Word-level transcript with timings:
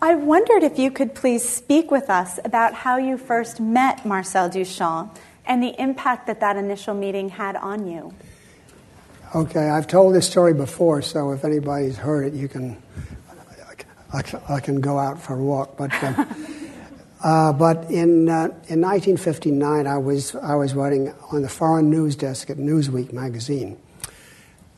I 0.00 0.14
wondered 0.14 0.62
if 0.62 0.78
you 0.78 0.92
could 0.92 1.14
please 1.14 1.46
speak 1.48 1.90
with 1.90 2.08
us 2.08 2.38
about 2.44 2.72
how 2.72 2.98
you 2.98 3.18
first 3.18 3.58
met 3.58 4.06
Marcel 4.06 4.48
Duchamp 4.48 5.16
and 5.44 5.60
the 5.60 5.74
impact 5.80 6.28
that 6.28 6.38
that 6.40 6.56
initial 6.56 6.94
meeting 6.94 7.30
had 7.30 7.56
on 7.56 7.88
you. 7.88 8.14
Okay, 9.34 9.68
I've 9.68 9.88
told 9.88 10.14
this 10.14 10.28
story 10.30 10.54
before, 10.54 11.02
so 11.02 11.32
if 11.32 11.44
anybody's 11.44 11.96
heard 11.96 12.26
it, 12.26 12.32
you 12.32 12.48
can. 12.48 12.80
I, 14.12 14.22
I 14.48 14.60
can 14.60 14.80
go 14.80 14.98
out 14.98 15.20
for 15.20 15.34
a 15.34 15.42
walk, 15.42 15.76
but. 15.76 15.92
Uh, 16.02 16.24
uh, 17.24 17.52
but 17.52 17.90
in 17.90 18.28
uh, 18.28 18.44
in 18.68 18.80
1959, 18.80 19.86
I 19.86 19.98
was 19.98 20.34
I 20.36 20.54
was 20.54 20.74
writing 20.74 21.12
on 21.32 21.42
the 21.42 21.48
foreign 21.48 21.90
news 21.90 22.14
desk 22.14 22.50
at 22.50 22.56
Newsweek 22.56 23.12
magazine. 23.12 23.76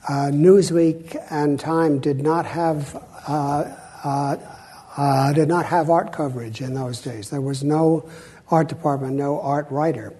Uh, 0.08 0.30
Newsweek 0.32 1.22
and 1.30 1.60
Time 1.60 2.00
did 2.00 2.22
not 2.22 2.46
have 2.46 2.96
uh, 3.28 3.76
uh, 4.02 4.36
did 5.34 5.48
not 5.48 5.66
have 5.66 5.90
art 5.90 6.12
coverage 6.12 6.60
in 6.60 6.74
those 6.74 7.00
days. 7.00 7.30
There 7.30 7.40
was 7.40 7.62
no 7.62 8.08
art 8.50 8.68
department, 8.68 9.14
no 9.14 9.40
art 9.40 9.70
writer. 9.70 10.14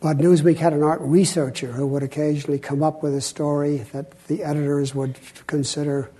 But 0.00 0.18
Newsweek 0.18 0.58
had 0.58 0.72
an 0.72 0.84
art 0.84 1.00
researcher 1.00 1.72
who 1.72 1.86
would 1.88 2.04
occasionally 2.04 2.60
come 2.60 2.84
up 2.84 3.02
with 3.02 3.14
a 3.14 3.20
story 3.20 3.78
that 3.92 4.26
the 4.28 4.44
editors 4.44 4.94
would 4.94 5.18
consider 5.48 6.10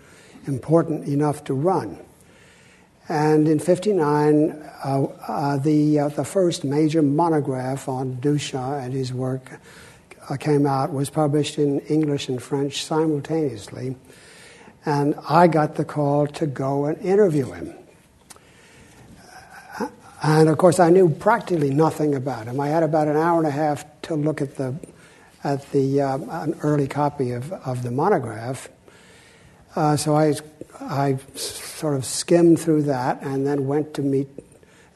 important 0.47 1.07
enough 1.07 1.45
to 1.45 1.55
run. 1.55 1.99
And 3.09 3.49
in 3.49 3.59
'59, 3.59 4.51
uh, 4.85 5.03
uh, 5.27 5.57
the 5.59 5.99
uh, 5.99 6.09
the 6.09 6.25
first 6.25 6.65
major 6.65 7.03
monograph 7.03 7.89
on 7.89 8.17
Duchamp 8.17 8.85
and 8.85 8.93
his 8.93 9.13
work 9.13 9.61
uh, 10.29 10.37
came 10.37 10.67
out, 10.67 10.93
was 10.93 11.09
published 11.09 11.59
in 11.59 11.81
English 11.81 12.29
and 12.29 12.43
French 12.43 12.85
simultaneously, 12.85 13.97
and 14.85 15.15
I 15.29 15.47
got 15.49 15.75
the 15.75 15.85
call 15.85 16.27
to 16.27 16.47
go 16.47 16.87
and 16.87 16.99
interview 16.99 17.53
him. 17.53 17.75
And 20.23 20.49
of 20.49 20.59
course, 20.59 20.81
I 20.81 20.91
knew 20.91 21.09
practically 21.09 21.71
nothing 21.71 22.15
about 22.15 22.47
him. 22.47 22.59
I 22.59 22.69
had 22.69 22.83
about 22.83 23.07
an 23.07 23.17
hour 23.17 23.39
and 23.39 23.47
a 23.47 23.53
half 23.53 23.85
to 24.03 24.15
look 24.15 24.41
at 24.41 24.57
the 24.57 24.75
at 25.45 25.71
the 25.71 26.01
uh, 26.01 26.19
an 26.43 26.57
early 26.63 26.89
copy 26.89 27.31
of, 27.31 27.53
of 27.53 27.85
the 27.85 27.93
monograph. 27.93 28.69
Uh, 29.77 29.97
so 29.97 30.17
I 30.17 30.35
I 30.81 31.19
sort 31.37 31.95
of 31.95 32.05
skimmed 32.05 32.59
through 32.59 32.83
that 32.83 33.23
and 33.23 33.47
then 33.47 33.67
went 33.69 33.95
to 33.95 34.03
meet 34.03 34.29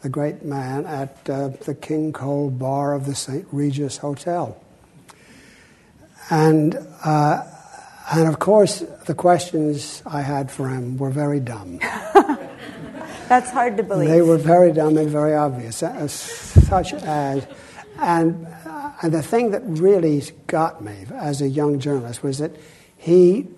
the 0.03 0.09
great 0.09 0.43
man 0.43 0.87
at 0.87 1.31
uh, 1.31 1.49
the 1.49 1.75
King 1.75 2.13
Cole 2.13 2.51
bar 2.51 2.93
of 2.93 3.07
the 3.07 3.15
St. 3.15 3.47
Regis 3.53 3.99
Hotel. 3.99 4.61
And 6.31 6.77
uh, 7.05 7.45
and 8.11 8.29
of 8.29 8.39
course, 8.39 8.81
the 9.07 9.15
questions 9.15 10.03
I 10.07 10.23
had 10.23 10.51
for 10.51 10.69
him 10.69 10.97
were 10.97 11.11
very 11.11 11.41
dumb. 11.41 11.79
That's 13.29 13.51
hard 13.51 13.77
to 13.79 13.83
believe. 13.83 14.09
They 14.09 14.23
were 14.23 14.37
very 14.37 14.73
dumb 14.73 14.99
and 14.99 15.09
very 15.09 15.35
obvious, 15.35 15.83
uh, 15.83 16.07
such 16.09 16.93
as, 16.93 17.47
and, 17.99 18.47
and 19.03 19.15
the 19.15 19.23
thing 19.23 19.53
that 19.53 19.63
really 19.65 20.23
got 20.47 20.83
me 20.83 21.07
as 21.15 21.41
a 21.41 21.49
young 21.49 21.79
journalist 21.79 22.23
was 22.23 22.39
that 22.39 22.53
he 22.99 23.49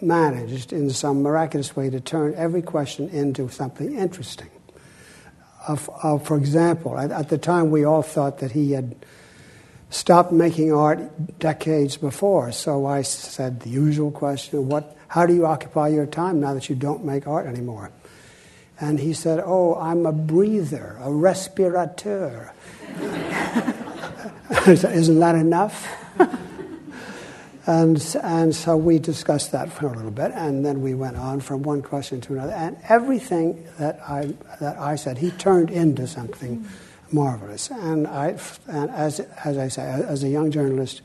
managed, 0.00 0.72
in 0.72 0.90
some 0.90 1.22
miraculous 1.22 1.74
way, 1.74 1.90
to 1.90 2.00
turn 2.00 2.34
every 2.36 2.62
question 2.62 3.08
into 3.08 3.48
something 3.48 3.96
interesting. 3.96 4.50
Uh, 5.66 6.18
for 6.18 6.36
example, 6.36 6.98
at, 6.98 7.10
at, 7.10 7.30
the 7.30 7.38
time 7.38 7.70
we 7.70 7.84
all 7.84 8.02
thought 8.02 8.38
that 8.38 8.52
he 8.52 8.72
had 8.72 8.94
stopped 9.94 10.32
making 10.32 10.72
art 10.72 11.38
decades 11.38 11.96
before. 11.96 12.50
So 12.50 12.84
I 12.86 13.02
said 13.02 13.60
the 13.60 13.70
usual 13.70 14.10
question: 14.10 14.68
What? 14.68 14.96
How 15.08 15.26
do 15.26 15.34
you 15.34 15.46
occupy 15.46 15.88
your 15.88 16.06
time 16.06 16.40
now 16.40 16.54
that 16.54 16.68
you 16.68 16.74
don't 16.74 17.04
make 17.04 17.26
art 17.28 17.46
anymore? 17.46 17.92
And 18.80 18.98
he 18.98 19.12
said, 19.12 19.40
Oh, 19.44 19.76
I'm 19.76 20.04
a 20.04 20.12
breather, 20.12 20.96
a 21.00 21.08
respirateur. 21.08 22.52
Isn't 24.66 25.20
that 25.20 25.36
enough? 25.36 25.86
and, 27.66 28.16
and 28.22 28.54
so 28.54 28.76
we 28.76 28.98
discussed 28.98 29.52
that 29.52 29.72
for 29.72 29.86
a 29.86 29.92
little 29.92 30.10
bit, 30.10 30.32
and 30.34 30.66
then 30.66 30.82
we 30.82 30.94
went 30.94 31.16
on 31.16 31.40
from 31.40 31.62
one 31.62 31.82
question 31.82 32.20
to 32.22 32.32
another. 32.34 32.52
And 32.52 32.76
everything 32.88 33.64
that 33.78 34.00
I, 34.08 34.34
that 34.60 34.78
I 34.78 34.96
said, 34.96 35.18
he 35.18 35.30
turned 35.30 35.70
into 35.70 36.08
something 36.08 36.66
marvelous. 37.14 37.70
And, 37.70 38.06
I, 38.06 38.36
and 38.66 38.90
as, 38.90 39.20
as 39.20 39.56
I 39.56 39.68
say, 39.68 39.82
as 39.82 40.24
a 40.24 40.28
young 40.28 40.50
journalist, 40.50 41.02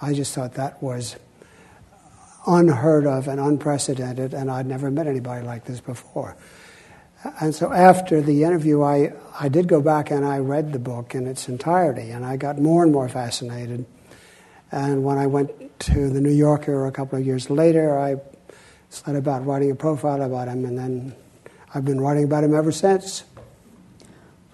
I 0.00 0.12
just 0.12 0.34
thought 0.34 0.54
that 0.54 0.82
was 0.82 1.16
unheard 2.46 3.06
of 3.06 3.26
and 3.26 3.40
unprecedented, 3.40 4.34
and 4.34 4.50
I'd 4.50 4.66
never 4.66 4.90
met 4.90 5.06
anybody 5.06 5.44
like 5.44 5.64
this 5.64 5.80
before. 5.80 6.36
And 7.40 7.54
so 7.54 7.72
after 7.72 8.20
the 8.20 8.44
interview, 8.44 8.82
I, 8.82 9.12
I 9.40 9.48
did 9.48 9.66
go 9.66 9.80
back 9.80 10.12
and 10.12 10.24
I 10.24 10.38
read 10.38 10.72
the 10.72 10.78
book 10.78 11.14
in 11.14 11.26
its 11.26 11.48
entirety, 11.48 12.10
and 12.10 12.24
I 12.24 12.36
got 12.36 12.58
more 12.58 12.84
and 12.84 12.92
more 12.92 13.08
fascinated. 13.08 13.84
And 14.70 15.02
when 15.02 15.18
I 15.18 15.26
went 15.26 15.78
to 15.80 16.10
the 16.10 16.20
New 16.20 16.30
Yorker 16.30 16.86
a 16.86 16.92
couple 16.92 17.18
of 17.18 17.26
years 17.26 17.50
later, 17.50 17.98
I 17.98 18.16
set 18.90 19.16
about 19.16 19.44
writing 19.44 19.70
a 19.70 19.74
profile 19.74 20.22
about 20.22 20.48
him, 20.48 20.64
and 20.64 20.78
then 20.78 21.16
I've 21.74 21.84
been 21.84 22.00
writing 22.00 22.24
about 22.24 22.44
him 22.44 22.54
ever 22.54 22.70
since. 22.70 23.24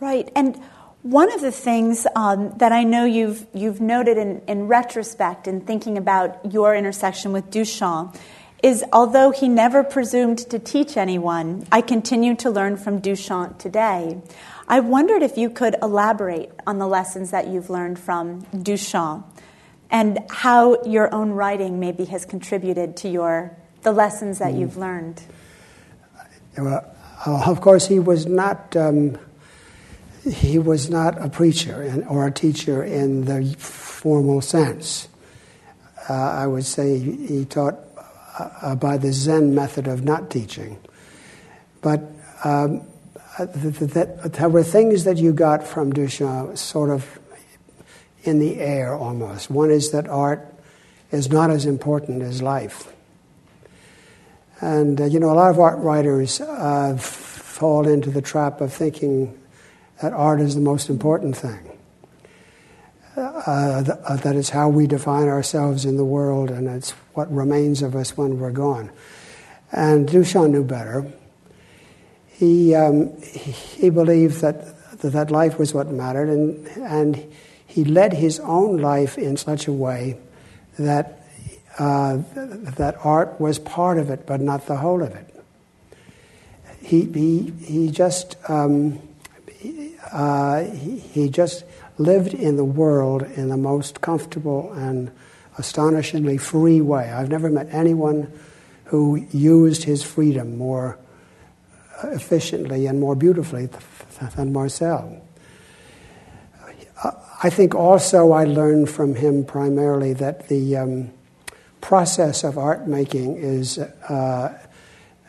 Right. 0.00 0.30
And 0.34 0.60
one 1.02 1.32
of 1.32 1.40
the 1.40 1.50
things 1.50 2.06
um, 2.14 2.54
that 2.58 2.70
I 2.70 2.84
know 2.84 3.04
you've, 3.04 3.44
you've 3.52 3.80
noted 3.80 4.18
in, 4.18 4.40
in 4.46 4.68
retrospect 4.68 5.48
in 5.48 5.60
thinking 5.60 5.98
about 5.98 6.52
your 6.52 6.74
intersection 6.76 7.32
with 7.32 7.50
Duchamp 7.50 8.16
is 8.62 8.84
although 8.92 9.32
he 9.32 9.48
never 9.48 9.82
presumed 9.82 10.38
to 10.38 10.58
teach 10.60 10.96
anyone, 10.96 11.66
I 11.72 11.80
continue 11.80 12.36
to 12.36 12.50
learn 12.50 12.76
from 12.76 13.00
Duchamp 13.02 13.58
today. 13.58 14.22
I 14.68 14.78
wondered 14.78 15.22
if 15.22 15.36
you 15.36 15.50
could 15.50 15.74
elaborate 15.82 16.50
on 16.68 16.78
the 16.78 16.86
lessons 16.86 17.32
that 17.32 17.48
you've 17.48 17.68
learned 17.68 17.98
from 17.98 18.42
Duchamp 18.54 19.24
and 19.90 20.20
how 20.30 20.84
your 20.84 21.12
own 21.12 21.32
writing 21.32 21.80
maybe 21.80 22.04
has 22.06 22.24
contributed 22.24 22.96
to 22.98 23.08
your 23.08 23.56
the 23.82 23.90
lessons 23.90 24.38
that 24.38 24.54
mm. 24.54 24.60
you've 24.60 24.76
learned. 24.76 25.20
Well, 26.56 26.94
of 27.26 27.60
course, 27.60 27.88
he 27.88 27.98
was 27.98 28.26
not. 28.26 28.76
Um, 28.76 29.18
he 30.30 30.58
was 30.58 30.88
not 30.88 31.20
a 31.20 31.28
preacher 31.28 32.04
or 32.08 32.26
a 32.26 32.30
teacher 32.30 32.82
in 32.82 33.24
the 33.24 33.54
formal 33.58 34.40
sense. 34.40 35.08
Uh, 36.08 36.14
I 36.14 36.46
would 36.46 36.64
say 36.64 36.98
he 36.98 37.44
taught 37.44 37.78
uh, 38.38 38.74
by 38.74 38.98
the 38.98 39.12
Zen 39.12 39.54
method 39.54 39.86
of 39.86 40.04
not 40.04 40.30
teaching. 40.30 40.78
But 41.80 42.02
um, 42.44 42.82
that, 43.38 44.32
there 44.32 44.48
were 44.48 44.62
things 44.62 45.04
that 45.04 45.16
you 45.16 45.32
got 45.32 45.66
from 45.66 45.92
Duchamp 45.92 46.56
sort 46.56 46.90
of 46.90 47.18
in 48.24 48.38
the 48.38 48.60
air 48.60 48.94
almost. 48.94 49.50
One 49.50 49.70
is 49.70 49.90
that 49.90 50.08
art 50.08 50.46
is 51.10 51.30
not 51.30 51.50
as 51.50 51.66
important 51.66 52.22
as 52.22 52.42
life. 52.42 52.92
And, 54.60 55.00
uh, 55.00 55.04
you 55.06 55.18
know, 55.18 55.30
a 55.30 55.34
lot 55.34 55.50
of 55.50 55.58
art 55.58 55.78
writers 55.80 56.40
uh, 56.40 56.96
fall 56.96 57.88
into 57.88 58.10
the 58.10 58.22
trap 58.22 58.60
of 58.60 58.72
thinking 58.72 59.36
that 60.02 60.12
art 60.12 60.40
is 60.40 60.56
the 60.56 60.60
most 60.60 60.90
important 60.90 61.36
thing. 61.36 61.78
Uh, 63.16 63.84
th- 63.84 63.98
uh, 64.04 64.16
that 64.16 64.34
is 64.34 64.50
how 64.50 64.68
we 64.68 64.86
define 64.86 65.28
ourselves 65.28 65.84
in 65.84 65.96
the 65.96 66.04
world, 66.04 66.50
and 66.50 66.66
it's 66.66 66.90
what 67.14 67.32
remains 67.32 67.82
of 67.82 67.94
us 67.94 68.16
when 68.16 68.40
we're 68.40 68.50
gone. 68.50 68.90
And 69.70 70.08
Duchamp 70.08 70.50
knew 70.50 70.64
better. 70.64 71.06
He, 72.26 72.74
um, 72.74 73.16
he 73.22 73.90
believed 73.90 74.40
that, 74.40 75.00
that 75.02 75.30
life 75.30 75.56
was 75.56 75.72
what 75.72 75.86
mattered, 75.88 76.28
and, 76.28 76.66
and 76.78 77.32
he 77.64 77.84
led 77.84 78.12
his 78.12 78.40
own 78.40 78.78
life 78.78 79.16
in 79.16 79.36
such 79.36 79.68
a 79.68 79.72
way 79.72 80.18
that, 80.80 81.24
uh, 81.78 82.18
that 82.34 82.96
art 83.04 83.40
was 83.40 83.60
part 83.60 83.98
of 83.98 84.10
it, 84.10 84.26
but 84.26 84.40
not 84.40 84.66
the 84.66 84.76
whole 84.76 85.02
of 85.02 85.14
it. 85.14 85.28
He, 86.80 87.04
he, 87.04 87.52
he 87.64 87.90
just, 87.90 88.36
um, 88.48 88.98
uh, 90.10 90.64
he, 90.64 90.98
he 90.98 91.28
just 91.28 91.64
lived 91.98 92.34
in 92.34 92.56
the 92.56 92.64
world 92.64 93.22
in 93.22 93.48
the 93.48 93.56
most 93.56 94.00
comfortable 94.00 94.72
and 94.72 95.10
astonishingly 95.58 96.38
free 96.38 96.80
way. 96.80 97.10
I've 97.10 97.28
never 97.28 97.50
met 97.50 97.68
anyone 97.70 98.32
who 98.84 99.26
used 99.30 99.84
his 99.84 100.02
freedom 100.02 100.58
more 100.58 100.98
efficiently 102.04 102.86
and 102.86 102.98
more 102.98 103.14
beautifully 103.14 103.68
than 104.36 104.52
Marcel. 104.52 105.22
I 107.42 107.50
think 107.50 107.74
also 107.74 108.32
I 108.32 108.44
learned 108.44 108.88
from 108.88 109.16
him 109.16 109.44
primarily 109.44 110.12
that 110.14 110.48
the 110.48 110.76
um, 110.76 111.10
process 111.80 112.44
of 112.44 112.56
art 112.56 112.86
making 112.86 113.36
is 113.36 113.78
uh, 113.78 114.56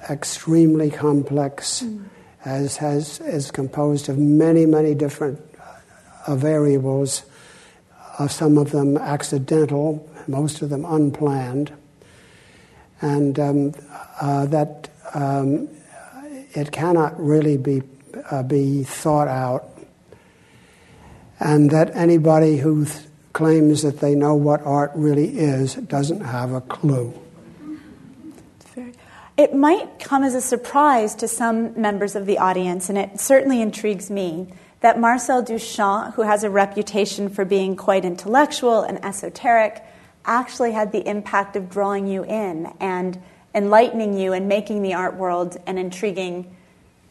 extremely 0.10 0.92
complex, 0.92 1.82
mm. 1.82 2.06
As 2.46 2.78
has 2.78 3.20
is 3.22 3.52
composed 3.52 4.10
of 4.10 4.18
many 4.18 4.66
many 4.66 4.94
different 4.96 5.40
uh, 6.28 6.36
variables. 6.36 7.24
Uh, 8.20 8.28
some 8.28 8.58
of 8.58 8.72
them 8.72 8.96
accidental, 8.98 10.08
most 10.28 10.62
of 10.62 10.70
them 10.70 10.86
unplanned, 10.86 11.74
and 13.02 13.40
um, 13.40 13.74
uh, 14.22 14.46
that 14.46 14.90
um, 15.14 15.68
it 16.54 16.72
cannot 16.72 17.20
really 17.20 17.58
be, 17.58 17.82
uh, 18.30 18.44
be 18.44 18.84
thought 18.84 19.28
out, 19.28 19.66
and 21.40 21.72
that 21.72 21.96
anybody 21.96 22.58
who 22.58 22.86
th- 22.86 22.98
claims 23.34 23.82
that 23.82 24.00
they 24.00 24.14
know 24.14 24.36
what 24.36 24.62
art 24.62 24.92
really 24.94 25.40
is 25.40 25.74
doesn't 25.76 26.22
have 26.22 26.52
a 26.52 26.62
clue. 26.62 27.23
It 29.36 29.56
might 29.56 30.00
come 30.00 30.24
as 30.24 30.36
a 30.36 30.42
surprise 30.42 31.16
to 31.16 31.28
some 31.28 31.80
members 31.80 32.16
of 32.16 32.26
the 32.26 32.38
audience, 32.38 32.90
and 32.90 32.98
it 32.98 33.20
certainly 33.20 33.62
intrigues 33.62 34.12
me, 34.12 34.48
that 34.82 35.00
Marcel 35.00 35.42
Duchamp, 35.42 36.14
who 36.16 36.24
has 36.24 36.44
a 36.44 36.50
reputation 36.50 37.30
for 37.30 37.46
being 37.46 37.76
quite 37.76 38.06
intellectual 38.06 38.82
and 38.82 39.04
esoteric, 39.04 39.82
actually 40.26 40.74
had 40.74 40.92
the 40.92 41.08
impact 41.08 41.56
of 41.56 41.70
drawing 41.70 42.06
you 42.06 42.24
in 42.26 42.72
and 42.80 43.22
enlightening 43.56 44.18
you 44.18 44.34
and 44.34 44.48
making 44.48 44.82
the 44.82 44.94
art 44.94 45.16
world 45.16 45.58
an 45.66 45.78
intriguing 45.78 46.56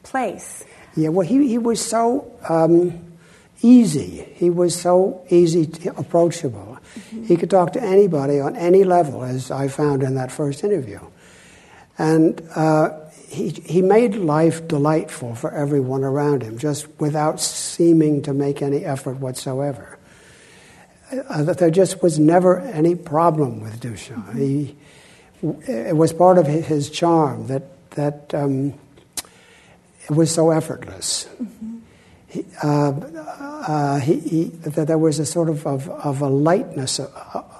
place. 0.02 0.64
Yeah, 0.94 1.08
well, 1.08 1.26
he, 1.26 1.48
he 1.48 1.58
was 1.58 1.84
so 1.84 2.30
um, 2.48 3.16
easy. 3.62 4.28
He 4.34 4.50
was 4.50 4.78
so 4.78 5.24
easy, 5.30 5.66
to, 5.66 5.96
approachable. 5.96 6.78
Mm-hmm. 6.94 7.24
He 7.24 7.36
could 7.36 7.50
talk 7.50 7.72
to 7.72 7.82
anybody 7.82 8.38
on 8.38 8.54
any 8.56 8.84
level, 8.84 9.24
as 9.24 9.50
I 9.50 9.68
found 9.68 10.02
in 10.02 10.14
that 10.16 10.30
first 10.30 10.62
interview. 10.62 11.00
And 12.02 12.42
uh, 12.56 12.98
he, 13.28 13.50
he 13.50 13.80
made 13.80 14.16
life 14.16 14.66
delightful 14.66 15.36
for 15.36 15.52
everyone 15.52 16.02
around 16.02 16.42
him, 16.42 16.58
just 16.58 16.88
without 16.98 17.40
seeming 17.40 18.22
to 18.22 18.34
make 18.34 18.60
any 18.60 18.84
effort 18.84 19.18
whatsoever. 19.18 20.00
Uh, 21.12 21.44
there 21.44 21.70
just 21.70 22.02
was 22.02 22.18
never 22.18 22.58
any 22.58 22.96
problem 22.96 23.60
with 23.60 23.78
Duchamp. 23.78 24.26
Mm-hmm. 24.30 24.38
He, 24.38 24.76
it 25.68 25.96
was 25.96 26.12
part 26.12 26.38
of 26.38 26.48
his 26.48 26.90
charm 26.90 27.46
that, 27.46 27.62
that 27.90 28.34
um, 28.34 28.74
it 30.08 30.10
was 30.10 30.34
so 30.34 30.50
effortless. 30.50 31.28
Mm-hmm. 31.40 31.78
He, 32.26 32.44
uh, 32.64 32.90
uh, 33.68 34.00
he, 34.00 34.18
he, 34.18 34.44
that 34.44 34.88
there 34.88 34.98
was 34.98 35.20
a 35.20 35.26
sort 35.26 35.48
of, 35.48 35.64
of, 35.68 35.88
of 35.88 36.20
a 36.20 36.28
lightness 36.28 36.98
of, 36.98 37.12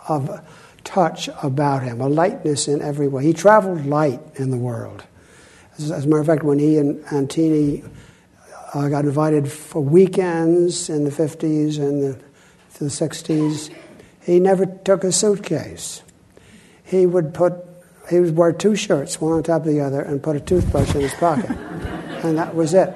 of 0.09 0.41
touch 0.84 1.29
about 1.43 1.82
him, 1.82 2.00
a 2.00 2.08
lightness 2.08 2.69
in 2.69 2.82
every 2.82 3.08
way. 3.08 3.25
He 3.25 3.32
traveled 3.32 3.87
light 3.87 4.20
in 4.37 4.50
the 4.50 4.56
world. 4.56 5.05
As, 5.79 5.90
as 5.90 6.05
a 6.05 6.08
matter 6.08 6.20
of 6.20 6.26
fact, 6.26 6.43
when 6.43 6.58
he 6.58 6.79
and 6.79 7.31
Teeny 7.31 7.82
uh, 8.75 8.88
got 8.88 9.05
invited 9.05 9.50
for 9.50 9.82
weekends 9.82 10.88
in 10.88 11.05
the 11.05 11.11
50s 11.11 11.79
and 11.79 12.02
the, 12.02 12.19
the 12.79 12.87
60s, 12.87 13.75
he 14.23 14.40
never 14.40 14.67
took 14.67 15.05
a 15.05 15.12
suitcase. 15.12 16.02
He 16.84 17.06
would 17.06 17.34
put, 17.34 17.55
he 18.11 18.20
would 18.20 18.37
wear 18.37 18.52
two 18.52 18.76
shirts, 18.76 19.20
one 19.20 19.32
on 19.32 19.43
top 19.43 19.62
of 19.62 19.69
the 19.69 19.81
other, 19.81 20.00
and 20.00 20.23
put 20.23 20.37
a 20.37 20.40
toothbrush 20.40 20.94
in 20.94 21.02
his 21.02 21.14
pocket. 21.14 21.50
and 22.23 22.38
that 22.38 22.55
was 22.55 22.75
it. 22.75 22.94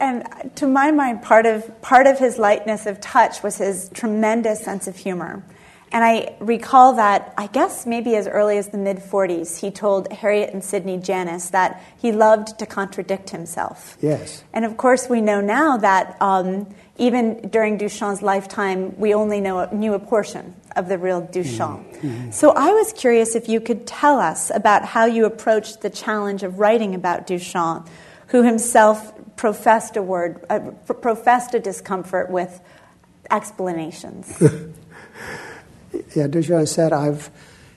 And 0.00 0.50
to 0.56 0.66
my 0.66 0.90
mind, 0.90 1.22
part 1.22 1.46
of, 1.46 1.80
part 1.82 2.06
of 2.06 2.18
his 2.18 2.38
lightness 2.38 2.86
of 2.86 3.00
touch 3.00 3.42
was 3.42 3.58
his 3.58 3.90
tremendous 3.94 4.60
sense 4.60 4.86
of 4.86 4.96
humor. 4.96 5.42
And 5.90 6.04
I 6.04 6.36
recall 6.40 6.94
that, 6.94 7.32
I 7.38 7.46
guess 7.46 7.86
maybe 7.86 8.14
as 8.14 8.26
early 8.26 8.58
as 8.58 8.68
the 8.68 8.78
mid 8.78 8.98
40s, 8.98 9.60
he 9.60 9.70
told 9.70 10.12
Harriet 10.12 10.52
and 10.52 10.62
Sidney 10.62 10.98
Janis 10.98 11.50
that 11.50 11.82
he 11.96 12.12
loved 12.12 12.58
to 12.58 12.66
contradict 12.66 13.30
himself. 13.30 13.96
Yes. 14.00 14.44
And 14.52 14.64
of 14.64 14.76
course, 14.76 15.08
we 15.08 15.20
know 15.20 15.40
now 15.40 15.78
that 15.78 16.20
um, 16.20 16.66
even 16.98 17.48
during 17.48 17.78
Duchamp's 17.78 18.22
lifetime, 18.22 18.98
we 18.98 19.14
only 19.14 19.40
know, 19.40 19.66
knew 19.72 19.94
a 19.94 19.98
portion 19.98 20.54
of 20.76 20.88
the 20.88 20.98
real 20.98 21.22
Duchamp. 21.22 21.96
Mm-hmm. 22.00 22.30
So 22.32 22.50
I 22.50 22.72
was 22.72 22.92
curious 22.92 23.34
if 23.34 23.48
you 23.48 23.60
could 23.60 23.86
tell 23.86 24.18
us 24.18 24.50
about 24.54 24.84
how 24.84 25.06
you 25.06 25.24
approached 25.24 25.80
the 25.80 25.90
challenge 25.90 26.42
of 26.42 26.58
writing 26.58 26.94
about 26.94 27.26
Duchamp, 27.26 27.88
who 28.28 28.42
himself 28.42 29.12
professed 29.38 29.96
a 29.96 30.02
word, 30.02 30.44
uh, 30.50 30.58
professed 31.00 31.54
a 31.54 31.60
discomfort 31.60 32.28
with 32.28 32.60
explanations. 33.30 34.36
yeah, 36.14 36.26
Duchamp 36.26 36.68
said, 36.68 36.92
I've, 36.92 37.30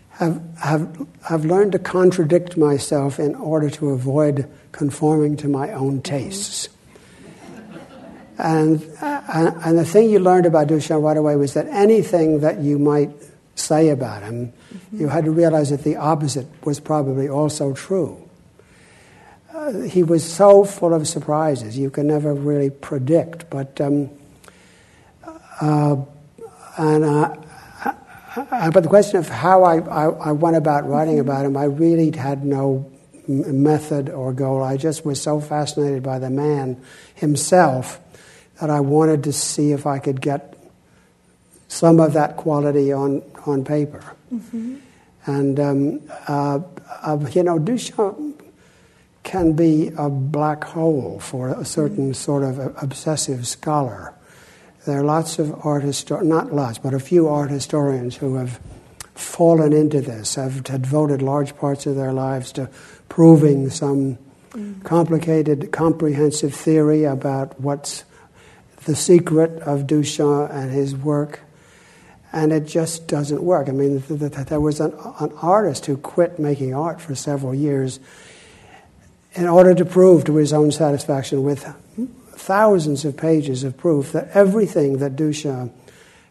have, 0.10 0.42
have, 0.60 1.08
have 1.24 1.46
learned 1.46 1.72
to 1.74 1.80
contradict 1.80 2.58
myself 2.58 3.20
in 3.20 3.36
order 3.36 3.70
to 3.70 3.92
avoid 3.92 4.50
conforming 4.72 5.38
to 5.38 5.48
my 5.48 5.72
own 5.72 6.02
tastes. 6.02 6.68
And, 8.38 8.82
uh, 9.02 9.52
and 9.64 9.78
the 9.78 9.86
thing 9.86 10.10
you 10.10 10.20
learned 10.20 10.48
about 10.48 10.68
Duchamp 10.68 11.04
right 11.04 11.16
away 11.16 11.36
was 11.36 11.54
that 11.54 11.68
anything 11.68 12.40
that 12.40 12.60
you 12.60 12.80
might 12.80 13.12
say 13.54 13.90
about 13.90 14.24
him, 14.24 14.48
mm-hmm. 14.48 15.00
you 15.00 15.08
had 15.10 15.26
to 15.26 15.32
realize 15.32 15.70
that 15.70 15.84
the 15.84 15.98
opposite 15.98 16.48
was 16.66 16.80
probably 16.80 17.30
also 17.30 17.74
true 17.74 18.21
he 19.88 20.04
was 20.04 20.24
so 20.24 20.64
full 20.64 20.94
of 20.94 21.08
surprises. 21.08 21.78
You 21.78 21.90
can 21.90 22.08
never 22.08 22.34
really 22.34 22.70
predict. 22.70 23.50
But 23.50 23.80
um, 23.82 24.10
uh, 25.60 25.98
and 26.78 27.04
uh, 27.04 27.36
uh, 28.36 28.72
but 28.72 28.84
the 28.84 28.90
question 28.90 29.18
of 29.18 29.28
how 29.28 29.64
I, 29.64 29.80
I, 29.80 30.06
I, 30.06 30.32
went 30.32 30.56
about 30.56 30.88
writing 30.88 31.16
mm-hmm. 31.16 31.30
about 31.30 31.46
him, 31.46 31.58
I 31.58 31.66
really 31.66 32.16
had 32.16 32.46
no 32.46 32.90
method 33.28 34.10
or 34.10 34.34
goal. 34.34 34.64
I 34.64 34.78
just 34.78 35.06
was 35.06 35.22
so 35.22 35.40
fascinated 35.40 36.02
by 36.02 36.20
the 36.20 36.30
man 36.30 36.82
himself 37.14 38.00
that 38.60 38.70
I 38.70 38.80
wanted 38.80 39.26
to 39.26 39.34
see 39.34 39.72
if 39.72 39.86
I 39.86 40.00
could 40.00 40.22
get 40.22 40.58
some 41.68 42.00
of 42.00 42.14
that 42.14 42.38
quality 42.38 42.92
on 42.92 43.22
on 43.46 43.64
paper. 43.64 44.04
Mm-hmm. 44.34 44.76
And 45.26 45.60
um, 45.60 46.02
uh, 46.28 46.60
uh, 47.04 47.18
you 47.32 47.44
know, 47.44 47.60
Duchamp 47.60 48.41
can 49.32 49.54
be 49.54 49.90
a 49.98 50.10
black 50.10 50.62
hole 50.62 51.18
for 51.22 51.48
a 51.58 51.64
certain 51.64 52.14
sort 52.14 52.44
of 52.44 52.60
obsessive 52.84 53.48
scholar. 53.48 54.14
There 54.86 55.00
are 55.00 55.06
lots 55.06 55.40
of 55.40 55.66
art 55.66 55.84
historians, 55.84 56.28
not 56.28 56.54
lots, 56.54 56.80
but 56.80 56.94
a 56.94 57.00
few 57.00 57.30
art 57.30 57.50
historians 57.50 58.18
who 58.18 58.36
have 58.36 58.60
fallen 59.16 59.72
into 59.72 60.02
this, 60.02 60.36
have 60.36 60.64
devoted 60.64 61.22
large 61.22 61.56
parts 61.56 61.86
of 61.86 61.96
their 61.96 62.12
lives 62.12 62.52
to 62.52 62.70
proving 63.08 63.70
some 63.70 64.18
mm. 64.50 64.84
complicated, 64.84 65.72
comprehensive 65.72 66.54
theory 66.54 67.06
about 67.06 67.58
what's 67.58 68.04
the 68.84 68.98
secret 68.98 69.52
of 69.62 69.88
Duchamp 69.88 70.54
and 70.54 70.74
his 70.74 70.94
work. 70.94 71.40
And 72.34 72.52
it 72.52 72.66
just 72.66 73.08
doesn't 73.08 73.42
work. 73.42 73.70
I 73.70 73.72
mean, 73.72 74.04
there 74.10 74.60
was 74.60 74.82
an, 74.82 74.94
an 75.22 75.32
artist 75.42 75.86
who 75.86 75.96
quit 75.96 76.38
making 76.38 76.76
art 76.76 77.00
for 77.00 77.16
several 77.16 77.56
years 77.56 78.02
in 79.34 79.48
order 79.48 79.74
to 79.74 79.86
prove 79.86 80.26
to 80.26 80.36
his 80.36 80.52
own 80.54 80.72
satisfaction 80.72 81.44
with 81.44 81.66
thousands 82.34 83.06
of 83.06 83.16
pages 83.16 83.64
of 83.64 83.78
proof 83.78 84.12
that 84.12 84.30
everything 84.34 84.98
that 84.98 85.16
Duchamp 85.16 85.72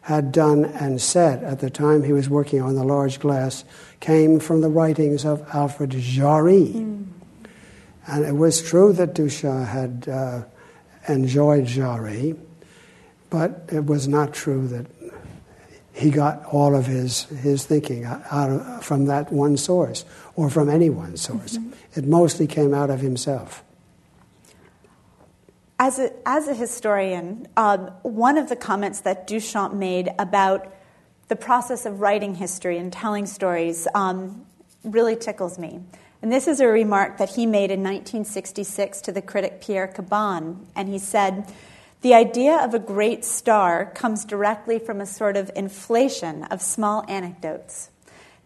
had 0.01 0.31
done 0.31 0.65
and 0.65 0.99
said 0.99 1.43
at 1.43 1.59
the 1.59 1.69
time 1.69 2.03
he 2.03 2.13
was 2.13 2.29
working 2.29 2.61
on 2.61 2.75
the 2.75 2.83
large 2.83 3.19
glass 3.19 3.63
came 3.99 4.39
from 4.39 4.61
the 4.61 4.69
writings 4.69 5.25
of 5.25 5.47
Alfred 5.53 5.91
Jarry. 5.91 6.73
Mm. 6.73 7.05
And 8.07 8.25
it 8.25 8.35
was 8.35 8.61
true 8.61 8.93
that 8.93 9.13
Duchamp 9.13 9.67
had 9.67 10.09
uh, 10.09 10.43
enjoyed 11.07 11.65
Jarry, 11.65 12.35
but 13.29 13.69
it 13.71 13.85
was 13.85 14.07
not 14.07 14.33
true 14.33 14.67
that 14.67 14.87
he 16.01 16.09
got 16.09 16.43
all 16.45 16.75
of 16.75 16.87
his, 16.87 17.23
his 17.25 17.65
thinking 17.65 18.05
out 18.05 18.49
of, 18.49 18.83
from 18.83 19.05
that 19.05 19.31
one 19.31 19.55
source 19.55 20.03
or 20.35 20.49
from 20.49 20.69
any 20.69 20.89
one 20.89 21.15
source. 21.15 21.57
Mm-hmm. 21.57 21.99
It 21.99 22.05
mostly 22.05 22.47
came 22.47 22.73
out 22.73 22.89
of 22.89 22.99
himself. 22.99 23.63
As 25.79 25.99
a, 25.99 26.11
as 26.25 26.47
a 26.47 26.53
historian, 26.53 27.47
um, 27.57 27.91
one 28.01 28.37
of 28.37 28.49
the 28.49 28.55
comments 28.55 29.01
that 29.01 29.27
Duchamp 29.27 29.73
made 29.73 30.09
about 30.19 30.71
the 31.27 31.35
process 31.35 31.85
of 31.85 32.01
writing 32.01 32.35
history 32.35 32.77
and 32.77 32.91
telling 32.91 33.25
stories 33.25 33.87
um, 33.95 34.45
really 34.83 35.15
tickles 35.15 35.57
me. 35.57 35.81
And 36.21 36.31
this 36.31 36.47
is 36.47 36.59
a 36.59 36.67
remark 36.67 37.17
that 37.17 37.29
he 37.29 37.45
made 37.45 37.71
in 37.71 37.79
1966 37.79 39.01
to 39.01 39.11
the 39.11 39.21
critic 39.21 39.61
Pierre 39.61 39.87
Cabanne. 39.87 40.65
And 40.75 40.87
he 40.87 40.99
said, 40.99 41.51
The 42.01 42.13
idea 42.15 42.57
of 42.57 42.73
a 42.73 42.79
great 42.79 43.23
star 43.23 43.85
comes 43.85 44.25
directly 44.25 44.79
from 44.79 45.01
a 45.01 45.05
sort 45.05 45.37
of 45.37 45.51
inflation 45.55 46.43
of 46.45 46.61
small 46.61 47.05
anecdotes. 47.07 47.91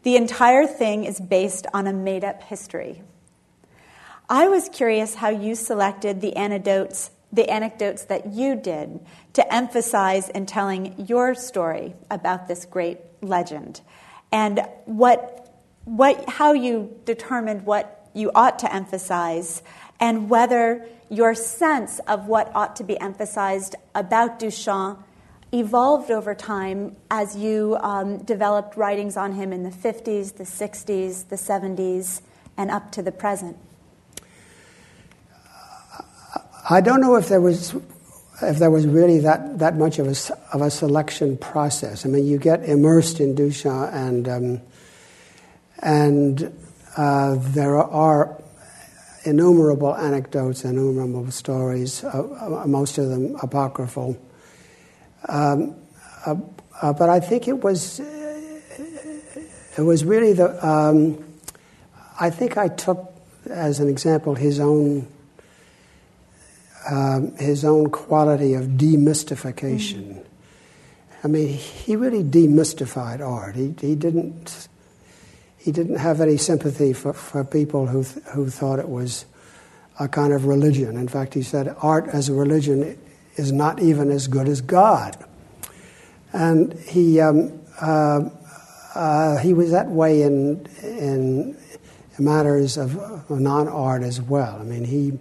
The 0.04 0.18
entire 0.18 0.68
thing 0.68 1.06
is 1.06 1.20
based 1.20 1.66
on 1.74 1.88
a 1.88 1.94
made 1.94 2.26
up 2.26 2.44
history. 2.44 3.02
I 4.30 4.50
was 4.50 4.68
curious 4.70 5.16
how 5.16 5.30
you 5.30 5.56
selected 5.56 6.20
the 6.20 6.36
anecdotes, 6.36 7.12
the 7.32 7.50
anecdotes 7.50 8.06
that 8.06 8.34
you 8.34 8.56
did 8.56 9.00
to 9.34 9.54
emphasize 9.54 10.28
in 10.30 10.48
telling 10.48 11.06
your 11.08 11.34
story 11.34 11.96
about 12.12 12.48
this 12.48 12.66
great 12.66 13.00
legend, 13.22 13.82
and 14.32 14.68
what, 14.84 15.62
what, 15.86 16.28
how 16.28 16.54
you 16.54 16.94
determined 17.06 17.66
what 17.66 18.10
you 18.14 18.32
ought 18.36 18.60
to 18.60 18.74
emphasize, 18.74 19.62
and 20.00 20.30
whether 20.30 20.86
your 21.10 21.36
sense 21.36 22.00
of 22.08 22.28
what 22.28 22.52
ought 22.56 22.76
to 22.78 22.84
be 22.84 23.00
emphasized 23.00 23.76
about 23.94 24.40
Duchamp 24.40 25.04
evolved 25.52 26.12
over 26.12 26.36
time 26.36 26.96
as 27.10 27.36
you 27.36 27.78
um, 27.82 28.18
developed 28.24 28.76
writings 28.76 29.16
on 29.16 29.34
him 29.34 29.54
in 29.54 29.64
the 29.64 29.70
50s, 29.70 30.36
the 30.36 30.44
60s, 30.44 31.30
the 31.30 31.36
70s, 31.36 32.22
and 32.58 32.72
up 32.72 32.92
to 32.92 33.02
the 33.02 33.12
present? 33.12 33.58
I 36.68 36.82
don't 36.82 37.00
know 37.00 37.16
if 37.16 37.30
there 37.30 37.42
was 37.42 37.76
if 38.42 38.58
there 38.58 38.72
was 38.72 38.86
really 38.86 39.20
that, 39.20 39.60
that 39.60 39.78
much 39.78 40.00
of 40.00 40.08
a, 40.08 40.34
of 40.54 40.62
a 40.62 40.70
selection 40.70 41.38
process. 41.38 42.06
I 42.06 42.10
mean, 42.10 42.26
you 42.26 42.38
get 42.38 42.68
immersed 42.68 43.20
in 43.20 43.36
Duchamp, 43.36 43.94
and 43.94 44.28
um, 44.28 44.62
and 45.80 46.54
uh, 46.98 47.36
there 47.40 47.78
are 47.78 48.42
innumerable 49.26 49.96
anecdotes, 49.96 50.64
innumerable 50.64 51.30
stories, 51.32 52.04
uh, 52.04 52.62
uh, 52.62 52.68
most 52.68 52.98
of 52.98 53.10
them 53.10 53.36
apocryphal. 53.42 54.18
Um, 55.28 55.76
uh, 56.26 56.36
uh 56.82 56.94
but 56.94 57.10
I 57.10 57.20
think 57.20 57.48
it 57.48 57.64
was 57.64 58.00
it 58.00 59.82
was 59.82 60.06
really 60.06 60.34
the. 60.34 60.66
Um, 60.66 61.24
I 62.20 62.30
think 62.30 62.58
I 62.58 62.70
took 62.70 63.14
as 63.50 63.80
an 63.80 63.90
example 63.90 64.36
his 64.36 64.60
own 64.60 65.08
um, 66.90 67.36
his 67.38 67.66
own 67.66 67.90
quality 67.90 68.54
of 68.54 68.66
demystification. 68.66 70.16
Mm. 70.16 70.26
I 71.24 71.28
mean, 71.28 71.48
he 71.48 71.96
really 71.96 72.24
demystified 72.24 73.20
art. 73.20 73.56
He, 73.56 73.74
he 73.82 73.96
didn't 73.96 74.68
he 75.66 75.72
didn't 75.72 75.96
have 75.96 76.22
any 76.22 76.38
sympathy 76.38 76.94
for, 76.94 77.12
for 77.12 77.44
people 77.44 77.88
who 77.88 78.04
who 78.04 78.52
thought 78.52 78.78
it 78.78 78.88
was 78.88 79.26
a 80.00 80.08
kind 80.08 80.32
of 80.32 80.46
religion. 80.46 80.96
In 80.96 81.08
fact, 81.08 81.34
he 81.34 81.42
said 81.42 81.76
art 81.82 82.08
as 82.08 82.30
a 82.30 82.34
religion 82.34 82.96
is 83.36 83.52
not 83.52 83.82
even 83.82 84.12
as 84.12 84.28
good 84.28 84.48
as 84.48 84.62
God. 84.62 85.18
And 86.32 86.74
he 86.74 87.20
um, 87.20 87.60
uh, 87.82 88.30
uh, 88.94 89.38
he 89.38 89.56
was 89.56 89.72
that 89.72 89.88
way 89.88 90.22
in 90.22 90.68
in 90.84 91.58
matters 92.20 92.78
of, 92.78 93.00
of 93.00 93.32
non 93.32 93.68
art 93.68 94.04
as 94.04 94.22
well. 94.22 94.60
I 94.60 94.64
mean, 94.64 94.84
he 94.84 95.18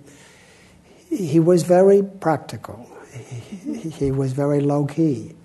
he 1.09 1.41
was 1.41 1.63
very 1.63 2.03
practical. 2.03 2.87
He, 3.15 3.89
he 3.89 4.11
was 4.11 4.35
very 4.35 4.61
low 4.61 4.85
key. 4.85 5.37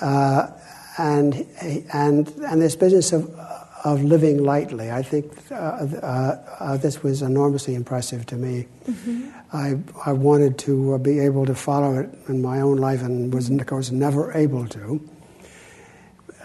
Uh, 0.00 0.48
and, 0.98 1.46
and, 1.92 2.28
and 2.28 2.62
this 2.62 2.76
business 2.76 3.12
of, 3.12 3.28
of 3.84 4.02
living 4.02 4.42
lightly, 4.42 4.90
I 4.90 5.02
think 5.02 5.32
uh, 5.50 5.54
uh, 5.54 6.56
uh 6.60 6.76
this 6.76 7.02
was 7.02 7.22
enormously 7.22 7.74
impressive 7.74 8.26
to 8.26 8.36
me. 8.36 8.66
Mm-hmm. 8.88 9.30
I, 9.52 9.78
I 10.06 10.12
wanted 10.12 10.58
to 10.60 10.98
be 10.98 11.20
able 11.20 11.46
to 11.46 11.54
follow 11.54 11.98
it 11.98 12.10
in 12.28 12.42
my 12.42 12.60
own 12.60 12.78
life 12.78 13.02
and 13.02 13.32
was, 13.32 13.50
of 13.50 13.66
course, 13.66 13.90
never 13.90 14.32
able 14.32 14.66
to. 14.68 15.08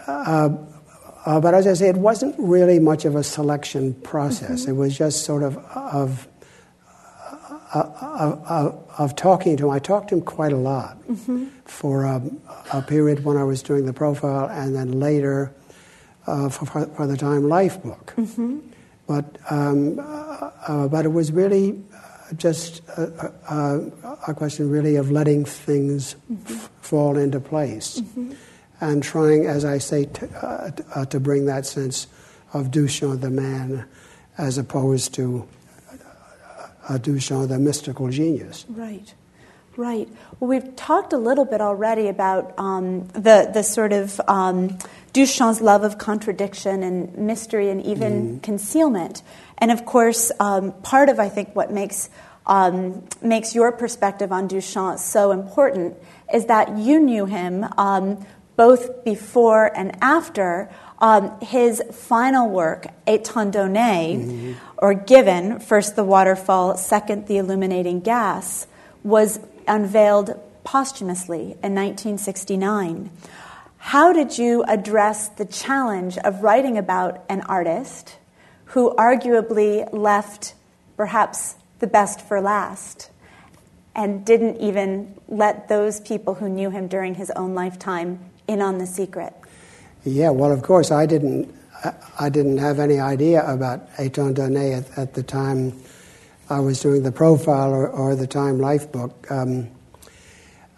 Uh, 0.06 0.50
uh, 1.26 1.40
but 1.40 1.54
as 1.54 1.66
I 1.66 1.74
say, 1.74 1.88
it 1.88 1.96
wasn't 1.96 2.34
really 2.38 2.78
much 2.78 3.04
of 3.04 3.14
a 3.14 3.22
selection 3.22 3.94
process. 3.94 4.62
Mm-hmm. 4.62 4.70
It 4.70 4.74
was 4.74 4.96
just 4.96 5.24
sort 5.24 5.42
of 5.42 5.56
of 5.58 6.28
of, 8.00 8.90
of, 8.98 9.16
talking 9.16 9.56
to 9.58 9.64
him. 9.64 9.70
I 9.70 9.78
talked 9.78 10.08
to 10.08 10.16
him 10.16 10.22
quite 10.22 10.52
a 10.52 10.56
lot 10.56 10.98
mm-hmm. 11.06 11.46
for 11.64 12.04
a, 12.04 12.22
a, 12.72 12.82
period 12.82 13.24
when 13.24 13.36
I 13.36 13.44
was 13.44 13.62
doing 13.62 13.86
the 13.86 13.92
profile, 13.92 14.48
and 14.48 14.74
then 14.74 14.98
later 14.98 15.52
uh, 16.26 16.48
for, 16.48 16.66
for, 16.66 17.06
the 17.06 17.16
Time 17.16 17.48
Life 17.48 17.82
book. 17.82 18.14
Mm-hmm. 18.16 18.58
But 19.06 19.36
um, 19.50 19.98
uh, 19.98 20.50
uh 20.66 20.88
but 20.88 21.04
it 21.04 21.08
was 21.08 21.32
really 21.32 21.82
just 22.36 22.80
a, 22.96 23.32
a, 23.50 24.20
a, 24.28 24.34
question, 24.34 24.70
really, 24.70 24.96
of 24.96 25.10
letting 25.10 25.44
things 25.44 26.14
mm-hmm. 26.30 26.54
f- 26.54 26.70
fall 26.80 27.16
into 27.16 27.40
place, 27.40 28.00
mm-hmm. 28.00 28.32
and 28.80 29.02
trying, 29.02 29.46
as 29.46 29.64
I 29.64 29.78
say, 29.78 30.04
to, 30.04 30.28
uh, 30.46 30.70
uh, 30.94 31.04
to 31.06 31.20
bring 31.20 31.46
that 31.46 31.66
sense 31.66 32.06
of 32.52 32.70
Duchamp 32.70 33.20
the 33.20 33.30
man, 33.30 33.84
as 34.38 34.58
opposed 34.58 35.14
to 35.14 35.46
uh, 36.90 36.98
Duchamp, 36.98 37.48
the 37.48 37.58
mystical 37.58 38.08
genius. 38.08 38.66
Right, 38.68 39.14
right. 39.76 40.08
Well, 40.38 40.48
we've 40.48 40.74
talked 40.74 41.12
a 41.12 41.18
little 41.18 41.44
bit 41.44 41.60
already 41.60 42.08
about 42.08 42.52
um, 42.58 43.06
the, 43.08 43.48
the 43.54 43.62
sort 43.62 43.92
of 43.92 44.20
um, 44.26 44.76
Duchamp's 45.12 45.60
love 45.60 45.84
of 45.84 45.98
contradiction 45.98 46.82
and 46.82 47.16
mystery 47.16 47.70
and 47.70 47.80
even 47.86 48.12
mm. 48.38 48.42
concealment. 48.42 49.22
And 49.58 49.70
of 49.70 49.86
course, 49.86 50.32
um, 50.40 50.72
part 50.82 51.08
of, 51.08 51.20
I 51.20 51.28
think, 51.28 51.54
what 51.54 51.70
makes, 51.70 52.10
um, 52.46 53.06
makes 53.22 53.54
your 53.54 53.70
perspective 53.70 54.32
on 54.32 54.48
Duchamp 54.48 54.98
so 54.98 55.30
important 55.30 55.96
is 56.34 56.46
that 56.46 56.76
you 56.76 56.98
knew 56.98 57.26
him 57.26 57.66
um, 57.78 58.26
both 58.56 59.04
before 59.04 59.70
and 59.76 59.96
after 60.02 60.70
um, 61.00 61.38
his 61.40 61.82
final 61.92 62.48
work, 62.48 62.86
Etant 63.06 63.54
donné, 63.54 64.16
mm-hmm. 64.16 64.52
or 64.78 64.94
Given, 64.94 65.58
first 65.58 65.96
the 65.96 66.04
waterfall, 66.04 66.76
second 66.76 67.26
the 67.26 67.38
illuminating 67.38 68.00
gas, 68.00 68.66
was 69.02 69.40
unveiled 69.66 70.38
posthumously 70.64 71.56
in 71.62 71.74
1969. 71.74 73.10
How 73.78 74.12
did 74.12 74.36
you 74.36 74.62
address 74.64 75.28
the 75.28 75.46
challenge 75.46 76.18
of 76.18 76.42
writing 76.42 76.76
about 76.76 77.24
an 77.30 77.40
artist 77.42 78.16
who 78.66 78.94
arguably 78.96 79.90
left 79.92 80.54
perhaps 80.96 81.56
the 81.78 81.86
best 81.86 82.20
for 82.20 82.42
last 82.42 83.10
and 83.94 84.24
didn't 84.24 84.58
even 84.58 85.14
let 85.28 85.68
those 85.68 85.98
people 86.00 86.34
who 86.34 86.48
knew 86.48 86.68
him 86.68 86.88
during 86.88 87.14
his 87.14 87.30
own 87.30 87.54
lifetime 87.54 88.18
in 88.46 88.60
on 88.60 88.76
the 88.76 88.86
secret? 88.86 89.32
Yeah, 90.04 90.30
well, 90.30 90.52
of 90.52 90.62
course, 90.62 90.90
I 90.90 91.06
didn't. 91.06 91.54
I 92.18 92.28
didn't 92.28 92.58
have 92.58 92.78
any 92.78 93.00
idea 93.00 93.42
about 93.46 93.88
Etant 93.96 94.36
donné 94.36 94.76
at, 94.76 94.98
at 94.98 95.14
the 95.14 95.22
time 95.22 95.72
I 96.50 96.60
was 96.60 96.80
doing 96.80 97.02
the 97.02 97.12
profile 97.12 97.72
or, 97.72 97.88
or 97.88 98.14
the 98.14 98.26
Time 98.26 98.58
Life 98.58 98.92
book, 98.92 99.26
um, 99.30 99.68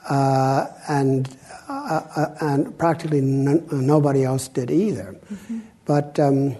uh, 0.08 0.66
and 0.88 1.28
uh, 1.68 2.00
uh, 2.16 2.34
and 2.40 2.78
practically 2.78 3.18
n- 3.18 3.66
nobody 3.72 4.22
else 4.22 4.46
did 4.48 4.70
either. 4.70 5.16
Mm-hmm. 5.32 5.58
But 5.86 6.20
um, 6.20 6.56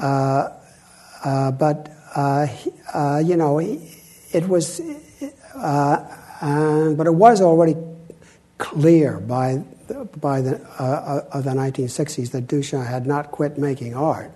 uh, 0.00 0.48
uh, 1.24 1.50
but 1.52 1.90
uh, 2.16 3.22
you 3.24 3.36
know, 3.36 3.58
it 3.60 4.48
was, 4.48 4.80
but 5.54 7.06
it 7.06 7.14
was 7.14 7.40
already 7.40 7.76
clear 8.60 9.18
by 9.18 9.56
by 10.20 10.40
the, 10.40 10.60
uh, 10.78 10.84
uh 10.84 11.38
of 11.38 11.44
the 11.44 11.50
1960s 11.50 12.30
that 12.30 12.46
Duchamp 12.46 12.86
had 12.86 13.06
not 13.06 13.32
quit 13.32 13.58
making 13.58 13.96
art. 13.96 14.30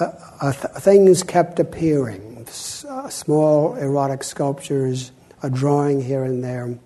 Uh, 0.00 0.12
uh, 0.40 0.52
th- 0.52 0.74
things 0.76 1.22
kept 1.22 1.58
appearing 1.58 2.46
uh, 2.88 3.08
small 3.08 3.74
erotic 3.74 4.22
sculptures, 4.22 5.12
a 5.42 5.50
drawing 5.50 6.00
here 6.00 6.24
and 6.24 6.42
there, 6.42 6.78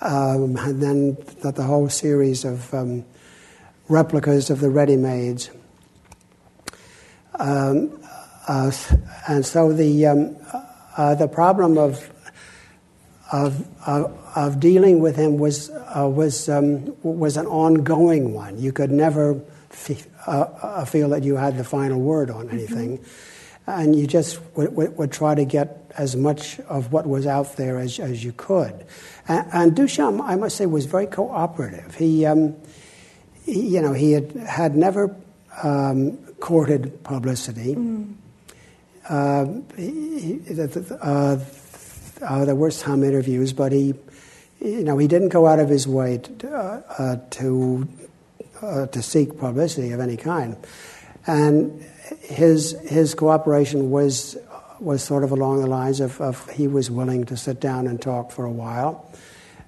um, 0.00 0.56
and 0.56 0.82
then 0.82 1.16
the, 1.40 1.52
the, 1.52 1.62
whole 1.62 1.88
series 1.88 2.44
of 2.44 2.72
um, 2.74 3.04
replicas 3.88 4.50
of 4.50 4.60
the 4.60 4.70
ready 4.70 4.96
mades. 4.96 5.50
Um, 7.38 7.98
uh, 8.46 8.70
and 9.28 9.46
so 9.46 9.72
the, 9.72 10.06
um, 10.06 10.36
the 11.18 11.28
problem 11.32 11.78
of 11.78 12.10
of, 13.32 13.66
of, 13.86 14.14
of 14.36 14.60
dealing 14.60 15.00
with 15.00 15.16
him 15.16 15.38
was, 15.38 15.70
uh, 15.70 16.08
was, 16.08 16.48
um, 16.48 16.94
was 17.02 17.36
an 17.36 17.46
ongoing 17.46 18.34
one. 18.34 18.58
You 18.60 18.72
could 18.72 18.90
never 18.90 19.40
f- 19.70 20.06
uh, 20.26 20.30
uh, 20.30 20.84
feel 20.84 21.08
that 21.08 21.24
you 21.24 21.36
had 21.36 21.56
the 21.56 21.64
final 21.64 21.98
word 22.00 22.30
on 22.30 22.46
mm-hmm. 22.46 22.58
anything. 22.58 22.98
Mm-hmm. 22.98 23.70
And 23.70 23.96
you 23.96 24.06
just 24.06 24.36
w- 24.54 24.70
w- 24.70 24.90
would 24.92 25.12
try 25.12 25.34
to 25.34 25.44
get 25.44 25.92
as 25.96 26.16
much 26.16 26.60
of 26.60 26.92
what 26.92 27.06
was 27.06 27.26
out 27.26 27.56
there 27.56 27.78
as, 27.78 27.98
as 27.98 28.22
you 28.22 28.32
could. 28.32 28.84
And, 29.28 29.46
and 29.52 29.72
Duchamp, 29.72 30.20
I 30.22 30.34
must 30.36 30.56
say, 30.56 30.66
was 30.66 30.86
very 30.86 31.06
cooperative. 31.06 31.94
He, 31.94 32.26
um, 32.26 32.56
he 33.44 33.74
you 33.74 33.80
know, 33.80 33.92
he 33.92 34.12
had, 34.12 34.32
had 34.32 34.76
never 34.76 35.14
um, 35.62 36.18
courted 36.40 37.02
publicity. 37.04 37.76
Mm. 37.76 38.14
Uh, 39.08 39.46
he, 39.76 40.40
uh, 41.00 41.36
uh, 42.22 42.44
there 42.44 42.54
were 42.54 42.70
some 42.70 43.02
interviews, 43.02 43.52
but 43.52 43.72
he, 43.72 43.94
you 44.60 44.84
know, 44.84 44.98
he 44.98 45.08
didn't 45.08 45.30
go 45.30 45.46
out 45.46 45.58
of 45.58 45.68
his 45.68 45.86
way 45.86 46.18
to 46.18 46.56
uh, 46.56 46.82
uh, 46.98 47.16
to, 47.30 47.88
uh, 48.60 48.86
to 48.86 49.02
seek 49.02 49.38
publicity 49.38 49.92
of 49.92 50.00
any 50.00 50.16
kind, 50.16 50.56
and 51.26 51.84
his 52.20 52.78
his 52.88 53.14
cooperation 53.14 53.90
was 53.90 54.36
was 54.80 55.02
sort 55.02 55.24
of 55.24 55.30
along 55.30 55.60
the 55.60 55.66
lines 55.66 56.00
of, 56.00 56.20
of 56.20 56.48
he 56.50 56.66
was 56.66 56.90
willing 56.90 57.24
to 57.24 57.36
sit 57.36 57.60
down 57.60 57.86
and 57.86 58.00
talk 58.02 58.30
for 58.30 58.44
a 58.44 58.50
while, 58.50 59.10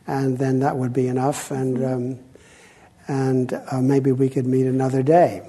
and 0.06 0.38
then 0.38 0.60
that 0.60 0.76
would 0.76 0.92
be 0.92 1.08
enough, 1.08 1.50
and 1.50 1.84
um, 1.84 2.18
and 3.08 3.52
uh, 3.52 3.80
maybe 3.80 4.12
we 4.12 4.28
could 4.28 4.46
meet 4.46 4.66
another 4.66 5.02
day. 5.02 5.42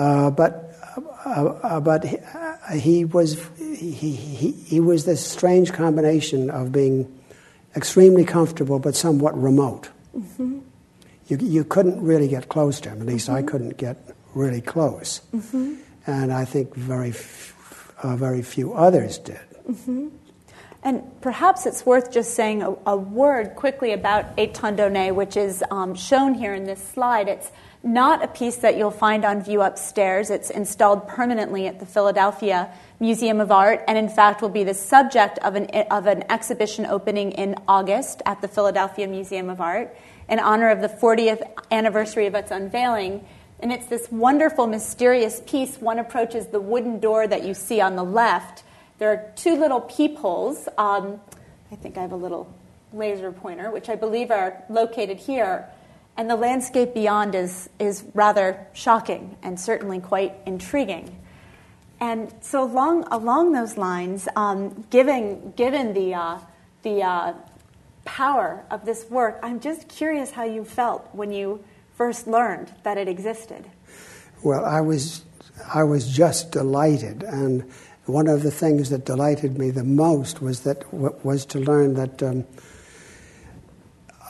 Uh, 0.00 0.30
but 0.30 0.69
but 1.24 2.04
he 2.72 3.04
was 3.04 3.40
he, 3.58 3.92
he, 3.92 4.52
he 4.52 4.80
was 4.80 5.04
this 5.04 5.24
strange 5.24 5.72
combination 5.72 6.50
of 6.50 6.72
being 6.72 7.20
extremely 7.76 8.24
comfortable 8.24 8.78
but 8.78 8.94
somewhat 8.94 9.40
remote. 9.40 9.90
Mm-hmm. 10.16 10.60
You, 11.28 11.36
you 11.36 11.64
couldn't 11.64 12.02
really 12.02 12.28
get 12.28 12.48
close 12.48 12.80
to 12.80 12.90
him. 12.90 13.00
At 13.00 13.06
least 13.06 13.28
mm-hmm. 13.28 13.36
I 13.36 13.42
couldn't 13.42 13.76
get 13.76 13.96
really 14.34 14.60
close. 14.60 15.20
Mm-hmm. 15.34 15.74
And 16.06 16.32
I 16.32 16.44
think 16.44 16.74
very, 16.74 17.10
f- 17.10 17.94
uh, 18.02 18.16
very 18.16 18.42
few 18.42 18.74
others 18.74 19.18
did. 19.18 19.38
Mm-hmm. 19.68 20.08
And 20.82 21.20
perhaps 21.20 21.66
it's 21.66 21.84
worth 21.84 22.10
just 22.10 22.34
saying 22.34 22.62
a, 22.62 22.74
a 22.86 22.96
word 22.96 23.54
quickly 23.54 23.92
about 23.92 24.36
Etant 24.36 24.78
Donné, 24.78 25.14
which 25.14 25.36
is 25.36 25.62
um, 25.70 25.94
shown 25.94 26.34
here 26.34 26.54
in 26.54 26.64
this 26.64 26.82
slide. 26.82 27.28
It's 27.28 27.50
not 27.82 28.22
a 28.22 28.28
piece 28.28 28.56
that 28.56 28.76
you'll 28.76 28.90
find 28.90 29.24
on 29.24 29.42
view 29.42 29.62
upstairs. 29.62 30.30
It's 30.30 30.50
installed 30.50 31.08
permanently 31.08 31.66
at 31.66 31.80
the 31.80 31.86
Philadelphia 31.86 32.70
Museum 32.98 33.40
of 33.40 33.50
Art, 33.50 33.82
and 33.88 33.96
in 33.96 34.08
fact 34.08 34.42
will 34.42 34.50
be 34.50 34.64
the 34.64 34.74
subject 34.74 35.38
of 35.38 35.54
an, 35.54 35.66
of 35.90 36.06
an 36.06 36.24
exhibition 36.30 36.84
opening 36.86 37.32
in 37.32 37.56
August 37.66 38.22
at 38.26 38.40
the 38.42 38.48
Philadelphia 38.48 39.08
Museum 39.08 39.48
of 39.48 39.60
Art 39.60 39.96
in 40.28 40.38
honor 40.38 40.70
of 40.70 40.80
the 40.80 40.88
40th 40.88 41.42
anniversary 41.70 42.26
of 42.26 42.34
its 42.34 42.50
unveiling. 42.50 43.24
And 43.60 43.72
it's 43.72 43.86
this 43.86 44.10
wonderful, 44.10 44.66
mysterious 44.66 45.40
piece. 45.46 45.78
One 45.78 45.98
approaches 45.98 46.46
the 46.46 46.60
wooden 46.60 47.00
door 47.00 47.26
that 47.26 47.44
you 47.44 47.54
see 47.54 47.80
on 47.80 47.96
the 47.96 48.04
left 48.04 48.64
there 49.00 49.10
are 49.10 49.32
two 49.34 49.56
little 49.56 49.80
peepholes. 49.80 50.68
Um, 50.76 51.22
I 51.72 51.76
think 51.76 51.96
I 51.96 52.02
have 52.02 52.12
a 52.12 52.16
little 52.16 52.52
laser 52.92 53.32
pointer, 53.32 53.70
which 53.70 53.88
I 53.88 53.96
believe 53.96 54.30
are 54.30 54.62
located 54.68 55.16
here. 55.16 55.66
And 56.16 56.28
the 56.28 56.36
landscape 56.36 56.92
beyond 56.92 57.34
is, 57.34 57.70
is 57.78 58.04
rather 58.14 58.66
shocking 58.72 59.36
and 59.42 59.58
certainly 59.58 60.00
quite 60.00 60.34
intriguing. 60.46 61.16
And 62.00 62.32
so, 62.40 62.64
along, 62.64 63.04
along 63.10 63.52
those 63.52 63.76
lines, 63.76 64.26
um, 64.34 64.86
given, 64.90 65.52
given 65.52 65.92
the, 65.92 66.14
uh, 66.14 66.38
the 66.82 67.02
uh, 67.02 67.34
power 68.04 68.64
of 68.70 68.84
this 68.84 69.04
work, 69.10 69.38
I'm 69.42 69.60
just 69.60 69.88
curious 69.88 70.30
how 70.30 70.44
you 70.44 70.64
felt 70.64 71.08
when 71.12 71.30
you 71.30 71.62
first 71.94 72.26
learned 72.26 72.72
that 72.82 72.96
it 72.96 73.08
existed. 73.08 73.66
Well, 74.42 74.64
I 74.64 74.80
was, 74.80 75.24
I 75.74 75.84
was 75.84 76.08
just 76.10 76.52
delighted. 76.52 77.22
And 77.22 77.70
one 78.06 78.26
of 78.26 78.42
the 78.42 78.50
things 78.50 78.88
that 78.90 79.04
delighted 79.04 79.58
me 79.58 79.70
the 79.70 79.84
most 79.84 80.40
was 80.40 80.60
that 80.60 80.92
was 80.92 81.44
to 81.46 81.58
learn 81.58 81.94
that 81.94 82.22
um, 82.22 82.46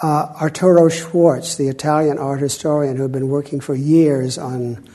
uh, 0.02 0.32
Arturo 0.40 0.88
Schwarz, 0.88 1.56
the 1.56 1.68
Italian 1.68 2.18
art 2.18 2.40
historian 2.40 2.96
who 2.96 3.02
had 3.02 3.12
been 3.12 3.28
working 3.28 3.60
for 3.60 3.74
years 3.74 4.38
on 4.38 4.88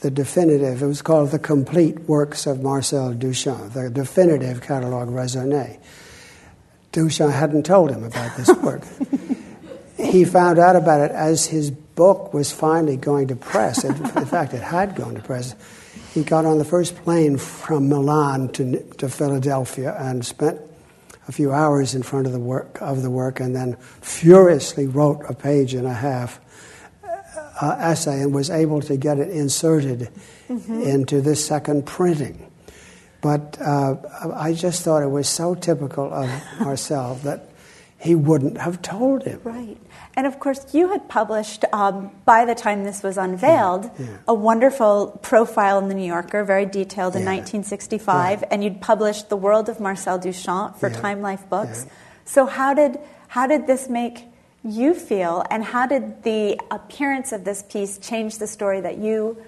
the 0.00 0.10
definitive, 0.10 0.82
it 0.82 0.86
was 0.86 1.00
called 1.00 1.30
the 1.30 1.38
Complete 1.38 2.00
Works 2.00 2.46
of 2.46 2.62
Marcel 2.62 3.14
Duchamp, 3.14 3.72
the 3.72 3.88
definitive 3.88 4.60
catalogue 4.60 5.08
raisonné. 5.08 5.78
Duchamp 6.92 7.32
hadn't 7.32 7.64
told 7.64 7.90
him 7.90 8.04
about 8.04 8.36
this 8.36 8.48
work. 8.62 8.82
he 9.96 10.24
found 10.24 10.58
out 10.58 10.76
about 10.76 11.00
it 11.00 11.12
as 11.12 11.46
his 11.46 11.70
book 11.70 12.34
was 12.34 12.52
finally 12.52 12.96
going 12.96 13.28
to 13.28 13.36
press. 13.36 13.84
In, 13.84 13.94
in 13.94 14.26
fact, 14.26 14.52
it 14.54 14.62
had 14.62 14.96
gone 14.96 15.14
to 15.14 15.22
press 15.22 15.54
he 16.12 16.22
got 16.22 16.44
on 16.44 16.58
the 16.58 16.64
first 16.64 16.94
plane 16.96 17.38
from 17.38 17.88
Milan 17.88 18.48
to, 18.50 18.82
to 18.98 19.08
Philadelphia 19.08 19.96
and 19.98 20.24
spent 20.24 20.60
a 21.32 21.34
few 21.34 21.50
hours 21.50 21.94
in 21.94 22.02
front 22.02 22.26
of 22.26 22.32
the 22.34 22.38
work 22.38 22.76
of 22.82 23.00
the 23.00 23.10
work, 23.10 23.40
and 23.40 23.56
then 23.56 23.74
furiously 24.02 24.86
wrote 24.86 25.22
a 25.30 25.32
page 25.32 25.72
and 25.72 25.86
a 25.86 25.94
half 25.94 26.38
uh, 27.58 27.76
essay 27.78 28.20
and 28.20 28.34
was 28.34 28.50
able 28.50 28.82
to 28.82 28.98
get 28.98 29.18
it 29.18 29.30
inserted 29.30 30.10
mm-hmm. 30.46 30.82
into 30.82 31.22
this 31.22 31.42
second 31.42 31.86
printing. 31.86 32.50
But 33.22 33.56
uh, 33.62 33.96
I 34.34 34.52
just 34.52 34.82
thought 34.82 35.02
it 35.02 35.10
was 35.10 35.26
so 35.26 35.54
typical 35.54 36.12
of 36.12 36.28
Marcel 36.60 37.14
that 37.24 37.48
he 37.98 38.14
wouldn't 38.14 38.58
have 38.58 38.82
told 38.82 39.22
him. 39.22 39.40
Right. 39.42 39.78
And 40.14 40.26
of 40.26 40.38
course, 40.38 40.74
you 40.74 40.90
had 40.90 41.08
published, 41.08 41.64
um, 41.72 42.10
by 42.26 42.44
the 42.44 42.54
time 42.54 42.84
this 42.84 43.02
was 43.02 43.16
unveiled, 43.16 43.84
yeah, 43.84 44.06
yeah. 44.06 44.16
a 44.28 44.34
wonderful 44.34 45.18
profile 45.22 45.78
in 45.78 45.88
the 45.88 45.94
New 45.94 46.06
Yorker, 46.06 46.44
very 46.44 46.66
detailed 46.66 47.16
in 47.16 47.22
yeah. 47.22 47.36
1965, 47.36 48.44
and 48.50 48.62
you'd 48.62 48.80
published 48.80 49.30
The 49.30 49.36
World 49.36 49.70
of 49.70 49.80
Marcel 49.80 50.18
Duchamp 50.18 50.76
for 50.76 50.90
Time 50.90 51.22
Life 51.22 51.48
Books. 51.48 51.86
So, 52.26 52.44
how 52.44 52.74
did, 52.74 52.98
how 53.28 53.46
did 53.46 53.66
this 53.66 53.88
make 53.88 54.24
you 54.62 54.92
feel, 54.92 55.44
and 55.50 55.64
how 55.64 55.86
did 55.86 56.22
the 56.24 56.60
appearance 56.70 57.32
of 57.32 57.44
this 57.44 57.62
piece 57.62 57.96
change 57.96 58.38
the 58.38 58.46
story 58.46 58.82
that 58.82 58.98
you 58.98 59.42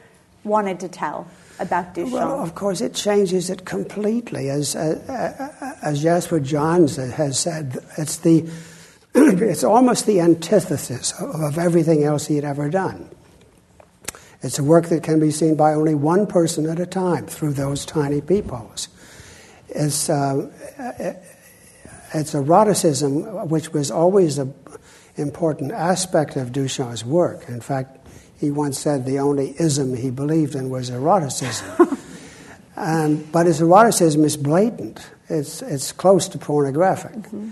wanted 0.45 0.81
to 0.81 0.88
tell? 0.88 1.29
About 1.61 1.95
Duchamp? 1.95 2.11
Well, 2.11 2.43
of 2.43 2.57
course, 2.57 2.81
it 2.81 2.95
changes 2.95 3.49
it 3.49 3.65
completely. 3.65 4.51
As, 4.51 4.75
uh, 4.75 5.77
as 5.83 6.03
Jasper 6.03 6.41
Johns 6.41 6.97
has 6.97 7.38
said, 7.38 7.79
it's 7.97 8.17
the 8.17 8.51
it's 9.42 9.62
almost 9.62 10.07
the 10.07 10.20
antithesis 10.20 11.12
of, 11.20 11.40
of 11.40 11.59
everything 11.59 12.03
else 12.03 12.27
he 12.27 12.35
had 12.35 12.44
ever 12.44 12.68
done. 12.68 13.09
It's 14.42 14.59
a 14.59 14.64
work 14.64 14.88
that 14.88 15.05
can 15.05 15.20
be 15.20 15.31
seen 15.31 15.55
by 15.55 15.72
only 15.72 15.94
one 15.94 16.27
person 16.27 16.68
at 16.68 16.81
a 16.81 16.87
time 16.87 17.27
through 17.27 17.53
those 17.53 17.87
tiny 17.87 18.20
peepholes. 18.20 18.88
It's, 19.68 20.11
uh, 20.11 20.50
it's 22.12 22.35
eroticism, 22.35 23.48
which 23.48 23.72
was 23.72 23.92
always 23.92 24.38
an 24.38 24.53
important 25.16 25.70
aspect 25.70 26.37
of 26.37 26.50
Duchamp's 26.50 27.05
work. 27.05 27.48
In 27.48 27.61
fact, 27.61 28.07
he 28.38 28.50
once 28.50 28.79
said 28.81 29.07
the 29.07 29.20
only 29.20 29.55
ism 29.61 29.94
he 29.96 30.11
believed 30.11 30.57
in 30.57 30.70
was 30.70 30.90
eroticism. 30.90 31.98
and, 32.77 33.31
but 33.31 33.46
his 33.46 33.61
eroticism 33.61 34.24
is 34.24 34.37
blatant, 34.37 35.09
it's, 35.29 35.62
it's 35.62 35.92
close 35.92 36.29
to 36.29 36.38
pornographic. 36.38 37.12
Mm-hmm 37.12 37.50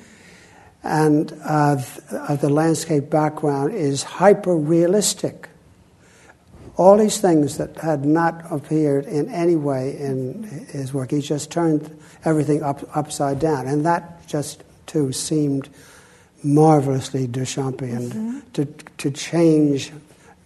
and 0.83 1.33
uh, 1.45 1.81
uh, 2.11 2.37
the 2.37 2.49
landscape 2.49 3.09
background 3.09 3.75
is 3.75 4.03
hyper 4.03 4.57
realistic. 4.57 5.49
All 6.77 6.97
these 6.97 7.21
things 7.21 7.59
that 7.59 7.77
had 7.77 8.05
not 8.05 8.51
appeared 8.51 9.07
in 9.07 9.29
any 9.29 9.57
way 9.57 9.97
in 9.97 10.43
his 10.71 10.93
work, 10.93 11.11
he 11.11 11.21
just 11.21 11.51
turned 11.51 11.97
everything 12.25 12.63
up, 12.63 12.85
upside 12.97 13.39
down. 13.39 13.69
And 13.69 13.85
that 13.87 14.27
just, 14.27 14.65
too, 14.87 15.13
seemed 15.13 15.69
marvelously 16.43 17.27
Duchampian 17.27 18.11
mm-hmm. 18.11 18.41
to, 18.55 18.65
to 18.65 19.11
change 19.11 19.93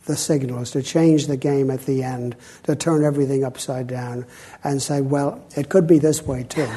the 0.04 0.16
signals, 0.16 0.72
to 0.72 0.82
change 0.82 1.26
the 1.26 1.36
game 1.36 1.70
at 1.70 1.86
the 1.86 2.02
end, 2.02 2.36
to 2.64 2.76
turn 2.76 3.04
everything 3.04 3.44
upside 3.44 3.86
down 3.86 4.26
and 4.62 4.82
say, 4.82 5.00
well, 5.00 5.44
it 5.56 5.68
could 5.68 5.86
be 5.86 5.98
this 5.98 6.22
way 6.22 6.44
too. 6.44 6.68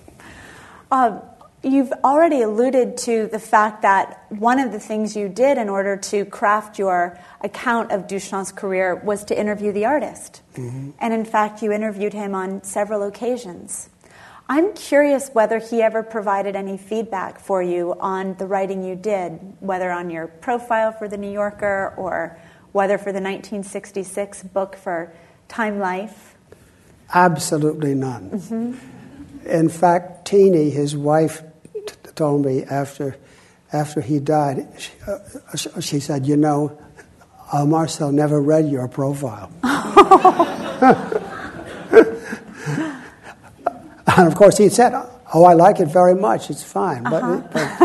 uh, 0.90 1.20
You've 1.62 1.92
already 2.02 2.40
alluded 2.40 2.96
to 2.98 3.28
the 3.30 3.38
fact 3.38 3.82
that 3.82 4.24
one 4.30 4.58
of 4.58 4.72
the 4.72 4.80
things 4.80 5.14
you 5.14 5.28
did 5.28 5.58
in 5.58 5.68
order 5.68 5.94
to 5.96 6.24
craft 6.24 6.78
your 6.78 7.18
account 7.42 7.92
of 7.92 8.06
Duchamp's 8.06 8.50
career 8.50 8.94
was 8.94 9.24
to 9.24 9.38
interview 9.38 9.70
the 9.70 9.84
artist. 9.84 10.40
Mm-hmm. 10.54 10.92
And 10.98 11.12
in 11.12 11.26
fact, 11.26 11.62
you 11.62 11.70
interviewed 11.70 12.14
him 12.14 12.34
on 12.34 12.62
several 12.64 13.02
occasions. 13.02 13.90
I'm 14.48 14.72
curious 14.72 15.28
whether 15.34 15.58
he 15.58 15.82
ever 15.82 16.02
provided 16.02 16.56
any 16.56 16.78
feedback 16.78 17.38
for 17.38 17.62
you 17.62 17.94
on 18.00 18.36
the 18.36 18.46
writing 18.46 18.82
you 18.82 18.96
did, 18.96 19.38
whether 19.60 19.90
on 19.90 20.08
your 20.08 20.28
profile 20.28 20.92
for 20.92 21.08
The 21.08 21.18
New 21.18 21.30
Yorker 21.30 21.94
or 21.96 22.38
whether 22.72 22.96
for 22.96 23.12
the 23.12 23.20
1966 23.20 24.44
book 24.44 24.76
for 24.76 25.12
Time 25.48 25.78
Life. 25.78 26.36
Absolutely 27.12 27.94
none. 27.94 28.30
Mm-hmm. 28.30 29.46
In 29.46 29.68
fact, 29.68 30.26
Teeny, 30.26 30.70
his 30.70 30.96
wife, 30.96 31.42
told 32.20 32.44
me 32.44 32.62
after, 32.64 33.16
after 33.72 34.02
he 34.02 34.20
died, 34.20 34.68
she, 34.76 34.90
uh, 35.06 35.18
she 35.80 36.00
said, 36.00 36.26
You 36.26 36.36
know, 36.36 36.78
uh, 37.50 37.64
Marcel 37.64 38.12
never 38.12 38.42
read 38.42 38.68
your 38.68 38.86
profile. 38.88 39.50
and 39.62 39.78
of 44.28 44.34
course, 44.34 44.58
he 44.58 44.68
said, 44.68 44.92
Oh, 45.32 45.44
I 45.44 45.54
like 45.54 45.80
it 45.80 45.88
very 45.88 46.14
much. 46.14 46.50
It's 46.50 46.62
fine. 46.62 47.06
Uh-huh. 47.06 47.40
But, 47.50 47.78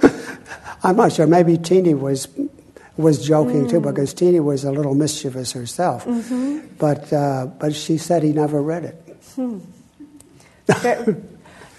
but 0.00 0.12
I'm 0.82 0.96
not 0.96 1.12
sure. 1.12 1.28
Maybe 1.28 1.56
Teeny 1.56 1.94
was 1.94 2.26
was 2.96 3.24
joking 3.24 3.66
mm. 3.66 3.70
too, 3.70 3.80
because 3.80 4.12
Teeny 4.12 4.40
was 4.40 4.64
a 4.64 4.72
little 4.72 4.94
mischievous 4.94 5.52
herself. 5.52 6.04
Mm-hmm. 6.04 6.66
But 6.78 7.12
uh, 7.12 7.46
but 7.46 7.76
she 7.76 7.96
said 7.96 8.24
he 8.24 8.32
never 8.32 8.60
read 8.60 8.84
it. 8.84 8.96
Hmm. 9.36 9.60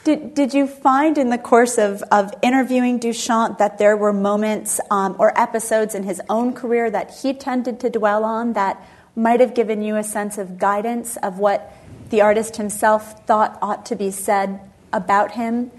Did, 0.04 0.34
did 0.34 0.54
you 0.54 0.68
find 0.68 1.18
in 1.18 1.30
the 1.30 1.38
course 1.38 1.78
of, 1.78 2.04
of 2.12 2.34
interviewing 2.42 3.00
Duchamp 3.00 3.58
that 3.58 3.78
there 3.78 3.96
were 3.96 4.12
moments 4.12 4.82
um, 4.92 5.16
or 5.18 5.38
episodes 5.40 5.96
in 5.96 6.04
his 6.04 6.22
own 6.30 6.54
career 6.54 6.92
that 6.92 7.20
he 7.22 7.34
tended 7.34 7.80
to 7.80 7.90
dwell 7.90 8.26
on 8.26 8.52
that 8.54 8.86
might 9.16 9.40
have 9.40 9.54
given 9.54 9.82
you 9.82 9.96
a 9.96 10.04
sense 10.04 10.38
of 10.38 10.58
guidance 10.58 11.16
of 11.18 11.40
what 11.40 11.74
the 12.10 12.20
artist 12.20 12.58
himself 12.58 13.26
thought 13.26 13.58
ought 13.62 13.86
to 13.86 13.96
be 13.96 14.12
said 14.12 14.60
about 14.92 15.32
him 15.32 15.72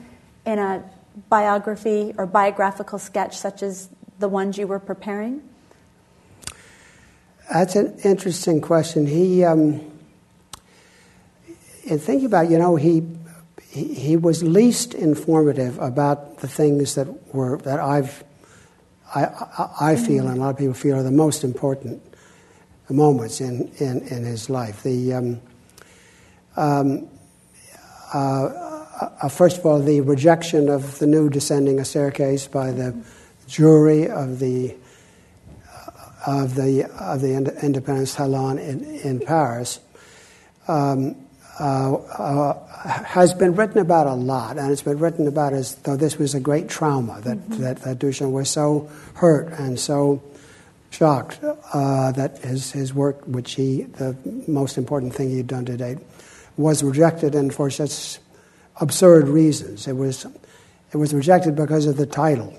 in 0.47 0.59
a 0.59 0.83
biography 1.29 2.15
or 2.17 2.25
biographical 2.25 2.99
sketch 2.99 3.37
such 3.37 3.63
as 3.63 3.91
the 4.21 4.29
ones 4.29 4.57
you 4.57 4.67
were 4.67 4.79
preparing? 4.79 5.43
That's 7.53 7.77
an 7.77 7.99
interesting 8.05 8.63
question. 8.63 9.07
He, 9.07 9.45
um, 9.45 9.81
in 11.85 11.99
thinking 11.99 12.25
about, 12.25 12.49
you 12.49 12.57
know, 12.57 12.77
he 12.77 13.03
he, 13.75 14.17
was 14.17 14.43
least 14.43 14.95
informative 14.95 15.79
about 15.81 16.39
the 16.39 16.49
things 16.49 16.95
that 16.95 17.35
were 17.35 17.59
that 17.59 17.81
I've 17.81 18.23
I, 19.15 19.71
I, 19.81 19.97
feel 19.97 20.27
and 20.27 20.39
a 20.39 20.41
lot 20.41 20.51
of 20.51 20.59
people 20.59 20.75
feel 20.75 20.97
are 20.97 21.03
the 21.03 21.11
most 21.11 21.45
important 21.45 22.03
moments 22.91 23.41
in, 23.41 23.71
in, 23.79 24.01
in 24.09 24.25
his 24.25 24.51
life. 24.51 24.83
The, 24.83 25.13
um, 25.15 25.41
um, 26.57 27.09
uh, 28.13 28.17
uh, 29.23 29.29
first 29.29 29.59
of 29.59 29.67
all, 29.67 29.81
the 29.81 30.01
rejection 30.01 30.69
of 30.69 30.99
the 30.99 31.07
Nude 31.07 31.33
Descending 31.33 31.79
a 31.79 31.85
Staircase 31.85 32.49
by 32.49 32.73
the 32.73 32.97
jury 33.47 34.09
of 34.09 34.39
the 34.39 34.75
of 36.27 36.55
the 36.55 36.85
of 36.99 37.21
the 37.21 37.35
Independence 37.63 38.13
Salon 38.13 38.59
in, 38.59 38.83
in 38.83 39.21
Paris 39.21 39.79
um, 40.69 41.24
uh, 41.61 41.95
uh, 41.95 43.05
has 43.05 43.35
been 43.35 43.55
written 43.55 43.79
about 43.79 44.07
a 44.07 44.14
lot, 44.14 44.59
and 44.59 44.71
it's 44.71 44.83
been 44.83 44.99
written 44.99 45.27
about 45.29 45.53
as 45.53 45.77
though 45.77 45.97
this 45.97 46.19
was 46.19 46.35
a 46.35 46.40
great 46.40 46.69
trauma 46.69 47.21
that 47.23 47.38
mm-hmm. 47.38 47.62
that, 47.62 47.77
that 47.83 47.99
Duchamp 47.99 48.33
was 48.33 48.51
so 48.51 48.90
hurt 49.14 49.53
and 49.59 49.79
so 49.79 50.23
shocked 50.90 51.38
uh, 51.73 52.12
that 52.12 52.38
his 52.38 52.73
his 52.73 52.93
work, 52.93 53.23
which 53.27 53.55
he 53.55 53.83
the 53.83 54.17
most 54.47 54.79
important 54.79 55.14
thing 55.14 55.31
he'd 55.31 55.47
done 55.47 55.64
to 55.64 55.77
date, 55.77 55.99
was 56.57 56.83
rejected, 56.83 57.35
and 57.35 57.55
for 57.55 57.71
such 57.71 58.19
absurd 58.81 59.29
reasons. 59.29 59.87
It 59.87 59.97
was 59.97 60.27
it 60.93 60.97
was 60.97 61.14
rejected 61.14 61.57
because 61.57 61.87
of 61.87 61.97
the 61.97 62.07
title 62.07 62.55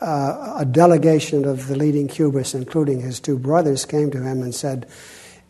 uh, 0.00 0.56
a 0.58 0.64
delegation 0.64 1.44
of 1.44 1.68
the 1.68 1.76
leading 1.76 2.08
Cubists, 2.08 2.54
including 2.54 3.00
his 3.00 3.20
two 3.20 3.38
brothers, 3.38 3.84
came 3.84 4.10
to 4.10 4.22
him 4.22 4.42
and 4.42 4.54
said, 4.54 4.86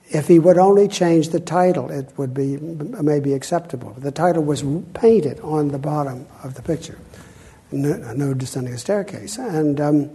if 0.08 0.28
he 0.28 0.38
would 0.38 0.58
only 0.58 0.88
change 0.88 1.30
the 1.30 1.40
title, 1.40 1.90
it 1.90 2.12
would 2.16 2.34
be 2.34 2.56
maybe 2.58 3.32
acceptable. 3.32 3.94
The 3.98 4.12
title 4.12 4.44
was 4.44 4.64
painted 4.92 5.40
on 5.40 5.68
the 5.68 5.78
bottom 5.78 6.26
of 6.42 6.54
the 6.54 6.62
picture, 6.62 6.98
no, 7.72 8.34
descending 8.34 8.76
staircase, 8.76 9.38
and 9.38 9.80
um, 9.80 10.10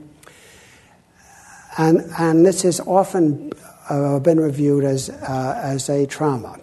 and 1.77 2.11
and 2.17 2.45
this 2.45 2.61
has 2.61 2.79
often 2.81 3.51
uh, 3.89 4.19
been 4.19 4.39
reviewed 4.39 4.83
as 4.83 5.09
uh, 5.09 5.59
as 5.61 5.89
a 5.89 6.05
trauma. 6.05 6.59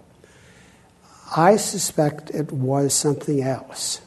I 1.37 1.57
suspect 1.57 2.31
it 2.31 2.53
was 2.53 2.95
something 2.95 3.43
else. 3.43 4.01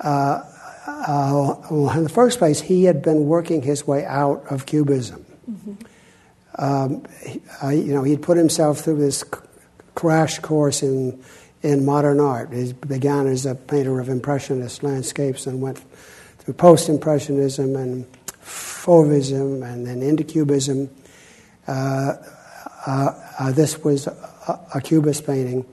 Uh, 0.00 0.42
uh, 0.86 1.56
well, 1.70 1.90
in 1.90 2.04
the 2.04 2.08
first 2.08 2.38
place, 2.38 2.60
he 2.60 2.84
had 2.84 3.02
been 3.02 3.26
working 3.26 3.62
his 3.62 3.86
way 3.86 4.04
out 4.04 4.44
of 4.50 4.66
Cubism. 4.66 5.24
Mm-hmm. 5.50 5.74
Um, 6.56 7.04
you 7.62 7.92
know, 7.94 8.02
he'd 8.02 8.22
put 8.22 8.36
himself 8.36 8.80
through 8.80 8.98
this 8.98 9.24
crash 9.94 10.38
course 10.38 10.82
in 10.82 11.22
in 11.62 11.84
modern 11.84 12.20
art. 12.20 12.52
He 12.52 12.72
began 12.72 13.26
as 13.26 13.46
a 13.46 13.54
painter 13.54 13.98
of 13.98 14.08
impressionist 14.08 14.82
landscapes 14.82 15.46
and 15.46 15.60
went 15.60 15.82
through 16.38 16.54
post-impressionism 16.54 17.74
and 17.74 18.06
fauvism 18.40 19.62
and 19.64 19.86
then 19.86 20.02
into 20.02 20.22
cubism. 20.22 20.88
Uh, 21.66 22.14
uh, 22.86 23.10
uh 23.38 23.52
this 23.52 23.82
was 23.82 24.06
a, 24.06 24.60
a 24.74 24.80
cubist 24.80 25.26
painting. 25.26 25.66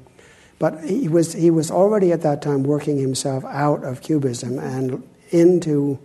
But 0.64 0.86
he 0.86 1.10
was, 1.10 1.34
he 1.34 1.50
was 1.52 1.70
already 1.70 2.14
at 2.14 2.22
that 2.22 2.42
time 2.42 2.64
working 2.64 2.98
himself 2.98 3.44
out 3.44 3.84
of 3.84 4.02
Cubism 4.02 4.60
and 4.60 5.04
into 5.30 6.00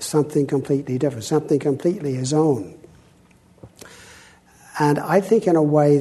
something 0.00 0.48
completely 0.48 0.98
different, 0.98 1.24
something 1.24 1.60
completely 1.60 2.14
his 2.14 2.32
own. 2.32 2.76
And 4.80 4.98
I 4.98 5.20
think, 5.20 5.46
in 5.46 5.56
a 5.56 5.62
way, 5.62 5.98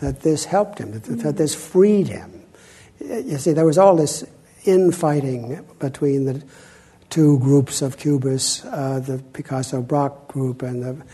that, 0.00 0.20
this 0.20 0.44
helped 0.44 0.78
him, 0.78 0.92
that, 0.92 1.38
this 1.38 1.54
freed 1.54 2.06
him. 2.06 2.42
You 3.00 3.38
see, 3.38 3.54
there 3.54 3.64
was 3.64 3.78
all 3.78 3.96
this 3.96 4.24
infighting 4.66 5.66
between 5.78 6.26
the 6.26 6.44
two 7.08 7.38
groups 7.38 7.80
of 7.80 7.96
Cubists, 7.96 8.62
uh, 8.66 9.00
the 9.00 9.22
Picasso 9.32 9.80
Braque 9.80 10.28
group 10.28 10.60
and 10.60 10.82
the, 10.82 11.04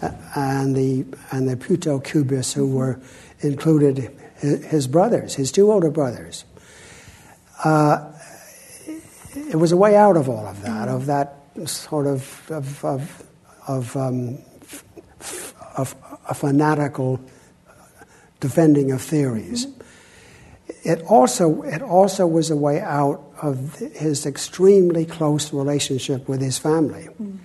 uh, 0.00 0.12
and 0.36 0.74
the, 0.74 1.04
and 1.32 1.46
the 1.46 1.56
Puteaux 1.58 2.00
Cubists, 2.00 2.54
who 2.54 2.66
were 2.66 2.98
included 3.40 4.10
his 4.40 4.86
brothers, 4.86 5.34
his 5.34 5.52
two 5.52 5.70
older 5.70 5.90
brothers. 5.90 6.46
Uh, 7.62 8.10
it 9.34 9.56
was 9.56 9.70
a 9.70 9.76
way 9.76 9.96
out 9.96 10.16
of 10.16 10.30
all 10.30 10.46
of 10.46 10.62
that, 10.62 10.88
of 10.88 11.04
that 11.06 11.42
sort 11.66 12.06
of 12.06 12.50
of 12.50 12.84
of, 12.84 13.22
of, 13.68 13.96
um, 13.96 14.38
of 15.76 15.94
a 16.28 16.34
fanatical 16.34 17.20
defending 18.40 18.92
of 18.92 19.02
theories. 19.02 19.66
Mm-hmm. 19.66 19.80
It 20.84 21.02
also 21.02 21.62
it 21.62 21.82
also 21.82 22.26
was 22.26 22.50
a 22.50 22.56
way 22.56 22.80
out 22.80 23.22
of 23.42 23.74
his 23.76 24.26
extremely 24.26 25.04
close 25.04 25.52
relationship 25.52 26.28
with 26.28 26.40
his 26.40 26.58
family. 26.58 27.08
Mm. 27.20 27.38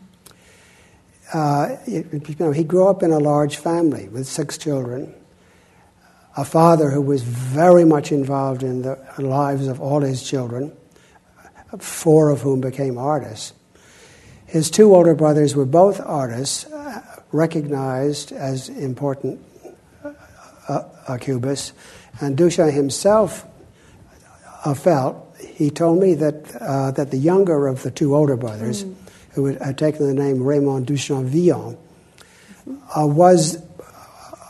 Uh, 1.33 1.75
it, 1.85 2.29
you 2.29 2.35
know, 2.39 2.51
he 2.51 2.63
grew 2.63 2.87
up 2.87 3.03
in 3.03 3.11
a 3.11 3.19
large 3.19 3.57
family 3.57 4.07
with 4.09 4.25
six 4.25 4.57
children 4.57 5.13
a 6.39 6.45
father 6.45 6.89
who 6.89 7.01
was 7.01 7.21
very 7.21 7.83
much 7.83 8.13
involved 8.13 8.63
in 8.63 8.81
the 8.83 8.97
lives 9.17 9.67
of 9.67 9.81
all 9.81 9.99
his 9.99 10.23
children, 10.23 10.71
four 11.79 12.29
of 12.29 12.41
whom 12.41 12.61
became 12.61 12.97
artists. 12.97 13.51
His 14.45 14.71
two 14.71 14.95
older 14.95 15.13
brothers 15.13 15.53
were 15.53 15.65
both 15.65 15.99
artists, 15.99 16.65
uh, 16.65 17.01
recognized 17.31 18.31
as 18.31 18.69
important 18.69 19.39
uh, 20.03 20.83
uh, 21.07 21.17
and 22.21 22.37
Duchamp 22.37 22.73
himself 22.73 23.45
uh, 24.65 24.73
felt, 24.73 25.35
he 25.39 25.69
told 25.69 25.99
me 25.99 26.15
that, 26.15 26.55
uh, 26.59 26.91
that 26.91 27.11
the 27.11 27.17
younger 27.17 27.67
of 27.67 27.83
the 27.83 27.91
two 27.91 28.15
older 28.15 28.35
brothers, 28.35 28.83
mm. 28.83 28.95
who 29.31 29.45
had, 29.45 29.61
had, 29.61 29.77
taken 29.77 30.05
the 30.07 30.13
name 30.13 30.43
Raymond 30.43 30.87
Duchamp 30.87 31.25
Villon, 31.25 31.77
uh, 32.95 33.07
was 33.07 33.57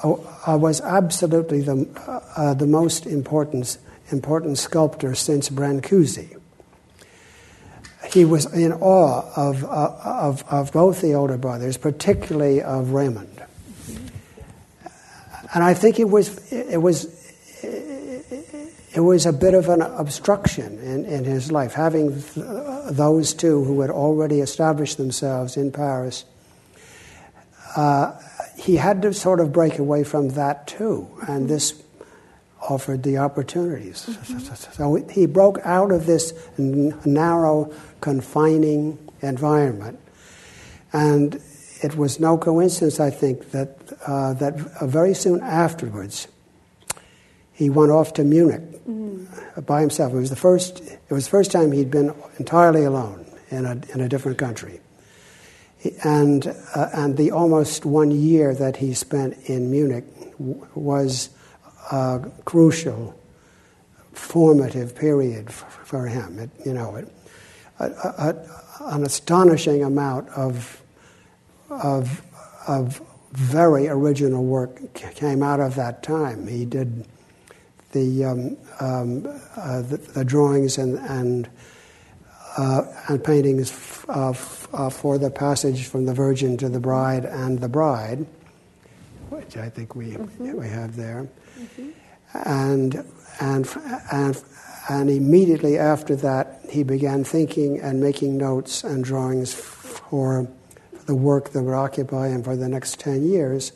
uh, 0.03 0.57
was 0.57 0.81
absolutely 0.81 1.61
the, 1.61 1.87
uh, 2.35 2.53
the 2.53 2.65
most 2.65 3.05
important, 3.05 3.77
important 4.11 4.57
sculptor 4.57 5.13
since 5.13 5.49
Brancusi. 5.49 6.38
He 8.11 8.25
was 8.25 8.51
in 8.53 8.73
awe 8.73 9.31
of, 9.35 9.63
uh, 9.63 9.95
of, 10.03 10.43
of 10.49 10.71
both 10.71 11.01
the 11.01 11.13
older 11.13 11.37
brothers, 11.37 11.77
particularly 11.77 12.61
of 12.61 12.91
Raymond. 12.91 13.43
And 15.53 15.63
I 15.63 15.73
think 15.73 15.99
it 15.99 16.09
was, 16.09 16.51
it 16.51 16.81
was, 16.81 17.05
it 17.61 18.99
was 18.99 19.25
a 19.25 19.33
bit 19.33 19.53
of 19.53 19.69
an 19.69 19.81
obstruction 19.81 20.79
in, 20.79 21.05
in 21.05 21.23
his 21.23 21.51
life, 21.51 21.73
having 21.73 22.21
th- 22.21 22.45
those 22.91 23.33
two 23.33 23.63
who 23.63 23.81
had 23.81 23.89
already 23.89 24.41
established 24.41 24.97
themselves 24.97 25.57
in 25.57 25.71
Paris. 25.71 26.25
Uh, 27.75 28.19
he 28.57 28.75
had 28.75 29.01
to 29.03 29.13
sort 29.13 29.39
of 29.39 29.53
break 29.53 29.79
away 29.79 30.03
from 30.03 30.29
that 30.29 30.67
too, 30.67 31.07
and 31.27 31.47
this 31.49 31.81
offered 32.61 33.03
the 33.03 33.17
opportunities. 33.17 34.05
Mm-hmm. 34.05 34.73
So 34.73 34.95
he 35.11 35.25
broke 35.25 35.59
out 35.63 35.91
of 35.91 36.05
this 36.05 36.33
narrow, 36.57 37.73
confining 38.01 38.97
environment, 39.21 39.99
and 40.91 41.41
it 41.81 41.95
was 41.95 42.19
no 42.19 42.37
coincidence, 42.37 42.99
I 42.99 43.09
think, 43.09 43.51
that 43.51 43.77
uh, 44.05 44.33
that 44.33 44.57
very 44.81 45.13
soon 45.13 45.41
afterwards 45.41 46.27
he 47.53 47.69
went 47.69 47.91
off 47.91 48.13
to 48.13 48.23
Munich 48.23 48.61
mm. 48.87 49.65
by 49.65 49.81
himself. 49.81 50.13
It 50.13 50.17
was 50.17 50.29
the 50.29 50.35
first. 50.35 50.81
It 50.81 51.11
was 51.13 51.25
the 51.25 51.31
first 51.31 51.51
time 51.51 51.71
he'd 51.71 51.91
been 51.91 52.13
entirely 52.37 52.83
alone 52.83 53.25
in 53.49 53.65
a 53.65 53.81
in 53.93 54.01
a 54.01 54.09
different 54.09 54.37
country 54.37 54.79
and 56.03 56.47
uh, 56.75 56.89
and 56.93 57.17
the 57.17 57.31
almost 57.31 57.85
one 57.85 58.11
year 58.11 58.53
that 58.53 58.77
he 58.77 58.93
spent 58.93 59.37
in 59.45 59.71
Munich 59.71 60.05
w- 60.37 60.67
was 60.75 61.29
a 61.91 62.31
crucial, 62.45 63.19
formative 64.13 64.95
period 64.95 65.47
f- 65.47 65.79
for 65.83 66.07
him. 66.07 66.39
It, 66.39 66.49
you 66.65 66.73
know, 66.73 66.95
it, 66.95 67.07
a, 67.79 67.85
a, 67.85 68.93
an 68.93 69.03
astonishing 69.03 69.83
amount 69.83 70.29
of 70.29 70.81
of 71.69 72.21
of 72.67 73.01
very 73.31 73.87
original 73.87 74.43
work 74.43 74.93
came 74.93 75.43
out 75.43 75.59
of 75.59 75.75
that 75.75 76.01
time. 76.01 76.47
He 76.47 76.65
did 76.65 77.05
the 77.91 78.25
um, 78.25 78.57
um, 78.79 79.41
uh, 79.55 79.81
the, 79.81 79.97
the, 79.97 80.25
drawings 80.25 80.77
and 80.77 80.97
and 80.99 81.49
uh, 82.57 82.83
and 83.07 83.23
paintings 83.23 83.71
f- 83.71 84.05
uh, 84.09 84.29
f- 84.31 84.67
uh, 84.73 84.89
for 84.89 85.17
the 85.17 85.29
passage 85.29 85.87
from 85.87 86.05
the 86.05 86.13
Virgin 86.13 86.57
to 86.57 86.69
the 86.69 86.79
Bride 86.79 87.25
and 87.25 87.59
the 87.59 87.69
Bride, 87.69 88.25
which 89.29 89.57
I 89.57 89.69
think 89.69 89.95
we 89.95 90.11
mm-hmm. 90.11 90.57
we 90.57 90.67
have 90.67 90.95
there, 90.95 91.27
mm-hmm. 91.59 91.89
and 92.33 93.05
and 93.39 93.67
and 94.11 94.43
and 94.89 95.09
immediately 95.09 95.77
after 95.77 96.15
that 96.15 96.61
he 96.69 96.83
began 96.83 97.23
thinking 97.23 97.79
and 97.79 97.99
making 97.99 98.37
notes 98.37 98.83
and 98.83 99.03
drawings 99.03 99.53
for 99.53 100.47
the 101.05 101.15
work 101.15 101.49
that 101.49 101.63
would 101.63 101.73
occupy 101.73 102.29
him 102.29 102.43
for 102.43 102.55
the 102.55 102.69
next 102.69 102.99
ten 102.99 103.23
years, 103.23 103.71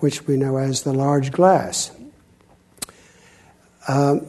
which 0.00 0.26
we 0.26 0.36
know 0.36 0.56
as 0.56 0.82
the 0.82 0.92
large 0.92 1.32
glass. 1.32 1.90
Um, 3.88 4.26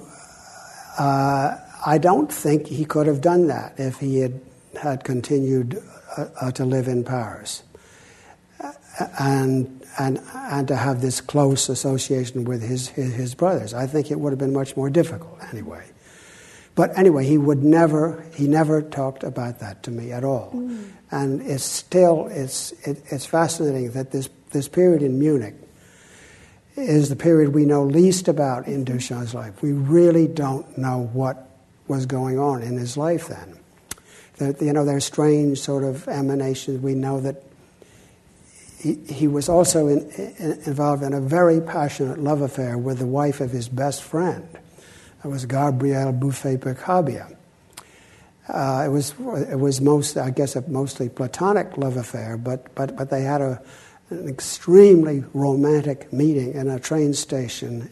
uh, 0.98 1.58
I 1.86 1.98
don't 2.00 2.32
think 2.32 2.68
he 2.68 2.86
could 2.86 3.08
have 3.08 3.22
done 3.22 3.48
that 3.48 3.76
if 3.78 4.00
he 4.00 4.20
had, 4.20 4.42
had 4.82 5.04
continued 5.04 5.82
uh, 6.18 6.26
uh, 6.42 6.52
to 6.52 6.66
live 6.66 6.88
in 6.88 7.04
Paris. 7.04 7.64
And, 9.20 9.86
and, 10.00 10.22
and 10.34 10.68
to 10.68 10.76
have 10.76 11.02
this 11.02 11.22
close 11.22 11.70
association 11.70 12.46
with 12.46 12.62
his, 12.62 12.90
his, 12.90 13.14
his 13.14 13.36
brothers. 13.36 13.74
I 13.74 13.88
think 13.88 14.12
it 14.12 14.20
would 14.20 14.32
have 14.32 14.40
been 14.40 14.54
much 14.54 14.76
more 14.78 14.90
difficult 14.90 15.38
anyway. 15.52 15.86
But 16.76 16.98
anyway, 16.98 17.26
he 17.26 17.38
would 17.38 17.64
never, 17.64 18.26
he 18.34 18.48
never 18.48 18.82
talked 18.82 19.24
about 19.24 19.60
that 19.60 19.84
to 19.84 19.92
me 19.92 20.12
at 20.12 20.24
all. 20.24 20.52
Mm. 20.54 20.92
And 21.10 21.42
it's 21.42 21.64
still, 21.64 22.28
it's, 22.30 22.74
it, 22.86 23.02
it's 23.10 23.26
fascinating 23.26 23.92
that 23.92 24.12
this, 24.12 24.30
this 24.52 24.68
period 24.68 25.02
in 25.02 25.18
Munich 25.18 25.56
is 26.76 27.08
the 27.08 27.16
period 27.16 27.54
we 27.54 27.64
know 27.64 27.84
least 27.84 28.28
about 28.28 28.68
in 28.68 28.84
Duchamp's 28.84 29.34
life. 29.34 29.62
We 29.62 29.72
really 29.72 30.28
don't 30.28 30.78
know 30.78 31.10
what 31.14 31.50
was 31.88 32.06
going 32.06 32.40
on 32.40 32.62
in 32.62 32.78
his 32.78 32.98
life 32.98 33.30
then. 33.30 33.58
That, 34.38 34.62
you 34.62 34.74
know, 34.74 34.84
there's 34.84 35.06
strange 35.06 35.60
sort 35.60 35.86
of 35.86 36.10
emanations. 36.10 36.82
We 36.82 36.94
know 36.94 37.22
that 37.22 37.42
he, 38.86 38.94
he 39.12 39.28
was 39.28 39.50
also 39.50 39.88
in, 39.88 40.08
in, 40.12 40.52
involved 40.68 41.02
in 41.02 41.12
a 41.14 41.20
very 41.20 41.60
passionate 41.60 42.20
love 42.20 42.42
affair 42.42 42.78
with 42.78 43.00
the 43.00 43.08
wife 43.08 43.42
of 43.42 43.50
his 43.50 43.68
best 43.68 44.04
friend. 44.04 44.48
It 45.24 45.28
was 45.28 45.48
Gabrielle 45.48 46.12
Buffet-Picabia. 46.12 47.36
Uh, 48.48 48.84
it 48.86 48.90
was 48.90 49.16
it 49.50 49.60
was 49.60 49.82
most 49.82 50.18
I 50.18 50.30
guess 50.30 50.56
a 50.56 50.62
mostly 50.70 51.10
platonic 51.10 51.78
love 51.78 51.98
affair, 51.98 52.38
but 52.38 52.76
but 52.76 52.96
but 52.96 53.10
they 53.10 53.24
had 53.24 53.42
a 53.42 53.60
an 54.12 54.30
extremely 54.30 55.24
romantic 55.34 56.14
meeting 56.14 56.54
in 56.54 56.70
a 56.70 56.80
train 56.80 57.16
station 57.16 57.90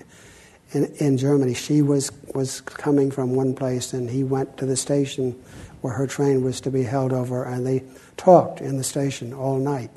in, 0.73 0.85
in 0.99 1.17
Germany. 1.17 1.55
She 1.55 1.81
was 1.81 2.11
was 2.35 2.61
coming 2.61 3.09
from 3.09 3.33
one 3.33 3.55
place, 3.55 3.93
and 3.93 4.07
he 4.07 4.23
went 4.23 4.57
to 4.57 4.67
the 4.67 4.75
station 4.77 5.31
where 5.81 5.93
her 5.93 6.05
train 6.05 6.43
was 6.43 6.61
to 6.61 6.69
be 6.69 6.83
held 6.83 7.13
over, 7.13 7.43
and 7.45 7.65
they 7.65 7.81
talked 8.15 8.61
in 8.61 8.77
the 8.77 8.83
station 8.83 9.33
all 9.33 9.57
night. 9.57 9.89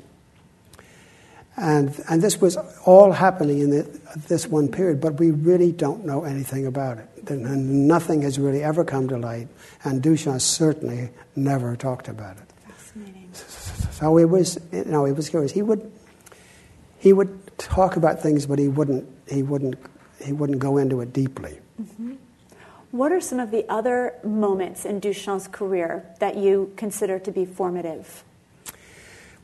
And, 1.57 1.99
and 2.07 2.21
this 2.21 2.39
was 2.39 2.55
all 2.85 3.11
happening 3.11 3.59
in 3.59 3.71
the, 3.71 3.99
this 4.27 4.45
one 4.47 4.67
period, 4.67 5.01
but 5.01 5.19
we 5.19 5.31
really 5.31 5.71
don't 5.71 6.05
know 6.05 6.23
anything 6.23 6.67
about 6.67 6.99
it. 6.99 7.31
Nothing 7.31 8.21
has 8.21 8.37
really 8.37 8.63
ever 8.63 8.85
come 8.85 9.07
to 9.09 9.17
light, 9.17 9.47
and 9.83 10.01
Duchamp 10.01 10.39
certainly 10.39 11.09
never 11.35 11.75
talked 11.75 12.07
about 12.07 12.37
it. 12.37 12.43
Fascinating. 12.71 13.29
So 13.33 14.17
it 14.17 14.25
was, 14.25 14.59
you 14.71 14.85
know, 14.85 15.05
it 15.05 15.13
was 15.13 15.29
curious. 15.29 15.51
He 15.51 15.63
would, 15.63 15.91
he 16.99 17.11
would 17.11 17.57
talk 17.57 17.95
about 17.95 18.21
things, 18.21 18.45
but 18.45 18.59
he 18.59 18.67
wouldn't, 18.67 19.09
he 19.27 19.41
wouldn't, 19.41 19.79
he 20.23 20.31
wouldn't 20.31 20.59
go 20.59 20.77
into 20.77 21.01
it 21.01 21.11
deeply. 21.11 21.59
Mm-hmm. 21.81 22.13
What 22.91 23.11
are 23.11 23.19
some 23.19 23.39
of 23.39 23.51
the 23.51 23.65
other 23.67 24.13
moments 24.23 24.85
in 24.85 25.01
Duchamp's 25.01 25.47
career 25.47 26.05
that 26.19 26.37
you 26.37 26.71
consider 26.77 27.19
to 27.19 27.31
be 27.31 27.45
formative? 27.45 28.23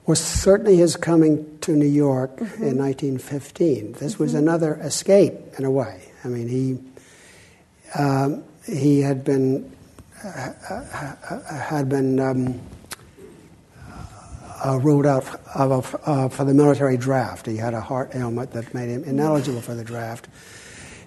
Was 0.05 0.19
certainly 0.19 0.77
his 0.77 0.95
coming 0.95 1.57
to 1.59 1.71
New 1.71 1.85
York 1.85 2.31
mm-hmm. 2.31 2.63
in 2.63 2.77
1915. 2.77 3.93
This 3.93 4.13
mm-hmm. 4.13 4.23
was 4.23 4.33
another 4.33 4.75
escape 4.75 5.35
in 5.57 5.65
a 5.65 5.71
way. 5.71 6.11
I 6.23 6.27
mean, 6.27 6.47
he 6.47 6.77
um, 7.97 8.43
he 8.65 9.01
had 9.01 9.23
been 9.23 9.71
uh, 10.23 10.53
uh, 10.69 11.59
had 11.59 11.89
been 11.89 12.19
um, 12.19 12.61
uh, 14.65 14.79
ruled 14.79 15.05
out 15.05 15.25
of, 15.53 15.95
uh, 16.05 16.29
for 16.29 16.45
the 16.45 16.53
military 16.53 16.97
draft. 16.97 17.45
He 17.45 17.57
had 17.57 17.73
a 17.73 17.81
heart 17.81 18.15
ailment 18.15 18.51
that 18.51 18.73
made 18.73 18.89
him 18.89 19.03
ineligible 19.03 19.61
for 19.61 19.75
the 19.75 19.83
draft. 19.83 20.27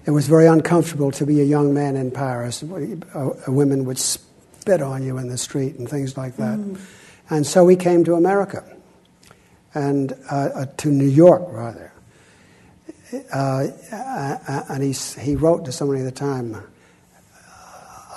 It 0.05 0.11
was 0.11 0.29
very 0.29 0.47
uncomfortable 0.47 1.11
to 1.13 1.25
be 1.25 1.41
a 1.41 1.45
young 1.45 1.73
man 1.73 1.97
in 1.97 2.11
Paris. 2.11 2.63
women 2.63 3.87
would 3.87 3.99
spit 3.99 4.83
on 4.83 5.03
you 5.03 5.17
in 5.19 5.29
the 5.29 5.39
street 5.39 5.77
and 5.77 5.89
things 5.89 6.17
like 6.17 6.37
that. 6.37 6.59
Mm. 6.59 6.79
And 7.31 7.47
so 7.47 7.67
he 7.67 7.75
came 7.75 8.05
to 8.05 8.15
America 8.15 8.65
and 9.77 10.15
uh, 10.31 10.35
uh, 10.35 10.67
to 10.79 10.89
New 10.89 11.09
York 11.09 11.43
rather. 11.49 11.93
Uh, 13.33 13.67
uh, 13.93 14.65
and 14.71 14.83
he, 14.83 14.93
he 15.21 15.37
wrote 15.37 15.67
to 15.67 15.71
somebody 15.71 16.01
at 16.01 16.05
the 16.05 16.11
time, 16.11 16.57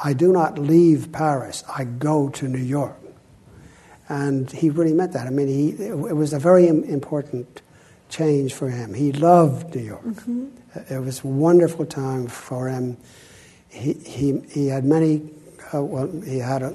I 0.02 0.14
do 0.14 0.32
not 0.32 0.58
leave 0.58 1.12
Paris, 1.12 1.66
I 1.68 1.84
go 1.84 2.30
to 2.30 2.48
New 2.48 2.64
York. 2.64 2.96
And 4.08 4.50
he 4.50 4.70
really 4.70 4.94
meant 4.94 5.12
that. 5.12 5.28
I 5.28 5.32
mean, 5.32 5.50
he, 5.50 5.70
it 5.84 6.16
was 6.16 6.32
a 6.32 6.40
very 6.40 6.68
important 6.68 7.62
change 8.08 8.54
for 8.54 8.70
him. 8.70 8.94
He 8.94 9.12
loved 9.12 9.76
New 9.76 9.82
York. 9.82 10.04
Mm-hmm. 10.04 10.48
It 10.90 11.00
was 11.00 11.24
a 11.24 11.28
wonderful 11.28 11.86
time 11.86 12.28
for 12.28 12.70
him. 12.70 12.98
He, 13.68 13.94
he, 13.94 14.40
he 14.50 14.68
had 14.68 14.86
many, 14.86 15.30
uh, 15.74 15.84
well, 15.84 16.10
he 16.22 16.40
had 16.40 16.64
a, 16.64 16.74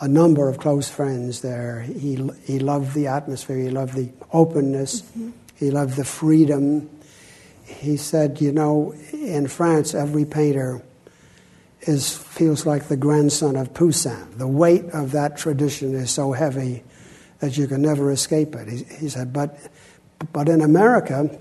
a 0.00 0.08
number 0.08 0.48
of 0.48 0.58
close 0.58 0.88
friends 0.90 1.40
there. 1.40 1.80
He, 1.80 2.16
he 2.44 2.58
loved 2.58 2.94
the 2.94 3.06
atmosphere, 3.06 3.58
he 3.58 3.70
loved 3.70 3.94
the 3.94 4.10
openness, 4.32 5.02
mm-hmm. 5.02 5.30
he 5.56 5.70
loved 5.70 5.96
the 5.96 6.04
freedom. 6.04 6.90
He 7.64 7.96
said, 7.96 8.40
You 8.40 8.52
know, 8.52 8.94
in 9.12 9.48
France, 9.48 9.94
every 9.94 10.24
painter 10.24 10.82
is, 11.82 12.16
feels 12.16 12.66
like 12.66 12.88
the 12.88 12.96
grandson 12.96 13.56
of 13.56 13.72
Poussin. 13.72 14.36
The 14.36 14.46
weight 14.46 14.84
of 14.92 15.12
that 15.12 15.36
tradition 15.36 15.94
is 15.94 16.10
so 16.10 16.32
heavy 16.32 16.82
that 17.40 17.56
you 17.56 17.66
can 17.66 17.82
never 17.82 18.10
escape 18.10 18.54
it. 18.54 18.68
He, 18.68 18.84
he 18.98 19.08
said, 19.08 19.32
but, 19.32 19.58
but 20.32 20.48
in 20.48 20.62
America, 20.62 21.38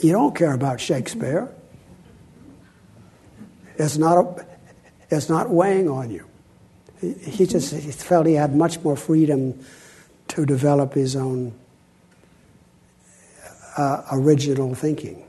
you 0.00 0.12
don't 0.12 0.34
care 0.34 0.52
about 0.52 0.80
Shakespeare. 0.80 1.52
It's 3.76 3.96
not, 3.96 4.18
a, 4.18 4.46
it's 5.10 5.28
not 5.28 5.50
weighing 5.50 5.88
on 5.88 6.10
you 6.10 6.27
he 7.00 7.46
just 7.46 7.74
he 7.74 7.92
felt 7.92 8.26
he 8.26 8.34
had 8.34 8.54
much 8.54 8.80
more 8.80 8.96
freedom 8.96 9.58
to 10.28 10.44
develop 10.44 10.94
his 10.94 11.16
own 11.16 11.52
uh, 13.76 14.02
original 14.12 14.74
thinking. 14.74 15.24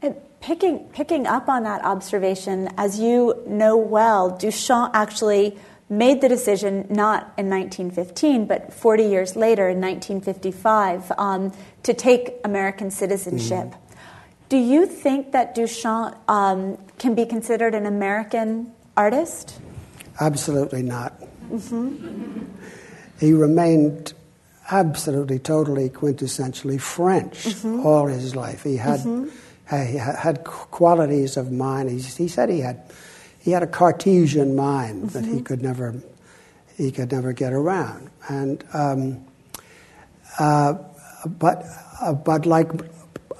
And 0.00 0.16
picking, 0.40 0.88
picking 0.90 1.26
up 1.26 1.48
on 1.48 1.64
that 1.64 1.84
observation, 1.84 2.72
as 2.76 2.98
you 2.98 3.42
know 3.46 3.76
well, 3.76 4.30
Duchamp 4.30 4.90
actually 4.94 5.58
made 5.90 6.20
the 6.20 6.28
decision 6.28 6.86
not 6.90 7.32
in 7.36 7.48
1915, 7.48 8.46
but 8.46 8.72
40 8.72 9.04
years 9.04 9.36
later 9.36 9.68
in 9.68 9.80
1955 9.80 11.12
um, 11.18 11.52
to 11.82 11.94
take 11.94 12.36
American 12.44 12.90
citizenship. 12.90 13.66
Mm. 13.66 13.76
Do 14.48 14.56
you 14.56 14.86
think 14.86 15.32
that 15.32 15.54
Duchamp 15.54 16.16
um, 16.28 16.78
can 16.98 17.14
be 17.14 17.26
considered 17.26 17.74
an 17.74 17.86
American 17.86 18.72
artist? 18.96 19.60
Absolutely 20.20 20.82
not. 20.82 21.20
Mm-hmm. 21.50 22.44
He 23.20 23.32
remained 23.32 24.14
absolutely, 24.70 25.38
totally, 25.38 25.88
quintessentially 25.88 26.80
French 26.80 27.44
mm-hmm. 27.44 27.86
all 27.86 28.06
his 28.06 28.36
life. 28.36 28.62
He 28.62 28.76
had, 28.76 29.00
he 29.70 29.96
had 29.96 30.44
qualities 30.44 31.36
of 31.36 31.50
mind. 31.50 31.90
He, 31.90 32.28
said 32.28 32.48
he 32.48 32.60
had, 32.60 32.82
he 33.40 33.50
had 33.52 33.62
a 33.62 33.66
Cartesian 33.66 34.56
mind 34.56 35.10
that 35.10 35.24
he 35.24 35.40
could 35.40 35.62
never, 35.62 35.94
he 36.76 36.90
could 36.90 37.12
never 37.12 37.32
get 37.32 37.52
around. 37.52 38.10
And, 38.28 38.62
um, 38.72 39.24
uh, 40.38 40.74
but, 41.26 41.64
uh, 42.00 42.12
but 42.12 42.46
like, 42.46 42.70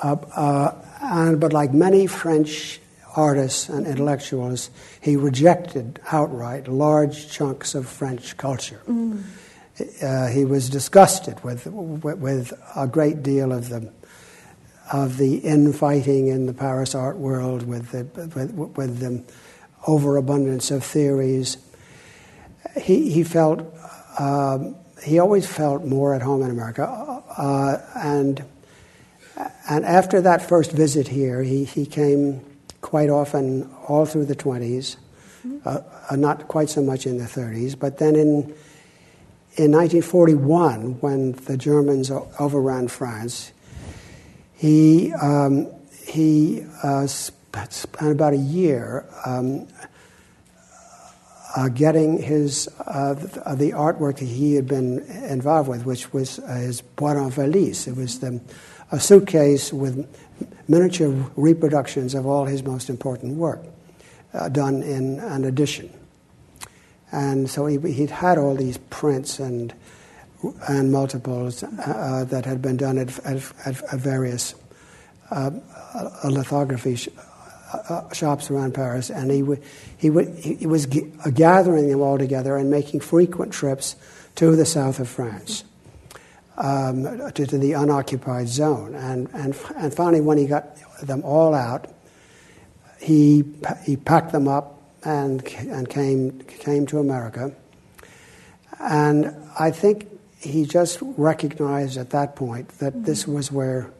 uh, 0.02 0.16
uh 0.34 0.84
and, 1.00 1.40
but 1.40 1.52
like 1.52 1.72
many 1.72 2.06
French 2.06 2.80
artists 3.18 3.68
and 3.68 3.86
intellectuals, 3.86 4.70
he 5.00 5.16
rejected 5.16 5.98
outright 6.12 6.68
large 6.68 7.28
chunks 7.28 7.74
of 7.74 7.86
French 7.88 8.36
culture. 8.36 8.80
Mm. 8.88 9.24
Uh, 10.02 10.28
he 10.28 10.44
was 10.44 10.70
disgusted 10.70 11.42
with, 11.42 11.66
with 11.66 12.52
a 12.76 12.86
great 12.86 13.22
deal 13.22 13.52
of 13.52 13.68
the 13.68 13.92
of 14.90 15.18
the 15.18 15.36
infighting 15.36 16.28
in 16.28 16.46
the 16.46 16.54
Paris 16.54 16.94
art 16.94 17.18
world, 17.18 17.66
with 17.66 17.90
the 17.90 18.04
with, 18.34 18.52
with 18.76 19.00
the 19.00 19.22
overabundance 19.86 20.70
of 20.70 20.82
theories. 20.82 21.58
He 22.80 23.10
he 23.10 23.22
felt 23.22 23.60
um, 24.18 24.76
he 25.04 25.18
always 25.18 25.46
felt 25.46 25.84
more 25.84 26.14
at 26.14 26.22
home 26.22 26.42
in 26.42 26.50
America, 26.50 26.84
uh, 27.36 27.78
and 27.94 28.42
and 29.68 29.84
after 29.84 30.22
that 30.22 30.40
first 30.48 30.72
visit 30.72 31.08
here, 31.08 31.42
he 31.42 31.64
he 31.64 31.84
came 31.84 32.40
quite 32.80 33.10
often 33.10 33.68
all 33.86 34.06
through 34.06 34.26
the 34.26 34.36
20s, 34.36 34.96
uh, 35.64 35.80
uh, 36.10 36.16
not 36.16 36.48
quite 36.48 36.70
so 36.70 36.82
much 36.82 37.06
in 37.06 37.18
the 37.18 37.24
30s. 37.24 37.78
But 37.78 37.98
then 37.98 38.14
in, 38.14 38.54
in 39.56 39.72
1941, 39.72 41.00
when 41.00 41.32
the 41.32 41.56
Germans 41.56 42.10
overran 42.38 42.88
France, 42.88 43.52
he, 44.54 45.12
um, 45.14 45.68
he 46.06 46.64
uh, 46.82 47.06
spent 47.06 47.86
about 48.00 48.32
a 48.32 48.38
year 48.38 49.06
um, 49.24 49.66
uh, 51.56 51.68
getting 51.68 52.20
his 52.20 52.68
uh, 52.86 53.14
the, 53.14 53.56
the, 53.56 53.70
artwork 53.72 54.18
that 54.18 54.26
he 54.26 54.54
had 54.54 54.66
been 54.66 55.00
involved 55.28 55.68
with, 55.68 55.84
which 55.84 56.12
was 56.12 56.38
uh, 56.40 56.54
his 56.54 56.82
boîte 56.96 57.16
en 57.16 57.30
valise. 57.30 57.88
It 57.88 57.96
was 57.96 58.20
the, 58.20 58.40
a 58.90 59.00
suitcase 59.00 59.72
with 59.72 60.06
miniature 60.68 61.10
reproductions 61.36 62.14
of 62.14 62.26
all 62.26 62.46
his 62.46 62.62
most 62.62 62.88
important 62.88 63.36
work 63.36 63.60
uh, 64.34 64.48
done 64.48 64.82
in 64.82 65.18
an 65.20 65.44
edition. 65.44 65.90
And 67.10 67.48
so 67.48 67.66
he, 67.66 67.78
would 67.78 68.10
had 68.10 68.38
all 68.38 68.54
these 68.54 68.78
prints 68.90 69.38
and 69.38 69.72
and 70.68 70.92
multiples 70.92 71.62
uh, 71.62 72.24
that 72.28 72.44
had 72.44 72.62
been 72.62 72.76
done 72.76 72.98
at, 72.98 73.18
at, 73.26 73.42
at 73.66 73.98
various 73.98 74.54
uh, 75.30 75.50
lithography 76.24 76.96
sh- 76.96 77.08
uh, 77.72 78.12
shops 78.12 78.50
around 78.50 78.72
Paris, 78.72 79.10
and 79.10 79.30
he, 79.30 79.40
w- 79.40 79.60
he, 79.96 80.08
w- 80.08 80.32
he 80.40 80.66
was 80.66 80.86
g- 80.86 81.12
gathering 81.34 81.88
them 81.88 82.00
all 82.00 82.18
together 82.18 82.56
and 82.56 82.70
making 82.70 83.00
frequent 83.00 83.52
trips 83.52 83.96
to 84.36 84.54
the 84.54 84.64
south 84.64 85.00
of 85.00 85.08
France, 85.08 85.64
um, 86.58 87.32
to, 87.32 87.46
to, 87.46 87.58
the 87.58 87.72
unoccupied 87.72 88.48
zone. 88.48 88.94
And, 88.94 89.28
and, 89.32 89.56
and 89.76 89.94
finally, 89.94 90.20
when 90.20 90.38
he 90.38 90.46
got 90.46 90.76
them 91.00 91.22
all 91.24 91.54
out, 91.54 91.86
he, 93.00 93.44
he 93.84 93.96
packed 93.96 94.32
them 94.32 94.48
up 94.48 94.82
and, 95.04 95.46
and 95.58 95.88
came, 95.88 96.40
came 96.40 96.84
to 96.86 96.98
America. 96.98 97.54
And 98.80 99.34
I 99.58 99.70
think 99.70 100.08
he 100.40 100.64
just 100.64 100.98
recognized 101.00 101.96
at 101.96 102.10
that 102.10 102.36
point 102.36 102.68
that 102.80 102.92
mm-hmm. 102.92 103.04
this 103.04 103.26
was 103.26 103.50
where 103.52 103.90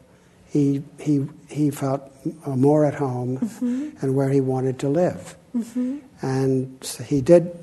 he, 0.48 0.82
he, 0.98 1.26
he 1.48 1.70
felt 1.70 2.02
more 2.46 2.84
at 2.84 2.94
home 2.94 3.38
mm-hmm. 3.38 3.90
and 4.00 4.14
where 4.16 4.30
he 4.30 4.40
wanted 4.40 4.78
to 4.80 4.88
live. 4.88 5.36
Mm-hmm. 5.54 5.98
And 6.22 6.98
he 7.06 7.20
did, 7.20 7.56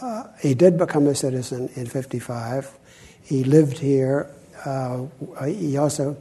uh, 0.00 0.24
he 0.40 0.54
did 0.54 0.78
become 0.78 1.06
a 1.06 1.14
citizen 1.14 1.68
in 1.74 1.86
55. 1.86 2.78
He 3.24 3.44
lived 3.44 3.78
here. 3.78 4.30
Uh, 4.64 5.06
he 5.46 5.76
also 5.76 6.16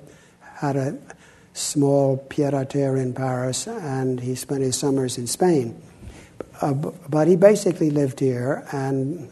had 0.55 0.75
a 0.75 0.97
small 1.53 2.17
pied-à-terre 2.17 2.97
in 2.97 3.13
Paris, 3.13 3.67
and 3.67 4.19
he 4.19 4.35
spent 4.35 4.61
his 4.61 4.77
summers 4.77 5.17
in 5.17 5.27
Spain. 5.27 5.81
Uh, 6.61 6.73
but 6.73 7.27
he 7.27 7.35
basically 7.35 7.89
lived 7.89 8.19
here, 8.19 8.67
and 8.71 9.31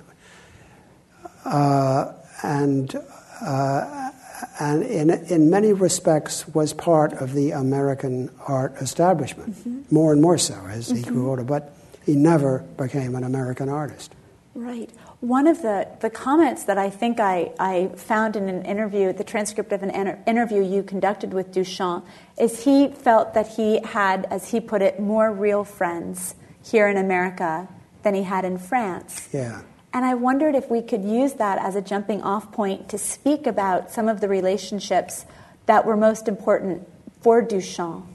uh, 1.46 2.12
and 2.44 2.96
uh, 3.42 4.12
and 4.60 4.84
in 4.84 5.12
in 5.12 5.50
many 5.50 5.74
respects 5.74 6.48
was 6.48 6.74
part 6.74 7.14
of 7.14 7.34
the 7.34 7.52
American 7.52 8.32
art 8.48 8.74
establishment, 8.82 9.56
mm-hmm. 9.56 9.94
more 9.94 10.12
and 10.12 10.22
more 10.22 10.38
so 10.38 10.56
as 10.70 10.88
mm-hmm. 10.88 10.98
he 10.98 11.04
grew 11.04 11.30
older. 11.30 11.44
But 11.44 11.76
he 12.06 12.16
never 12.16 12.60
became 12.78 13.14
an 13.14 13.24
American 13.24 13.70
artist. 13.70 14.16
Right. 14.56 14.90
One 15.22 15.48
of 15.48 15.62
the, 15.62 15.86
the 16.00 16.10
comments 16.10 16.64
that 16.64 16.78
I 16.78 16.90
think 16.90 17.20
I, 17.20 17.52
I 17.60 17.90
found 17.98 18.38
in 18.38 18.48
an 18.48 18.64
interview, 18.64 19.12
the 19.12 19.26
transcript 19.26 19.74
of 19.74 19.84
an 19.84 19.90
inter- 19.90 20.18
interview 20.26 20.64
you 20.64 20.82
conducted 20.82 21.34
with 21.34 21.52
Duchamp, 21.52 22.06
is 22.40 22.64
he 22.64 22.88
felt 22.88 23.34
that 23.34 23.48
he 23.48 23.82
had, 23.82 24.26
as 24.32 24.52
he 24.52 24.62
put 24.62 24.82
it, 24.82 24.98
more 24.98 25.30
real 25.32 25.66
friends 25.66 26.36
here 26.64 26.88
in 26.88 26.96
America 26.96 27.68
than 28.04 28.16
he 28.16 28.24
had 28.24 28.46
in 28.46 28.58
France. 28.58 29.28
Yeah. 29.34 29.62
And 29.92 30.06
I 30.06 30.14
wondered 30.14 30.56
if 30.56 30.70
we 30.70 30.82
could 30.82 31.04
use 31.04 31.34
that 31.34 31.58
as 31.60 31.76
a 31.76 31.82
jumping 31.82 32.22
off 32.22 32.52
point 32.54 32.88
to 32.90 32.98
speak 32.98 33.46
about 33.46 33.92
some 33.92 34.08
of 34.08 34.22
the 34.22 34.30
relationships 34.30 35.26
that 35.66 35.86
were 35.86 35.98
most 35.98 36.30
important 36.30 36.88
for 37.22 37.42
Duchamp. 37.42 38.06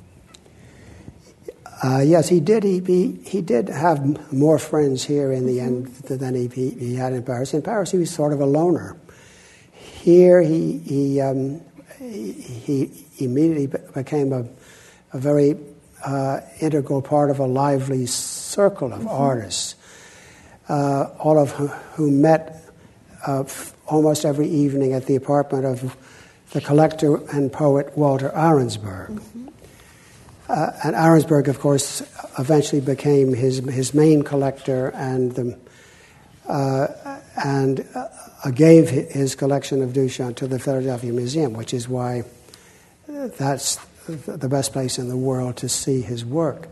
Uh, 1.83 2.01
yes, 2.01 2.29
he 2.29 2.41
did. 2.41 2.63
He, 2.63 2.81
he, 2.81 3.19
he, 3.27 3.41
did 3.43 3.69
have 3.69 4.33
more 4.33 4.59
friends 4.59 5.05
here 5.05 5.33
in 5.33 5.47
the 5.47 5.61
end 5.61 5.89
than 6.05 6.35
he, 6.35 6.47
he, 6.49 6.95
had 6.95 7.13
in 7.13 7.23
Paris. 7.23 7.53
In 7.53 7.63
Paris, 7.63 7.91
he 7.91 7.99
was 7.99 8.11
sort 8.11 8.33
of 8.33 8.41
a 8.41 8.47
loner. 8.47 8.97
Here, 9.73 10.41
he, 10.41 10.79
he, 10.79 11.21
um, 11.21 11.61
he, 11.99 13.05
immediately 13.19 13.67
became 13.95 14.33
a, 14.33 14.47
a 15.13 15.19
very 15.19 15.57
uh, 16.05 16.41
integral 16.61 17.03
part 17.03 17.31
of 17.31 17.39
a 17.39 17.47
lively 17.47 18.07
circle 18.07 18.93
of 18.93 19.01
mm-hmm. 19.01 19.09
artists, 19.09 19.75
uh, 20.69 21.05
all 21.19 21.39
of 21.39 21.53
whom 21.95 22.21
met 22.23 22.63
uh, 23.27 23.41
f- 23.41 23.75
almost 23.87 24.25
every 24.25 24.49
evening 24.49 24.93
at 24.93 25.07
the 25.07 25.17
apartment 25.17 25.65
of 25.65 25.97
the 26.51 26.61
collector 26.61 27.17
and 27.33 27.53
poet 27.53 27.97
Walter 27.97 28.31
Arensberg. 28.31 29.09
Mm-hmm. 29.09 29.34
Uh, 30.49 30.73
and 30.85 30.95
Arensberg, 30.95 31.49
of 31.49 31.59
course, 31.59 32.03
eventually 32.39 32.81
became 32.81 33.33
his, 33.33 33.59
his 33.59 33.95
main 33.95 34.23
collector 34.23 34.89
and, 34.89 35.33
the, 35.33 35.59
uh, 36.47 36.87
and 37.43 37.87
uh, 37.95 38.51
gave 38.51 38.91
his 38.91 39.35
collection 39.35 39.83
of 39.83 39.91
Duchamp 39.91 40.37
to 40.37 40.47
the 40.47 40.59
Philadelphia 40.59 41.13
Museum, 41.13 41.55
which 41.55 41.73
is 41.73 41.89
why 41.89 42.25
that's 43.07 43.79
the 44.07 44.49
best 44.49 44.73
place 44.73 44.99
in 44.99 45.09
the 45.09 45.17
world 45.17 45.57
to 45.59 45.69
see 45.69 46.03
his 46.03 46.25
work. 46.25 46.69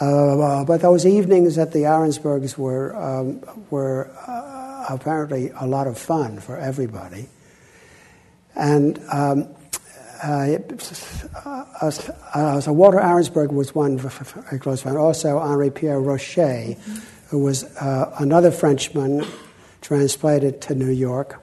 Uh, 0.00 0.64
but 0.64 0.80
those 0.80 1.06
evenings 1.06 1.56
at 1.58 1.72
the 1.72 1.80
Arensbergs 1.80 2.58
were, 2.58 2.96
um, 2.96 3.40
were 3.70 4.10
uh, 4.26 4.86
apparently 4.92 5.50
a 5.54 5.66
lot 5.66 5.86
of 5.86 5.96
fun 5.96 6.40
for 6.40 6.58
everybody. 6.58 7.28
And 8.56 9.00
um, 9.10 9.48
uh, 10.24 10.58
uh, 11.44 11.92
uh, 12.34 12.72
Walter 12.72 12.98
Arensberg 12.98 13.52
was 13.52 13.74
one 13.74 13.98
close 14.58 14.82
friend. 14.82 14.96
Also, 14.96 15.38
Henri 15.38 15.70
Pierre 15.70 16.00
Roché, 16.00 16.76
mm-hmm. 16.76 16.98
who 17.28 17.40
was 17.40 17.64
uh, 17.76 18.14
another 18.18 18.50
Frenchman 18.50 19.26
transplanted 19.82 20.62
to 20.62 20.74
New 20.74 20.90
York, 20.90 21.42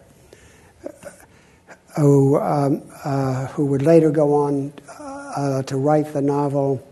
who, 1.96 2.39
um, 2.39 2.82
uh, 3.04 3.48
who 3.48 3.65
would 3.67 3.84
later 3.84 4.10
go 4.10 4.34
on 4.34 4.74
uh, 5.00 5.62
to 5.63 5.78
write 5.78 6.12
the 6.13 6.22
novel 6.22 6.86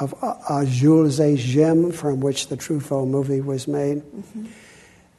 of 0.00 0.68
Jules 0.68 1.18
et 1.18 1.36
Jim, 1.36 1.90
from 1.90 2.20
which 2.20 2.48
the 2.48 2.56
Truffaut 2.56 3.08
movie 3.08 3.40
was 3.40 3.66
made. 3.66 3.98
Mm-hmm. 3.98 4.46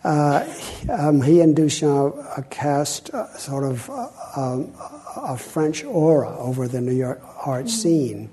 Uh, 0.03 0.47
um, 0.89 1.21
he 1.21 1.41
and 1.41 1.55
Duchamp 1.55 2.17
uh, 2.38 2.41
cast 2.49 3.09
uh, 3.09 3.35
sort 3.38 3.65
of 3.65 3.89
um, 4.35 4.73
a 5.17 5.38
French 5.38 5.83
aura 5.83 6.38
over 6.38 6.67
the 6.67 6.79
New 6.79 6.93
York 6.93 7.21
art 7.45 7.65
mm-hmm. 7.65 7.67
scene. 7.67 8.29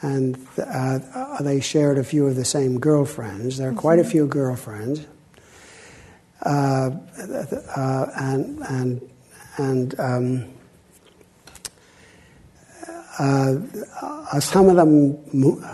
And 0.00 0.46
uh, 0.58 1.42
they 1.42 1.60
shared 1.60 1.98
a 1.98 2.04
few 2.04 2.26
of 2.26 2.36
the 2.36 2.44
same 2.44 2.80
girlfriends. 2.80 3.58
There 3.58 3.68
are 3.68 3.70
mm-hmm. 3.70 3.80
quite 3.80 3.98
a 3.98 4.04
few 4.04 4.26
girlfriends. 4.26 5.06
Uh, 6.42 6.90
uh, 7.76 8.06
and 8.16 8.60
and 8.60 9.10
and 9.56 9.98
um, 9.98 10.44
uh, 13.18 14.38
some 14.38 14.68
of 14.68 14.76
them 14.76 15.18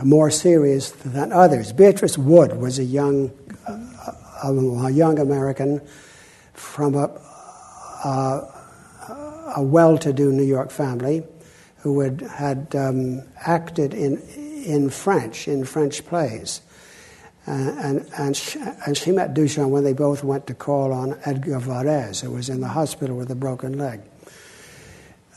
more 0.03 0.31
serious 0.31 0.91
than 0.91 1.33
others. 1.33 1.73
Beatrice 1.73 2.17
Wood 2.17 2.57
was 2.57 2.79
a 2.79 2.85
young, 2.85 3.31
a 4.51 4.91
young 4.91 5.19
American 5.19 5.81
from 6.53 6.95
a, 6.95 7.09
a 9.57 9.63
well-to-do 9.63 10.33
New 10.33 10.45
York 10.45 10.71
family 10.71 11.25
who 11.79 12.01
had, 12.01 12.21
had 12.23 12.75
um, 12.75 13.23
acted 13.41 13.93
in, 13.93 14.19
in 14.65 14.91
French, 14.91 15.47
in 15.49 15.65
French 15.65 16.05
plays. 16.07 16.61
Uh, 17.47 17.51
and, 17.53 18.09
and, 18.17 18.37
she, 18.37 18.59
and 18.87 18.97
she 18.97 19.13
met 19.13 19.35
Duchamp 19.35 19.69
when 19.69 19.85
they 19.85 19.93
both 19.93 20.25
went 20.25 20.47
to 20.47 20.55
call 20.55 20.95
on 20.95 21.19
Edgard 21.27 21.63
Varèse, 21.63 22.23
who 22.23 22.31
was 22.31 22.49
in 22.49 22.61
the 22.61 22.69
hospital 22.69 23.17
with 23.17 23.31
a 23.31 23.35
broken 23.35 23.77
leg. 23.77 24.01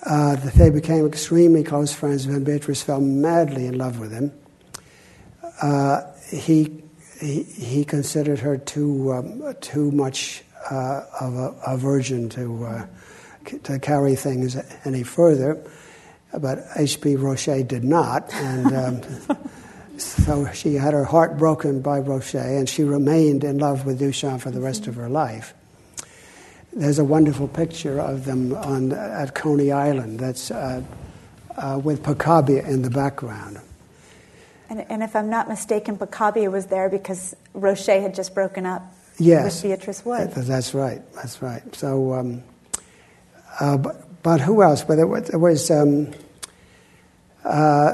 Uh, 0.06 0.38
they 0.56 0.70
became 0.70 1.06
extremely 1.06 1.64
close 1.64 1.94
friends, 1.94 2.26
and 2.26 2.46
Beatrice 2.46 2.82
fell 2.82 3.02
madly 3.02 3.66
in 3.66 3.78
love 3.78 4.00
with 4.00 4.14
him. 4.14 4.32
Uh, 5.62 6.04
he, 6.32 6.82
he, 7.20 7.44
he 7.44 7.86
considered 7.86 8.40
her 8.40 8.58
too, 8.58 9.12
um, 9.14 9.56
too 9.62 9.92
much 9.92 10.44
uh, 10.70 11.02
of 11.20 11.36
a, 11.36 11.56
a 11.68 11.78
virgin 11.78 12.30
to, 12.30 12.66
uh, 12.66 12.86
to 13.64 13.80
carry 13.80 14.16
things 14.16 14.58
any 14.86 15.04
further, 15.04 15.64
but 16.40 16.60
H.P. 16.76 17.16
Roché 17.16 17.68
did 17.68 17.84
not, 17.84 18.34
and 18.34 18.76
um, 18.76 19.02
so 19.98 20.52
she 20.52 20.76
had 20.76 20.94
her 20.94 21.06
heart 21.06 21.38
broken 21.38 21.82
by 21.82 22.00
Roché, 22.02 22.58
and 22.58 22.68
she 22.68 22.84
remained 22.84 23.44
in 23.44 23.58
love 23.58 23.86
with 23.86 24.00
Duchamp 24.00 24.42
for 24.42 24.52
the 24.52 24.62
rest 24.62 24.88
of 24.88 24.96
her 24.96 25.10
life. 25.10 25.54
There's 26.74 27.00
a 27.00 27.04
wonderful 27.04 27.48
picture 27.48 28.00
of 28.00 28.26
them 28.26 28.54
on, 28.54 28.92
at 28.92 29.34
Coney 29.34 29.72
Island 29.72 30.20
that's 30.20 30.52
uh, 30.52 30.84
uh, 31.56 31.80
with 31.84 32.04
Picabia 32.04 32.68
in 32.68 32.84
the 32.84 32.90
background. 32.92 33.60
And, 34.70 34.86
and, 34.90 35.02
if 35.02 35.16
I'm 35.16 35.30
not 35.30 35.48
mistaken, 35.48 35.98
Picabia 35.98 36.52
was 36.52 36.66
there 36.66 36.90
because 36.90 37.36
Roché 37.56 38.02
had 38.02 38.14
just 38.14 38.36
broken 38.36 38.66
up 38.66 38.82
yes, 39.18 39.64
with 39.64 39.72
Beatrice 39.72 40.04
Wood. 40.04 40.32
That's 40.32 40.74
right. 40.74 41.02
That's 41.14 41.42
right. 41.42 41.76
So 41.76 42.14
um, 42.14 42.44
uh, 43.60 43.78
but, 43.78 44.24
but, 44.24 44.42
who 44.42 44.62
else? 44.62 44.84
But 44.84 44.96
there 44.96 45.08
was, 45.08 45.28
there 45.28 45.40
was 45.40 45.72
um, 45.72 46.12
uh, 47.44 47.94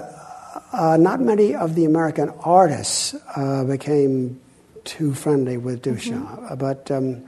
uh, 0.72 0.98
not 0.98 1.22
many 1.22 1.56
of 1.56 1.76
the 1.76 1.86
American 1.86 2.30
artists 2.44 3.16
uh, 3.36 3.64
became 3.64 4.42
too 4.84 5.14
friendly 5.14 5.58
with 5.58 5.82
Duchamp, 5.82 6.28
mm-hmm. 6.28 6.56
but 6.56 6.92
um, 6.92 7.24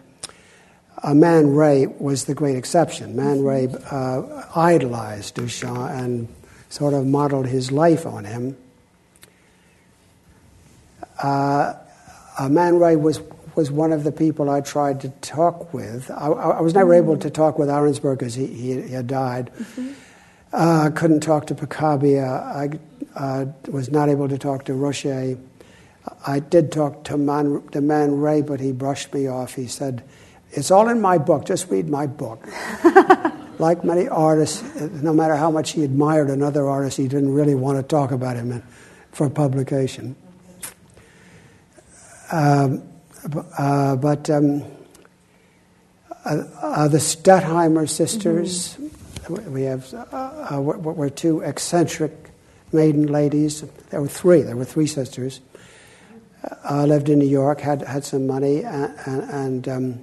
Man 1.13 1.53
Ray 1.53 1.87
was 1.87 2.25
the 2.25 2.33
great 2.33 2.57
exception. 2.57 3.15
Man 3.15 3.37
mm-hmm. 3.37 3.45
Ray 3.45 3.67
uh, 3.91 4.43
idolized 4.55 5.35
Duchamp 5.35 5.91
and 5.91 6.27
sort 6.69 6.93
of 6.93 7.05
modeled 7.05 7.47
his 7.47 7.71
life 7.71 8.05
on 8.05 8.25
him. 8.25 8.57
Uh, 11.25 12.49
Man 12.49 12.77
Ray 12.79 12.95
was 12.95 13.21
was 13.55 13.71
one 13.71 13.93
of 13.93 14.03
the 14.03 14.11
people 14.11 14.49
I 14.49 14.61
tried 14.61 14.99
to 15.01 15.09
talk 15.21 15.73
with. 15.73 16.11
I, 16.11 16.27
I 16.27 16.61
was 16.61 16.73
never 16.73 16.91
mm-hmm. 16.91 17.05
able 17.05 17.17
to 17.19 17.29
talk 17.29 17.57
with 17.57 17.69
Arensberg 17.69 18.19
because 18.19 18.35
he, 18.35 18.47
he, 18.47 18.81
he, 18.81 18.93
had 18.93 19.07
died. 19.07 19.49
Mm-hmm. 19.57 19.93
Uh, 20.51 20.89
couldn't 20.93 21.21
talk 21.21 21.47
to 21.47 21.55
Picabia. 21.55 22.25
I 22.25 22.69
uh, 23.15 23.45
was 23.69 23.91
not 23.91 24.09
able 24.09 24.27
to 24.27 24.37
talk 24.37 24.65
to 24.65 24.73
Roché. 24.73 25.39
I 26.27 26.39
did 26.39 26.71
talk 26.71 27.05
to 27.05 27.17
Man, 27.17 27.65
to 27.71 27.79
Man 27.79 28.19
Ray, 28.19 28.41
but 28.41 28.59
he 28.59 28.71
brushed 28.73 29.13
me 29.13 29.27
off. 29.27 29.53
He 29.53 29.67
said, 29.67 30.03
It's 30.51 30.69
all 30.69 30.89
in 30.89 30.99
my 30.99 31.17
book, 31.17 31.45
just 31.45 31.69
read 31.69 31.89
my 31.89 32.07
book. 32.07 32.45
like 33.57 33.83
many 33.85 34.07
artists, 34.09 34.63
no 35.01 35.13
matter 35.13 35.35
how 35.35 35.49
much 35.49 35.71
he 35.71 35.83
admired 35.83 36.29
another 36.29 36.67
artist, 36.67 36.97
he 36.97 37.07
didn't 37.07 37.33
really 37.33 37.55
want 37.55 37.77
to 37.77 37.83
talk 37.83 38.11
about 38.11 38.35
him 38.35 38.61
for 39.11 39.29
publication. 39.29 40.17
Um, 42.31 42.83
uh, 43.57 43.95
but 43.95 44.29
um, 44.29 44.63
uh, 46.25 46.43
uh, 46.61 46.87
the 46.87 46.97
Stettheimer 46.97 47.87
sisters, 47.87 48.75
mm-hmm. 48.75 49.53
we 49.53 49.63
have, 49.63 49.93
uh, 49.93 50.55
uh, 50.55 50.61
were, 50.61 50.77
were 50.77 51.09
two 51.09 51.41
eccentric 51.41 52.11
maiden 52.71 53.07
ladies. 53.07 53.61
There 53.89 54.01
were 54.01 54.07
three. 54.07 54.41
There 54.41 54.55
were 54.55 54.65
three 54.65 54.87
sisters. 54.87 55.41
Uh, 56.69 56.85
lived 56.85 57.09
in 57.09 57.19
New 57.19 57.27
York, 57.27 57.61
had 57.61 57.81
had 57.81 58.03
some 58.05 58.27
money, 58.27 58.63
and, 58.63 58.93
and, 59.05 59.29
and 59.31 59.67
um, 59.67 59.99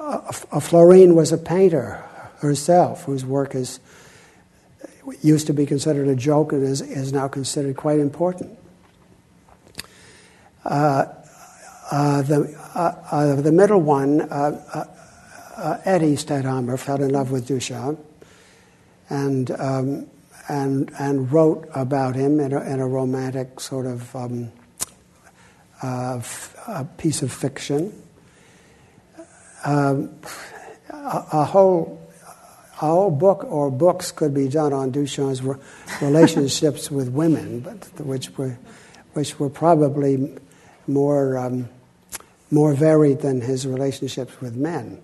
uh, 0.00 0.32
Florine 0.60 1.14
was 1.14 1.30
a 1.30 1.38
painter 1.38 2.04
herself, 2.38 3.04
whose 3.04 3.24
work 3.24 3.54
is 3.54 3.78
used 5.22 5.46
to 5.46 5.52
be 5.52 5.64
considered 5.64 6.08
a 6.08 6.16
joke 6.16 6.52
and 6.52 6.62
is, 6.64 6.80
is 6.80 7.12
now 7.12 7.28
considered 7.28 7.76
quite 7.76 7.98
important. 7.98 8.58
Uh, 10.68 11.06
uh, 11.90 12.20
the, 12.20 12.54
uh, 12.74 12.94
uh 13.10 13.34
the 13.36 13.50
middle 13.50 13.80
one, 13.80 14.20
Ettie 14.20 16.14
Stettheimer, 16.14 16.78
fell 16.78 17.02
in 17.02 17.10
love 17.10 17.30
with 17.30 17.48
Duchamp 17.48 17.98
and, 19.08 19.50
um, 19.52 20.06
and, 20.48 20.92
and 20.98 21.32
wrote 21.32 21.66
about 21.74 22.16
him 22.16 22.38
in 22.38 22.52
a, 22.52 22.60
in 22.60 22.80
a 22.80 22.86
romantic 22.86 23.60
sort 23.60 23.86
of 23.86 24.14
um, 24.14 24.52
piece 26.98 27.22
of 27.22 27.32
fiction. 27.32 28.02
Um, 29.64 30.20
a, 30.90 31.24
a, 31.32 31.44
whole 31.44 31.98
a 32.72 32.76
whole 32.76 33.10
book 33.10 33.44
or 33.44 33.70
books 33.70 34.12
could 34.12 34.34
be 34.34 34.48
done 34.48 34.74
on 34.74 34.92
Duchamp's 34.92 35.40
re- 35.40 35.56
relationships 36.02 36.90
with 36.90 37.08
women, 37.08 37.60
but 37.60 38.04
which 38.04 38.36
were 38.36 38.58
which 39.14 39.38
were 39.40 39.50
probably 39.50 40.38
more 40.88 41.38
um, 41.38 41.68
more 42.50 42.74
varied 42.74 43.20
than 43.20 43.40
his 43.40 43.66
relationships 43.66 44.40
with 44.40 44.56
men. 44.56 45.00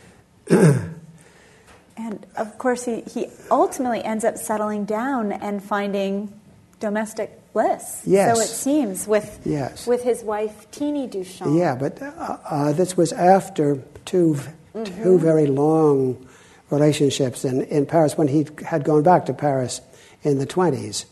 and 0.50 2.26
of 2.36 2.58
course, 2.58 2.84
he, 2.84 3.02
he 3.02 3.28
ultimately 3.50 4.02
ends 4.02 4.24
up 4.24 4.36
settling 4.36 4.84
down 4.84 5.32
and 5.32 5.62
finding 5.62 6.32
domestic 6.80 7.38
bliss. 7.52 8.02
Yes. 8.04 8.36
So 8.36 8.42
it 8.42 8.46
seems 8.46 9.06
with 9.06 9.40
yes. 9.44 9.86
with 9.86 10.02
his 10.02 10.22
wife 10.22 10.70
Teeny 10.70 11.08
Duchamp. 11.08 11.58
Yeah, 11.58 11.74
but 11.74 12.00
uh, 12.00 12.38
uh, 12.44 12.72
this 12.72 12.96
was 12.96 13.12
after 13.12 13.82
2 14.06 14.38
mm-hmm. 14.74 15.02
two 15.02 15.18
very 15.18 15.46
long 15.46 16.26
relationships 16.70 17.44
in, 17.44 17.62
in 17.62 17.86
Paris 17.86 18.16
when 18.16 18.28
he 18.28 18.46
had 18.66 18.84
gone 18.84 19.02
back 19.02 19.26
to 19.26 19.34
Paris 19.34 19.80
in 20.22 20.38
the 20.38 20.46
twenties, 20.46 21.06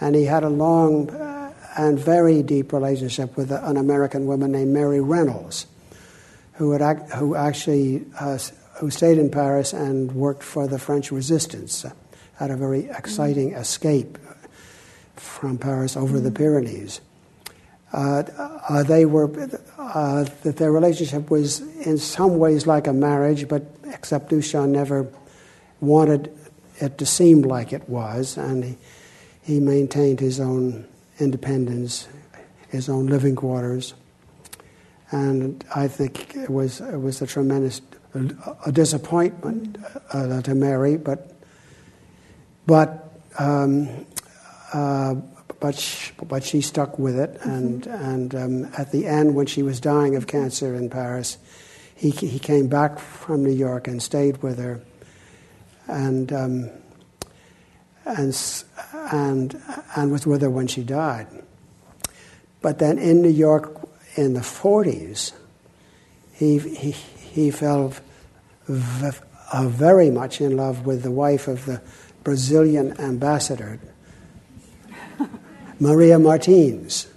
and 0.00 0.14
he 0.14 0.24
had 0.24 0.42
a 0.44 0.48
long 0.48 1.10
uh, 1.10 1.31
and 1.76 1.98
very 1.98 2.42
deep 2.42 2.72
relationship 2.72 3.36
with 3.36 3.50
an 3.50 3.76
American 3.76 4.26
woman 4.26 4.52
named 4.52 4.72
Mary 4.72 5.00
Reynolds, 5.00 5.66
who 6.54 6.72
had 6.72 6.98
who 7.12 7.34
actually 7.34 8.04
uh, 8.18 8.38
who 8.76 8.90
stayed 8.90 9.18
in 9.18 9.30
Paris 9.30 9.72
and 9.72 10.12
worked 10.12 10.42
for 10.42 10.66
the 10.66 10.78
French 10.78 11.10
Resistance. 11.12 11.86
had 12.36 12.50
a 12.50 12.56
very 12.56 12.86
exciting 12.86 13.50
mm-hmm. 13.50 13.60
escape 13.60 14.18
from 15.16 15.58
Paris 15.58 15.96
over 15.96 16.20
the 16.20 16.30
Pyrenees. 16.30 17.00
Uh, 17.92 18.22
uh, 18.68 18.82
they 18.82 19.04
were 19.04 19.30
uh, 19.78 20.24
that 20.42 20.56
their 20.56 20.72
relationship 20.72 21.30
was 21.30 21.60
in 21.86 21.98
some 21.98 22.38
ways 22.38 22.66
like 22.66 22.86
a 22.86 22.92
marriage, 22.92 23.48
but 23.48 23.62
except 23.84 24.30
Duchamp 24.30 24.70
never 24.70 25.06
wanted 25.80 26.32
it 26.78 26.96
to 26.98 27.06
seem 27.06 27.42
like 27.42 27.72
it 27.72 27.86
was, 27.88 28.38
and 28.38 28.64
he, 28.64 28.78
he 29.42 29.60
maintained 29.60 30.20
his 30.20 30.40
own 30.40 30.86
independence, 31.18 32.08
his 32.68 32.88
own 32.88 33.06
living 33.06 33.36
quarters, 33.36 33.94
and 35.10 35.64
I 35.74 35.88
think 35.88 36.34
it 36.34 36.50
was 36.50 36.80
it 36.80 37.00
was 37.00 37.22
a 37.22 37.26
tremendous 37.26 37.80
a 38.66 38.72
disappointment 38.72 39.78
uh, 40.12 40.42
to 40.42 40.54
Mary, 40.54 40.96
but 40.96 41.34
but 42.66 43.20
um, 43.38 44.06
uh, 44.72 45.14
but 45.60 45.76
she, 45.76 46.12
but 46.24 46.42
she 46.42 46.60
stuck 46.60 46.98
with 46.98 47.18
it, 47.18 47.38
and 47.42 47.82
mm-hmm. 47.82 48.04
and 48.04 48.34
um, 48.34 48.72
at 48.76 48.90
the 48.90 49.06
end, 49.06 49.34
when 49.34 49.46
she 49.46 49.62
was 49.62 49.80
dying 49.80 50.16
of 50.16 50.26
cancer 50.26 50.74
in 50.74 50.90
Paris, 50.90 51.38
he 51.94 52.10
he 52.10 52.38
came 52.38 52.68
back 52.68 52.98
from 52.98 53.44
New 53.44 53.52
York 53.52 53.88
and 53.88 54.02
stayed 54.02 54.42
with 54.42 54.58
her, 54.58 54.82
and 55.86 56.32
um, 56.32 56.70
and 58.04 58.36
and 59.12 59.62
and 59.96 60.12
was 60.12 60.26
with 60.26 60.42
her 60.42 60.50
when 60.50 60.66
she 60.66 60.82
died. 60.82 61.26
But 62.60 62.78
then 62.78 62.98
in 62.98 63.22
New 63.22 63.28
York 63.28 63.88
in 64.16 64.34
the 64.34 64.40
40s, 64.40 65.32
he 66.34 66.58
he 66.58 66.90
he 66.90 67.50
fell 67.50 67.94
v- 68.68 69.18
uh, 69.52 69.68
very 69.68 70.10
much 70.10 70.40
in 70.40 70.56
love 70.56 70.86
with 70.86 71.02
the 71.02 71.10
wife 71.10 71.48
of 71.48 71.64
the 71.66 71.80
Brazilian 72.24 72.98
ambassador 73.00 73.80
Maria 75.80 76.18
Martins, 76.18 77.08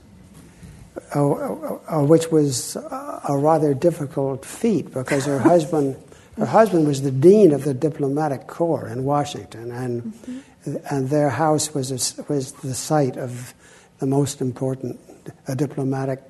uh, 1.15 1.31
uh, 1.31 1.79
uh, 1.87 2.03
which 2.03 2.31
was 2.31 2.75
a 2.75 3.37
rather 3.37 3.73
difficult 3.73 4.45
feat 4.45 4.93
because 4.93 5.25
her 5.25 5.39
husband, 5.51 5.95
her 6.37 6.45
husband 6.45 6.87
was 6.87 7.01
the 7.01 7.11
dean 7.11 7.51
of 7.51 7.63
the 7.63 7.73
diplomatic 7.73 8.47
corps 8.47 8.87
in 8.87 9.03
Washington, 9.03 9.71
and 9.71 10.03
mm-hmm. 10.03 10.39
And 10.65 11.09
their 11.09 11.29
house 11.29 11.73
was 11.73 11.91
a, 11.91 12.23
was 12.23 12.51
the 12.53 12.73
site 12.73 13.17
of 13.17 13.53
the 13.99 14.05
most 14.05 14.41
important 14.41 14.99
uh, 15.47 15.55
diplomatic 15.55 16.21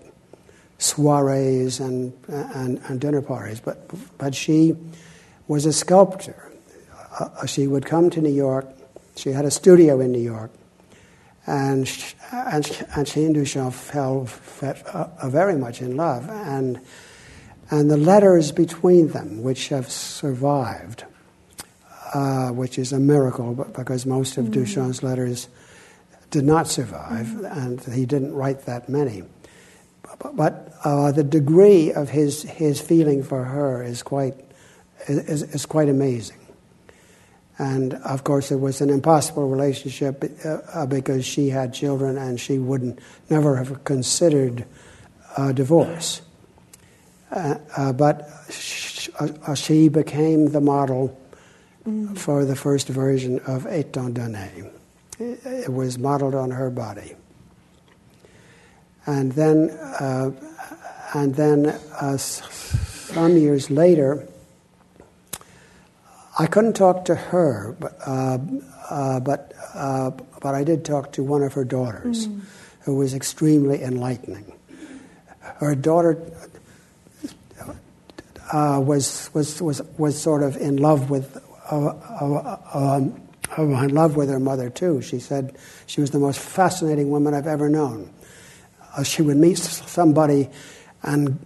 soirees 0.77 1.79
and, 1.79 2.13
and, 2.27 2.79
and 2.87 2.99
dinner 2.99 3.21
parties. 3.21 3.59
But 3.59 3.89
but 4.17 4.35
she 4.35 4.75
was 5.47 5.65
a 5.65 5.73
sculptor. 5.73 6.51
Uh, 7.19 7.45
she 7.45 7.67
would 7.67 7.85
come 7.85 8.09
to 8.09 8.21
New 8.21 8.33
York. 8.33 8.67
She 9.15 9.29
had 9.29 9.45
a 9.45 9.51
studio 9.51 10.01
in 10.01 10.11
New 10.11 10.19
York 10.19 10.51
and 11.47 11.87
and, 12.31 12.85
and 12.95 13.07
she 13.07 13.23
and 13.23 13.35
Duchamp 13.35 13.73
fell, 13.73 14.25
fell 14.25 14.75
uh, 15.21 15.29
very 15.29 15.55
much 15.55 15.81
in 15.81 15.95
love, 15.95 16.29
and 16.29 16.79
and 17.71 17.89
the 17.89 17.97
letters 17.97 18.51
between 18.51 19.09
them, 19.09 19.43
which 19.43 19.69
have 19.69 19.89
survived, 19.89 21.05
uh, 22.15 22.49
which 22.51 22.79
is 22.79 22.93
a 22.93 22.99
miracle, 22.99 23.53
because 23.75 24.05
most 24.05 24.37
of 24.37 24.45
mm. 24.45 24.51
Duchamp's 24.51 25.03
letters 25.03 25.49
did 26.31 26.45
not 26.45 26.65
survive, 26.65 27.25
mm. 27.25 27.57
and 27.57 27.81
he 27.93 28.05
didn't 28.05 28.33
write 28.33 28.65
that 28.67 28.87
many. 28.87 29.23
But, 30.19 30.35
but 30.35 30.73
uh, 30.85 31.11
the 31.11 31.23
degree 31.23 31.91
of 31.91 32.09
his 32.09 32.43
his 32.43 32.79
feeling 32.79 33.21
for 33.21 33.43
her 33.43 33.83
is 33.83 34.01
quite 34.01 34.35
is, 35.07 35.43
is 35.43 35.65
quite 35.65 35.89
amazing. 35.89 36.39
And 37.57 37.95
of 37.95 38.23
course, 38.23 38.49
it 38.51 38.61
was 38.61 38.79
an 38.79 38.89
impossible 38.89 39.49
relationship 39.49 40.23
uh, 40.23 40.59
uh, 40.73 40.85
because 40.85 41.25
she 41.25 41.49
had 41.49 41.73
children 41.73 42.17
and 42.17 42.39
she 42.39 42.59
wouldn't 42.59 42.99
never 43.29 43.57
have 43.57 43.83
considered 43.83 44.65
a 45.37 45.51
divorce. 45.51 46.21
Uh, 47.31 47.55
uh, 47.75 47.91
but 47.91 48.29
sh- 48.49 49.09
uh, 49.19 49.55
she 49.55 49.89
became 49.89 50.51
the 50.51 50.61
model 50.61 51.17
mm. 51.85 52.17
for 52.17 52.45
the 52.45 52.55
first 52.55 52.87
version 52.87 53.39
of 53.39 53.63
Étant 53.65 54.13
donné. 54.13 54.71
It, 55.17 55.71
was 55.71 55.97
modeled 55.97 56.35
on 56.35 56.51
her 56.51 56.69
body. 56.69 57.15
And 59.05 59.31
then, 59.31 59.69
uh, 59.69 60.31
and 61.13 61.35
then 61.35 61.79
some 62.17 63.37
years 63.37 63.69
later, 63.69 64.27
I 66.37 66.47
couldn't 66.47 66.73
talk 66.73 67.05
to 67.05 67.15
her, 67.15 67.77
but 67.79 67.97
uh, 68.05 68.39
uh, 68.89 69.19
but 69.21 69.53
uh, 69.73 70.11
but 70.41 70.53
I 70.53 70.63
did 70.63 70.83
talk 70.83 71.13
to 71.13 71.23
one 71.23 71.43
of 71.43 71.53
her 71.53 71.63
daughters, 71.63 72.27
mm. 72.27 72.41
who 72.81 72.95
was 72.95 73.13
extremely 73.13 73.81
enlightening. 73.81 74.51
Her 75.39 75.75
daughter 75.75 76.19
uh, 78.51 78.81
was 78.83 79.29
was 79.33 79.61
was 79.61 79.81
was 79.97 80.21
sort 80.21 80.43
of 80.43 80.57
in 80.57 80.77
love 80.77 81.09
with. 81.09 81.41
Uh, 81.69 81.87
uh, 81.87 82.57
um, 82.73 83.21
in 83.57 83.93
love 83.93 84.15
with 84.15 84.29
her 84.29 84.39
mother 84.39 84.69
too. 84.69 85.01
She 85.01 85.19
said 85.19 85.57
she 85.85 86.01
was 86.01 86.11
the 86.11 86.19
most 86.19 86.39
fascinating 86.39 87.09
woman 87.09 87.33
I've 87.33 87.47
ever 87.47 87.69
known. 87.69 88.11
she 89.03 89.21
would 89.21 89.37
meet 89.37 89.57
somebody 89.57 90.49
and 91.03 91.39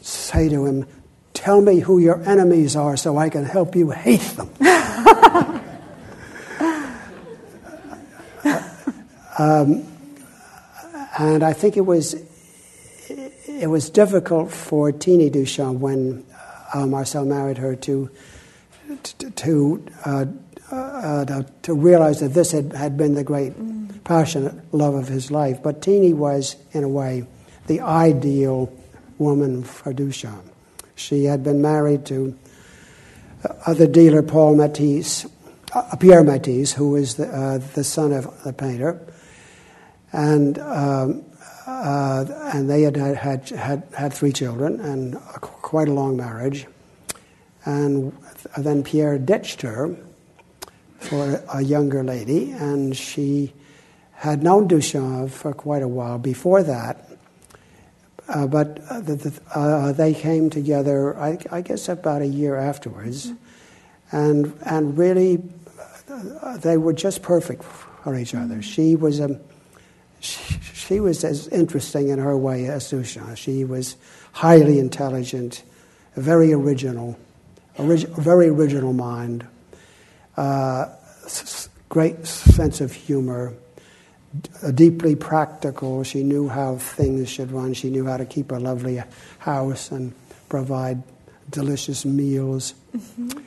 say 0.00 0.48
to 0.48 0.66
him, 0.66 0.86
Tell 1.32 1.60
me 1.60 1.80
who 1.80 1.98
your 1.98 2.22
enemies 2.22 2.76
are 2.76 2.96
so 2.96 3.18
I 3.18 3.28
can 3.28 3.44
help 3.44 3.74
you 3.74 3.90
hate 3.90 4.20
them. 4.20 4.48
um, 9.38 9.84
and 11.18 11.42
I 11.42 11.52
think 11.52 11.76
it 11.76 11.82
was, 11.82 12.14
it 13.08 13.68
was 13.68 13.90
difficult 13.90 14.52
for 14.52 14.92
Teeny 14.92 15.28
Duchamp 15.28 15.80
when 15.80 16.24
uh, 16.72 16.86
Marcel 16.86 17.24
married 17.24 17.58
her 17.58 17.74
to, 17.76 18.10
to, 19.02 19.30
to, 19.30 19.86
uh, 20.04 20.24
uh, 20.70 21.42
to, 21.62 21.74
realize 21.74 22.20
that 22.20 22.28
this 22.28 22.52
had, 22.52 22.72
had 22.72 22.96
been 22.96 23.14
the 23.14 23.24
great 23.24 23.52
mm. 23.52 24.04
passionate 24.04 24.54
love 24.74 24.94
of 24.94 25.08
his 25.08 25.30
life. 25.30 25.62
But 25.62 25.82
Teeny 25.82 26.12
was, 26.12 26.56
in 26.72 26.84
a 26.84 26.88
way, 26.88 27.26
the 27.66 27.80
ideal 27.80 28.72
woman 29.18 29.62
for 29.62 29.92
Duchamp. 29.92 30.42
She 30.96 31.24
had 31.24 31.42
been 31.42 31.60
married 31.62 32.06
to 32.06 32.36
uh, 33.66 33.74
the 33.74 33.88
dealer 33.88 34.22
Paul 34.22 34.56
Matisse, 34.56 35.26
uh, 35.74 35.96
Pierre 35.96 36.24
Matisse, 36.24 36.72
who 36.72 36.90
was 36.90 37.16
the, 37.16 37.26
uh, 37.26 37.58
the 37.74 37.84
son 37.84 38.12
of 38.12 38.42
the 38.44 38.52
painter, 38.52 39.00
and 40.12 40.58
um, 40.58 41.24
uh, 41.66 42.24
and 42.52 42.68
they 42.70 42.82
had 42.82 42.96
had, 42.96 43.48
had 43.50 43.82
had 43.96 44.12
three 44.12 44.32
children 44.32 44.80
and 44.80 45.16
quite 45.40 45.88
a 45.88 45.92
long 45.92 46.16
marriage, 46.16 46.66
and 47.64 48.16
then 48.56 48.82
Pierre 48.82 49.18
ditched 49.18 49.62
her 49.62 49.96
for 50.98 51.42
a 51.52 51.62
younger 51.62 52.02
lady, 52.02 52.52
and 52.52 52.96
she 52.96 53.52
had 54.12 54.42
known 54.42 54.68
Duchamp 54.68 55.30
for 55.30 55.52
quite 55.52 55.82
a 55.82 55.88
while 55.88 56.18
before 56.18 56.62
that 56.62 57.04
uh, 58.28 58.46
but 58.46 58.80
uh, 58.88 59.00
the, 59.00 59.16
the, 59.16 59.40
uh, 59.54 59.92
they 59.92 60.14
came 60.14 60.48
together, 60.48 61.18
I, 61.18 61.38
I, 61.50 61.60
guess, 61.60 61.88
about 61.88 62.22
a 62.22 62.26
year 62.26 62.56
afterwards, 62.56 63.26
mm-hmm. 63.26 64.16
and 64.16 64.58
and 64.64 64.96
really, 64.98 65.42
uh, 66.08 66.56
they 66.56 66.78
were 66.78 66.94
just 66.94 67.22
perfect 67.22 67.62
for 67.62 68.16
each 68.16 68.34
other. 68.34 68.56
Mm-hmm. 68.56 68.60
She 68.60 68.96
was 68.96 69.20
a, 69.20 69.38
she, 70.20 70.58
she, 70.72 71.00
was 71.00 71.22
as 71.22 71.48
interesting 71.48 72.08
in 72.08 72.18
her 72.18 72.36
way 72.36 72.66
as 72.66 72.90
Duchamp. 72.90 73.36
She 73.36 73.62
was 73.64 73.96
highly 74.32 74.78
intelligent, 74.78 75.62
very 76.16 76.52
original, 76.54 77.18
orig- 77.78 78.08
very 78.08 78.48
original 78.48 78.92
mind, 78.92 79.46
uh, 80.36 80.86
s- 81.24 81.68
great 81.88 82.26
sense 82.26 82.80
of 82.80 82.92
humor 82.92 83.54
deeply 84.74 85.14
practical. 85.14 86.02
She 86.02 86.22
knew 86.22 86.48
how 86.48 86.76
things 86.76 87.28
should 87.28 87.52
run. 87.52 87.74
She 87.74 87.90
knew 87.90 88.06
how 88.06 88.16
to 88.16 88.24
keep 88.24 88.50
a 88.50 88.56
lovely 88.56 89.02
house 89.38 89.90
and 89.90 90.12
provide 90.48 91.02
delicious 91.50 92.04
meals. 92.04 92.74
Mm-hmm. 92.96 93.38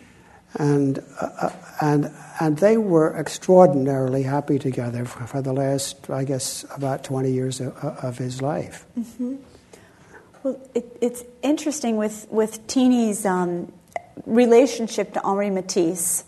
And, 0.59 0.99
uh, 1.21 1.25
uh, 1.41 1.49
and, 1.81 2.11
and 2.39 2.57
they 2.57 2.77
were 2.77 3.15
extraordinarily 3.15 4.23
happy 4.23 4.57
together 4.57 5.05
for, 5.05 5.27
for, 5.27 5.41
the 5.41 5.53
last, 5.53 6.09
I 6.09 6.23
guess, 6.23 6.65
about 6.75 7.03
20 7.03 7.31
years 7.31 7.59
of, 7.59 7.75
of 7.77 8.17
his 8.17 8.41
life. 8.41 8.85
Mm-hmm. 8.97 9.35
Well, 10.43 10.59
it, 10.73 10.97
it's 11.01 11.23
interesting 11.43 11.97
with, 11.97 12.27
with 12.31 12.65
Teeny's 12.67 13.25
um, 13.25 13.71
relationship 14.25 15.13
to 15.13 15.23
Henri 15.23 15.49
Matisse 15.49 16.23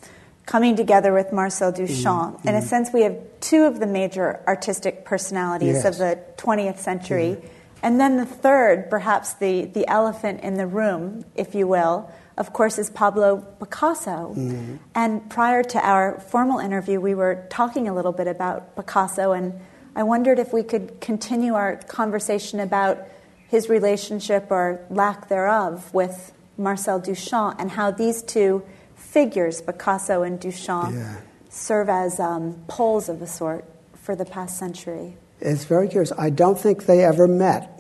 coming 0.46 0.76
together 0.76 1.14
with 1.14 1.32
Marcel 1.32 1.72
Duchamp. 1.72 2.38
Mm-hmm. 2.38 2.48
In 2.48 2.56
a 2.56 2.62
sense, 2.62 2.90
we 2.92 3.04
have 3.04 3.16
two 3.40 3.66
of 3.66 3.80
the 3.80 3.86
major 3.86 4.42
artistic 4.48 5.06
personalities 5.06 5.84
yes. 5.84 5.86
of 5.86 5.98
the 5.98 6.20
20th 6.38 6.80
century. 6.80 7.38
Mm-hmm. 7.38 7.48
And 7.84 8.00
then 8.00 8.18
the 8.18 8.26
third, 8.26 8.90
perhaps 8.90 9.34
the, 9.34 9.66
the 9.66 9.88
elephant 9.88 10.42
in 10.42 10.56
the 10.56 10.66
room, 10.66 11.24
if 11.36 11.54
you 11.54 11.68
will, 11.68 12.12
of 12.36 12.52
course, 12.52 12.80
is 12.80 12.90
Pablo 12.90 13.46
Picasso. 13.60 14.34
Mm-hmm. 14.36 14.78
And 14.96 15.30
prior 15.30 15.62
to 15.62 15.88
our 15.88 16.20
formal 16.20 16.60
interview, 16.60 17.00
we 17.00 17.14
were 17.14 17.46
talking 17.50 17.88
a 17.88 17.94
little 17.94 18.14
bit 18.14 18.28
about 18.28 18.76
Picasso, 18.76 19.34
and 19.34 19.60
I 19.96 20.04
wondered 20.04 20.40
if 20.40 20.54
we 20.54 20.64
could 20.64 21.00
continue 21.02 21.54
our 21.54 21.76
conversation 21.76 22.60
about 22.60 23.06
his 23.50 23.68
relationship 23.70 24.48
or 24.50 24.86
lack 24.90 25.28
thereof 25.28 25.94
with 25.94 26.32
Marcel 26.60 27.00
Duchamp 27.00 27.56
and 27.58 27.72
how 27.72 27.90
these 27.90 28.22
two 28.22 28.64
figures, 28.96 29.62
Picasso 29.62 30.24
and 30.24 30.40
Duchamp, 30.40 30.94
yeah. 30.94 31.22
serve 31.50 31.90
as 31.90 32.20
um, 32.20 32.62
poles 32.68 33.10
of 33.10 33.22
a 33.22 33.28
sort 33.28 33.66
for 33.96 34.16
the 34.16 34.26
past 34.26 34.60
century. 34.60 35.16
It's 35.40 35.64
very 35.64 35.88
curious. 35.88 36.12
I 36.18 36.30
don't 36.30 36.60
think 36.60 36.86
they 36.86 37.04
ever 37.06 37.28
met. 37.28 37.76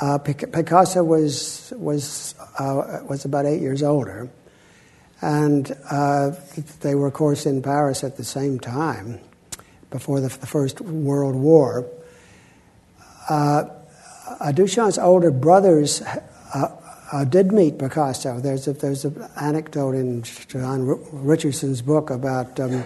Uh, 0.00 0.18
Picasso 0.18 1.02
was 1.04 1.72
was 1.76 2.34
uh, 2.58 3.00
was 3.08 3.24
about 3.24 3.46
eight 3.46 3.60
years 3.60 3.82
older, 3.82 4.28
and 5.22 5.74
uh, 5.90 6.32
they 6.80 6.94
were, 6.94 7.06
of 7.06 7.14
course, 7.14 7.46
in 7.46 7.62
Paris 7.62 8.04
at 8.04 8.16
the 8.16 8.24
same 8.24 8.58
time, 8.60 9.20
before 9.90 10.20
the, 10.20 10.28
the 10.28 10.46
First 10.46 10.80
World 10.80 11.34
War. 11.34 11.86
Uh, 13.28 13.64
Duchamp's 14.52 14.98
older 14.98 15.30
brothers 15.30 16.02
uh, 17.12 17.16
uh, 17.16 17.24
did 17.24 17.52
meet 17.52 17.78
Picasso. 17.78 18.40
There's 18.40 18.68
a, 18.68 18.72
there's 18.72 19.04
an 19.04 19.28
anecdote 19.40 19.94
in 19.94 20.22
John 20.22 20.86
Richardson's 21.12 21.82
book 21.82 22.10
about 22.10 22.58
um, 22.58 22.84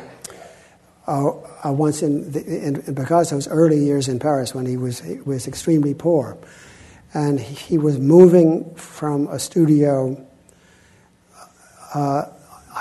uh, 1.06 1.30
uh, 1.64 1.72
once 1.72 2.02
in, 2.02 2.30
the, 2.32 2.44
in, 2.44 2.76
in, 2.86 2.94
Picasso's 2.94 3.48
early 3.48 3.78
years 3.78 4.08
in 4.08 4.18
Paris 4.18 4.54
when 4.54 4.66
he 4.66 4.76
was, 4.76 5.00
he 5.00 5.16
was 5.20 5.48
extremely 5.48 5.94
poor. 5.94 6.36
And 7.12 7.40
he, 7.40 7.76
was 7.76 7.98
moving 7.98 8.72
from 8.76 9.26
a 9.28 9.38
studio, 9.38 10.24
uh, 11.92 12.26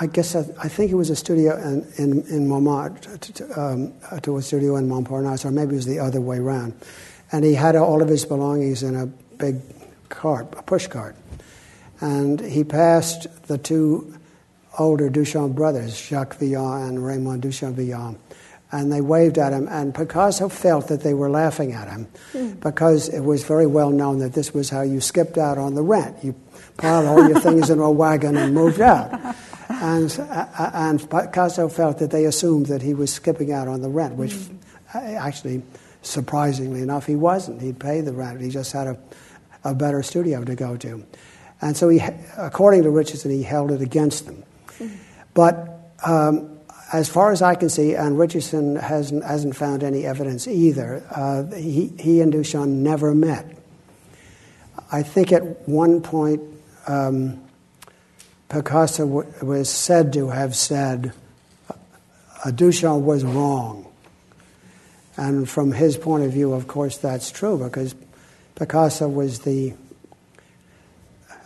I 0.00 0.06
guess 0.06 0.36
I, 0.36 0.68
think 0.68 0.92
it 0.92 0.94
was 0.94 1.10
a 1.10 1.16
studio 1.16 1.56
in, 1.56 1.92
in, 1.96 2.22
in 2.28 2.48
Montmartre 2.48 3.18
to, 3.18 3.60
um, 3.60 3.92
to 4.20 4.36
a 4.36 4.42
studio 4.42 4.76
in 4.76 4.88
Montparnasse, 4.88 5.44
or 5.44 5.50
maybe 5.50 5.72
it 5.72 5.76
was 5.76 5.86
the 5.86 5.98
other 5.98 6.20
way 6.20 6.38
around. 6.38 6.74
And 7.32 7.44
he 7.44 7.54
had 7.54 7.74
all 7.74 8.02
of 8.02 8.08
his 8.08 8.24
belongings 8.24 8.84
in 8.84 8.94
a 8.94 9.06
big 9.06 9.60
cart, 10.08 10.46
a 10.56 10.62
push 10.62 10.86
cart 10.86 11.16
and 12.00 12.40
he 12.40 12.64
passed 12.64 13.26
the 13.46 13.58
two 13.58 14.14
older 14.78 15.10
Duchamp 15.10 15.54
brothers, 15.54 15.96
Jacques 15.98 16.36
Villon 16.36 16.88
and 16.88 17.04
Raymond 17.04 17.42
Duchamp 17.42 17.74
Villon, 17.74 18.18
and 18.72 18.92
they 18.92 19.00
waved 19.00 19.38
at 19.38 19.52
him. 19.52 19.68
And 19.68 19.94
Picasso 19.94 20.48
felt 20.48 20.88
that 20.88 21.02
they 21.02 21.14
were 21.14 21.30
laughing 21.30 21.72
at 21.72 21.88
him 21.88 22.06
mm. 22.32 22.58
because 22.60 23.08
it 23.08 23.20
was 23.20 23.44
very 23.44 23.66
well 23.66 23.90
known 23.90 24.18
that 24.20 24.32
this 24.32 24.54
was 24.54 24.70
how 24.70 24.82
you 24.82 25.00
skipped 25.00 25.38
out 25.38 25.58
on 25.58 25.74
the 25.74 25.82
rent. 25.82 26.16
You 26.22 26.34
piled 26.76 27.06
all 27.06 27.28
your 27.28 27.40
things 27.40 27.68
in 27.68 27.78
a 27.78 27.90
wagon 27.90 28.36
and 28.36 28.54
moved 28.54 28.80
out. 28.80 29.36
And, 29.68 30.10
and 30.58 31.10
Picasso 31.10 31.68
felt 31.68 31.98
that 31.98 32.10
they 32.10 32.24
assumed 32.24 32.66
that 32.66 32.82
he 32.82 32.94
was 32.94 33.12
skipping 33.12 33.52
out 33.52 33.68
on 33.68 33.82
the 33.82 33.88
rent, 33.88 34.14
which 34.14 34.32
mm. 34.32 34.56
actually, 34.94 35.62
surprisingly 36.02 36.82
enough, 36.82 37.06
he 37.06 37.16
wasn't. 37.16 37.60
He'd 37.60 37.78
pay 37.78 38.00
the 38.00 38.12
rent. 38.12 38.40
He 38.40 38.50
just 38.50 38.72
had 38.72 38.86
a, 38.86 38.98
a 39.64 39.74
better 39.74 40.02
studio 40.02 40.44
to 40.44 40.54
go 40.54 40.76
to. 40.76 41.04
And 41.60 41.76
so, 41.76 41.88
he, 41.88 42.00
according 42.38 42.84
to 42.84 42.90
Richardson, 42.90 43.30
he 43.30 43.42
held 43.42 43.70
it 43.70 43.82
against 43.82 44.26
them. 44.26 44.44
But 45.34 45.92
um, 46.04 46.58
as 46.92 47.08
far 47.08 47.32
as 47.32 47.42
I 47.42 47.54
can 47.54 47.68
see, 47.68 47.94
and 47.94 48.18
Richardson 48.18 48.76
hasn't, 48.76 49.24
hasn't 49.24 49.56
found 49.56 49.82
any 49.82 50.04
evidence 50.04 50.48
either, 50.48 51.04
uh, 51.10 51.44
he, 51.54 51.92
he 51.98 52.20
and 52.20 52.32
Duchamp 52.32 52.68
never 52.68 53.14
met. 53.14 53.56
I 54.90 55.02
think 55.02 55.32
at 55.32 55.68
one 55.68 56.00
point, 56.00 56.42
um, 56.86 57.40
Picasso 58.48 59.06
w- 59.06 59.32
was 59.42 59.70
said 59.70 60.12
to 60.14 60.30
have 60.30 60.56
said, 60.56 61.12
uh, 61.68 62.50
Duchamp 62.50 63.02
was 63.02 63.22
wrong. 63.22 63.86
And 65.16 65.48
from 65.48 65.72
his 65.72 65.96
point 65.96 66.24
of 66.24 66.32
view, 66.32 66.54
of 66.54 66.66
course, 66.66 66.96
that's 66.96 67.30
true 67.30 67.58
because 67.58 67.94
Picasso 68.54 69.06
was 69.06 69.40
the 69.40 69.74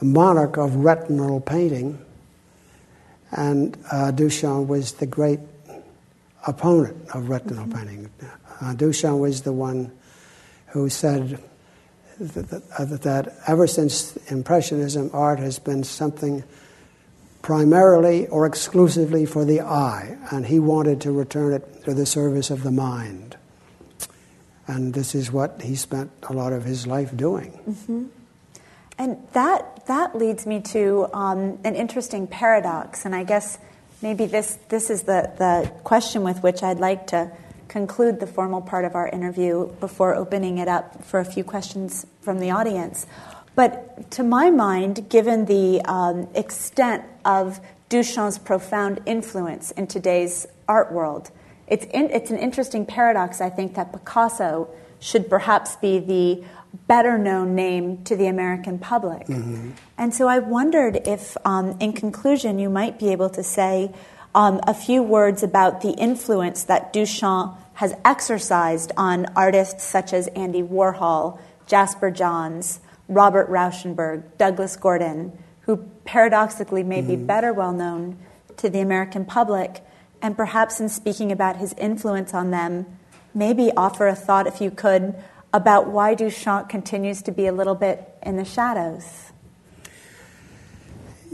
monarch 0.05 0.57
of 0.57 0.77
retinal 0.77 1.41
painting, 1.41 1.99
and 3.33 3.77
uh, 3.91 4.13
Duchamp 4.13 4.69
was 4.69 4.93
the 4.93 5.07
great 5.07 5.41
opponent 6.47 7.09
of 7.15 7.29
retinal 7.29 7.67
mm-hmm. 7.67 7.79
painting. 7.79 8.11
Uh, 8.61 8.75
Duchamp 8.75 9.19
was 9.19 9.43
the 9.43 9.53
one 9.53 9.91
who 10.67 10.89
said 10.89 11.43
that, 12.21 12.49
that, 12.51 12.63
uh, 12.79 12.85
that, 12.85 13.35
ever 13.49 13.67
since 13.67 14.17
Impressionism, 14.29 15.11
art 15.13 15.39
has 15.39 15.59
been 15.59 15.83
something 15.85 16.45
primarily 17.43 18.27
or 18.29 18.47
exclusively 18.47 19.27
for 19.27 19.45
the 19.45 19.61
eye, 19.61 20.17
and 20.31 20.47
he 20.47 20.59
wanted 20.59 21.01
to 21.03 21.13
return 21.13 21.53
it 21.53 21.85
to 21.85 21.93
the 21.93 22.07
service 22.07 22.51
of 22.51 22.63
the 22.63 22.71
mind. 22.71 23.37
And 24.67 24.95
this 24.95 25.15
is 25.15 25.31
what 25.31 25.61
he 25.61 25.77
spent 25.77 26.11
a 26.23 26.33
lot 26.33 26.53
of 26.53 26.65
his 26.65 26.87
life 26.87 27.15
doing. 27.17 27.53
Mm-hmm. 27.69 28.05
And 28.99 29.27
that, 29.33 29.87
that 29.87 30.17
leads 30.17 30.47
me 30.47 30.61
to 30.61 31.09
um, 31.13 31.59
an 31.65 31.75
interesting 31.75 32.27
paradox. 32.27 33.05
And 33.05 33.15
I 33.15 33.25
guess 33.25 33.59
maybe 34.03 34.27
this, 34.27 34.59
this 34.69 34.91
is 34.91 35.03
the, 35.03 35.33
the 35.39 35.73
question 35.83 36.23
with 36.23 36.43
which 36.43 36.63
I'd 36.63 36.79
like 36.79 37.09
to 37.09 37.31
conclude 37.69 38.21
the 38.21 38.27
formal 38.27 38.61
part 38.61 38.85
of 38.85 38.95
our 38.95 39.09
interview 39.09 39.69
before 39.81 40.15
opening 40.15 40.59
it 40.59 40.69
up 40.69 41.03
for 41.05 41.19
a 41.19 41.25
few 41.25 41.43
questions 41.43 42.07
from 42.21 42.39
the 42.39 42.51
audience. 42.51 43.07
But 43.57 44.11
to 44.13 44.23
my 44.23 44.51
mind, 44.51 45.09
given 45.09 45.47
the 45.47 45.81
um, 45.83 46.29
extent 46.35 47.05
of 47.25 47.61
Duchamp's 47.89 48.39
profound 48.39 49.01
influence 49.07 49.71
in 49.73 49.87
today's 49.87 50.47
art 50.69 50.93
world, 50.93 51.31
it's, 51.67 51.87
in, 51.87 52.11
it's 52.11 52.31
an 52.31 52.39
interesting 52.39 52.85
paradox, 52.85 53.41
I 53.41 53.51
think, 53.51 53.75
that 53.75 53.93
Picasso 53.93 54.69
should 55.01 55.29
perhaps 55.29 55.77
be 55.77 55.99
the 55.99 56.45
better 56.87 57.17
known 57.17 57.55
name 57.55 58.03
to 58.05 58.17
the 58.17 58.27
American 58.27 58.79
public. 58.79 59.27
Mm-hmm. 59.27 59.71
And 59.97 60.15
so 60.15 60.29
I 60.29 60.41
wondered 60.41 61.07
if, 61.07 61.37
um, 61.45 61.77
in 61.81 61.93
conclusion, 61.93 62.59
you 62.59 62.69
might 62.69 62.99
be 62.99 63.13
able 63.13 63.31
to 63.31 63.43
say 63.43 63.95
um, 64.35 64.61
a 64.67 64.75
few 64.75 65.03
words 65.03 65.43
about 65.43 65.83
the 65.83 65.93
influence 65.93 66.65
that 66.65 66.93
Duchamp 66.93 67.57
has 67.75 67.95
exercised 68.05 68.93
on 68.97 69.27
artists 69.37 69.85
such 69.85 70.13
as 70.13 70.27
Andy 70.29 70.63
Warhol, 70.63 71.39
Jasper 71.67 72.11
Johns, 72.11 72.81
Robert 73.09 73.49
Rauschenberg, 73.49 74.25
Douglas 74.39 74.77
Gordon, 74.77 75.37
who 75.63 75.77
paradoxically 76.05 76.83
may 76.83 77.01
mm-hmm. 77.01 77.09
be 77.09 77.17
better 77.17 77.53
well 77.53 77.73
known 77.73 78.19
to 78.57 78.69
the 78.69 78.81
American 78.81 79.25
public, 79.25 79.83
and 80.23 80.37
perhaps 80.37 80.81
in 80.81 80.89
speaking 80.89 81.33
about 81.33 81.57
his 81.57 81.73
influence 81.75 82.33
on 82.33 82.51
them, 82.51 82.87
maybe 83.35 83.71
offer 83.77 84.07
a 84.07 84.15
thought, 84.15 84.47
if 84.47 84.61
you 84.61 84.71
could, 84.71 85.15
about 85.55 85.87
why 85.87 86.17
Duchamp 86.17 86.69
continues 86.69 87.23
to 87.23 87.31
be 87.31 87.47
a 87.47 87.53
little 87.53 87.77
bit 87.77 88.13
in 88.25 88.37
the 88.37 88.45
shadows. 88.45 89.31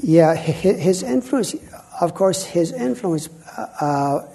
Yeah, 0.03 0.35
his 0.35 1.03
influence, 1.03 1.57
of 2.03 2.15
course, 2.15 2.45
his 2.45 2.71
influence, 2.71 3.31
uh, 3.57 4.29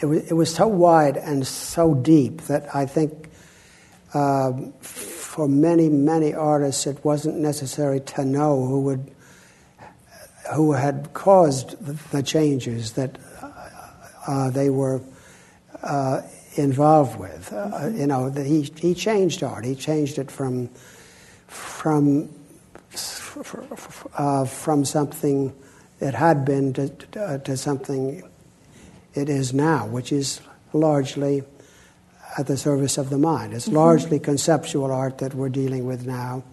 it, 0.00 0.06
was, 0.06 0.30
it, 0.30 0.34
was, 0.34 0.54
so 0.54 0.66
wide 0.66 1.18
and 1.18 1.46
so 1.46 1.94
deep 1.94 2.40
that 2.42 2.74
I 2.74 2.86
think 2.86 3.28
uh, 4.14 4.52
for 4.80 5.48
many, 5.48 5.90
many 5.90 6.32
artists 6.32 6.86
it 6.86 7.04
wasn't 7.04 7.36
necessary 7.36 8.00
to 8.00 8.24
know 8.24 8.64
who 8.64 8.80
would 8.80 9.10
who 10.54 10.72
had 10.72 11.12
caused 11.12 11.76
the 12.10 12.22
changes 12.22 12.92
that 12.92 13.18
uh, 14.26 14.48
they 14.48 14.70
were 14.70 15.02
uh, 15.82 16.22
involved 16.58 17.18
with. 17.18 17.52
Uh, 17.52 17.90
you 17.94 18.06
know, 18.06 18.28
that 18.28 18.46
he 18.46 18.62
he 18.76 18.94
changed 18.94 19.42
art. 19.42 19.64
He 19.64 19.74
changed 19.74 20.18
it 20.18 20.30
from 20.30 20.68
from 21.46 22.28
uh, 24.16 24.44
from 24.44 24.84
something 24.84 25.54
it 26.00 26.14
had 26.14 26.44
been 26.44 26.72
to, 26.74 26.88
to, 26.88 27.40
to, 27.44 27.56
something 27.56 28.22
it 29.14 29.28
is 29.28 29.52
now, 29.52 29.86
which 29.86 30.12
is 30.12 30.40
largely 30.72 31.42
at 32.38 32.46
the 32.46 32.56
service 32.56 32.98
of 32.98 33.10
the 33.10 33.18
mind. 33.18 33.52
It's 33.52 33.66
mm-hmm. 33.66 33.76
largely 33.76 34.18
conceptual 34.18 34.92
art 34.92 35.18
that 35.18 35.34
we're 35.34 35.48
dealing 35.48 35.86
with 35.86 36.06
now, 36.06 36.44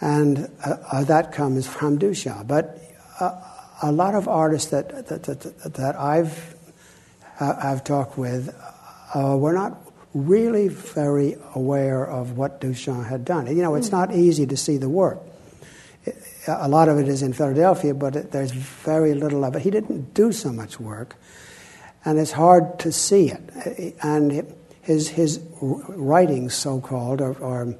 and 0.00 0.50
uh, 0.64 0.76
uh, 0.92 1.04
that 1.04 1.32
comes 1.32 1.66
from 1.66 1.98
Duchamp. 1.98 2.46
But 2.46 2.78
uh, 3.18 3.40
a 3.82 3.92
lot 3.92 4.14
of 4.14 4.28
artists 4.28 4.70
that 4.70 5.08
that, 5.08 5.22
that, 5.24 5.74
that 5.74 5.96
I've 5.96 6.54
I've 7.40 7.84
talked 7.84 8.18
with 8.18 8.54
uh, 9.14 9.36
were 9.36 9.52
not 9.52 9.78
really 10.14 10.68
very 10.68 11.36
aware 11.54 12.04
of 12.04 12.36
what 12.36 12.60
Duchamp 12.60 13.06
had 13.06 13.24
done. 13.24 13.46
You 13.46 13.62
know, 13.62 13.74
it's 13.74 13.88
mm. 13.88 13.92
not 13.92 14.14
easy 14.14 14.46
to 14.46 14.56
see 14.56 14.76
the 14.76 14.88
work. 14.88 15.20
a 16.48 16.68
lot 16.68 16.88
of 16.88 16.98
it 16.98 17.08
is 17.08 17.22
in 17.22 17.32
Philadelphia, 17.32 17.94
but 17.94 18.16
it, 18.16 18.32
there's 18.32 18.50
very 18.50 19.14
little 19.14 19.44
of 19.44 19.54
it. 19.54 19.62
He 19.62 19.70
didn't 19.70 20.14
do 20.14 20.32
so 20.32 20.52
much 20.52 20.80
work, 20.80 21.16
and 22.04 22.18
it's 22.18 22.32
hard 22.32 22.78
to 22.80 22.92
see 22.92 23.30
it. 23.30 23.94
And 24.02 24.54
his 24.82 25.08
his 25.08 25.40
writings, 25.60 26.54
so 26.54 26.80
called, 26.80 27.20
are, 27.20 27.42
are, 27.42 27.74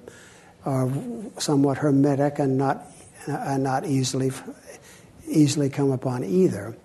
are 0.65 0.91
somewhat 1.39 1.79
hermetic 1.79 2.39
and 2.39 2.59
not 2.59 2.87
and 3.27 3.63
not 3.63 3.87
easily 3.87 4.31
easily 5.27 5.71
come 5.71 5.91
upon 5.91 6.25
either. 6.25 6.77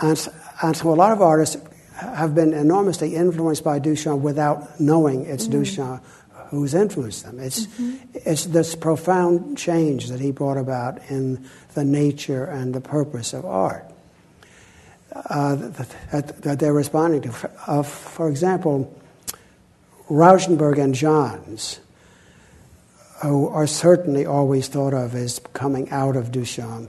And, 0.00 0.28
and 0.62 0.76
so 0.76 0.92
a 0.92 0.94
lot 0.94 1.12
of 1.12 1.20
artists 1.20 1.56
have 2.02 2.34
been 2.34 2.52
enormously 2.52 3.14
influenced 3.14 3.64
by 3.64 3.78
Duchamp 3.78 4.20
without 4.20 4.80
knowing 4.80 5.26
it's 5.26 5.46
mm. 5.46 5.52
Duchamp 5.52 6.02
who's 6.52 6.74
influenced 6.74 7.24
them. 7.24 7.40
It's, 7.40 7.66
mm-hmm. 7.66 7.96
it's 8.12 8.44
this 8.44 8.74
profound 8.74 9.56
change 9.56 10.08
that 10.08 10.20
he 10.20 10.32
brought 10.32 10.58
about 10.58 11.00
in 11.08 11.48
the 11.72 11.82
nature 11.82 12.44
and 12.44 12.74
the 12.74 12.80
purpose 12.80 13.32
of 13.32 13.46
art 13.46 13.90
uh, 15.14 15.54
that, 15.56 16.42
that, 16.42 16.58
they're 16.58 16.74
responding 16.74 17.22
to. 17.22 17.50
Uh, 17.66 17.82
for 17.82 18.28
example, 18.28 18.94
Rauschenberg 20.10 20.78
and 20.78 20.94
Johns, 20.94 21.80
who 23.22 23.48
are 23.48 23.66
certainly 23.66 24.26
always 24.26 24.68
thought 24.68 24.92
of 24.92 25.14
as 25.14 25.38
coming 25.54 25.88
out 25.90 26.16
of 26.16 26.32
Duchamp, 26.32 26.88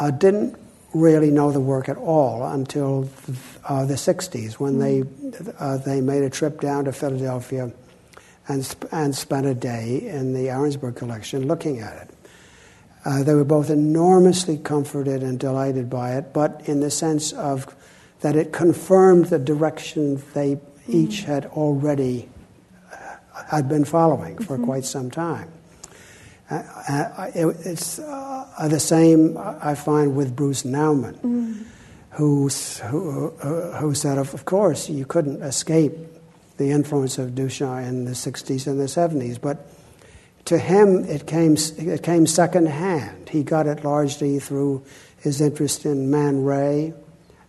uh, 0.00 0.10
didn't 0.10 0.58
really 0.94 1.30
know 1.30 1.52
the 1.52 1.60
work 1.60 1.90
at 1.90 1.98
all 1.98 2.42
until 2.42 3.02
uh, 3.66 3.84
the 3.84 3.94
60s 3.94 4.54
when 4.54 4.78
they, 4.78 5.02
uh, 5.58 5.78
they 5.78 6.00
made 6.00 6.22
a 6.22 6.30
trip 6.30 6.60
down 6.60 6.84
to 6.84 6.92
Philadelphia 6.92 7.72
and, 8.48 8.64
sp- 8.64 8.88
and 8.92 9.14
spent 9.14 9.46
a 9.46 9.54
day 9.54 10.02
in 10.08 10.32
the 10.32 10.46
Arensberg 10.46 10.96
collection 10.96 11.46
looking 11.46 11.80
at 11.80 12.02
it. 12.02 12.10
Uh, 13.04 13.22
they 13.22 13.34
were 13.34 13.44
both 13.44 13.70
enormously 13.70 14.58
comforted 14.58 15.22
and 15.22 15.38
delighted 15.38 15.88
by 15.88 16.16
it, 16.16 16.32
but 16.32 16.60
in 16.64 16.80
the 16.80 16.90
sense 16.90 17.32
of 17.32 17.74
that 18.20 18.34
it 18.34 18.52
confirmed 18.52 19.26
the 19.26 19.38
direction 19.38 20.22
they 20.34 20.58
each 20.88 21.20
had 21.22 21.46
already 21.46 22.28
uh, 22.92 23.44
had 23.50 23.68
been 23.68 23.84
following 23.84 24.38
for 24.38 24.56
mm-hmm. 24.56 24.64
quite 24.64 24.84
some 24.84 25.10
time. 25.10 25.50
Uh, 26.50 26.62
uh, 26.88 27.30
it, 27.34 27.46
it's 27.64 27.98
uh, 27.98 28.68
the 28.68 28.80
same 28.80 29.36
I 29.36 29.74
find 29.74 30.16
with 30.16 30.34
Bruce 30.34 30.62
Nauman, 30.62 31.18
mm. 31.18 31.64
Who, 32.16 32.48
who, 32.48 33.30
who 33.30 33.94
said, 33.94 34.18
of, 34.18 34.32
of 34.32 34.44
course, 34.44 34.88
you 34.88 35.04
couldn't 35.04 35.42
escape 35.42 35.92
the 36.56 36.70
influence 36.70 37.18
of 37.18 37.30
Duchamp 37.30 37.86
in 37.86 38.06
the 38.06 38.12
60s 38.12 38.66
and 38.66 38.80
the 38.80 38.84
70s, 38.84 39.40
but 39.40 39.68
to 40.46 40.58
him 40.58 41.04
it 41.04 41.26
came, 41.26 41.56
it 41.76 42.02
came 42.02 42.26
secondhand. 42.26 43.28
He 43.28 43.42
got 43.42 43.66
it 43.66 43.84
largely 43.84 44.38
through 44.38 44.84
his 45.18 45.40
interest 45.40 45.84
in 45.84 46.10
Man 46.10 46.42
Ray 46.42 46.94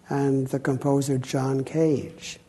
and 0.10 0.48
the 0.48 0.60
composer 0.60 1.18
John 1.18 1.64
Cage. 1.64 2.40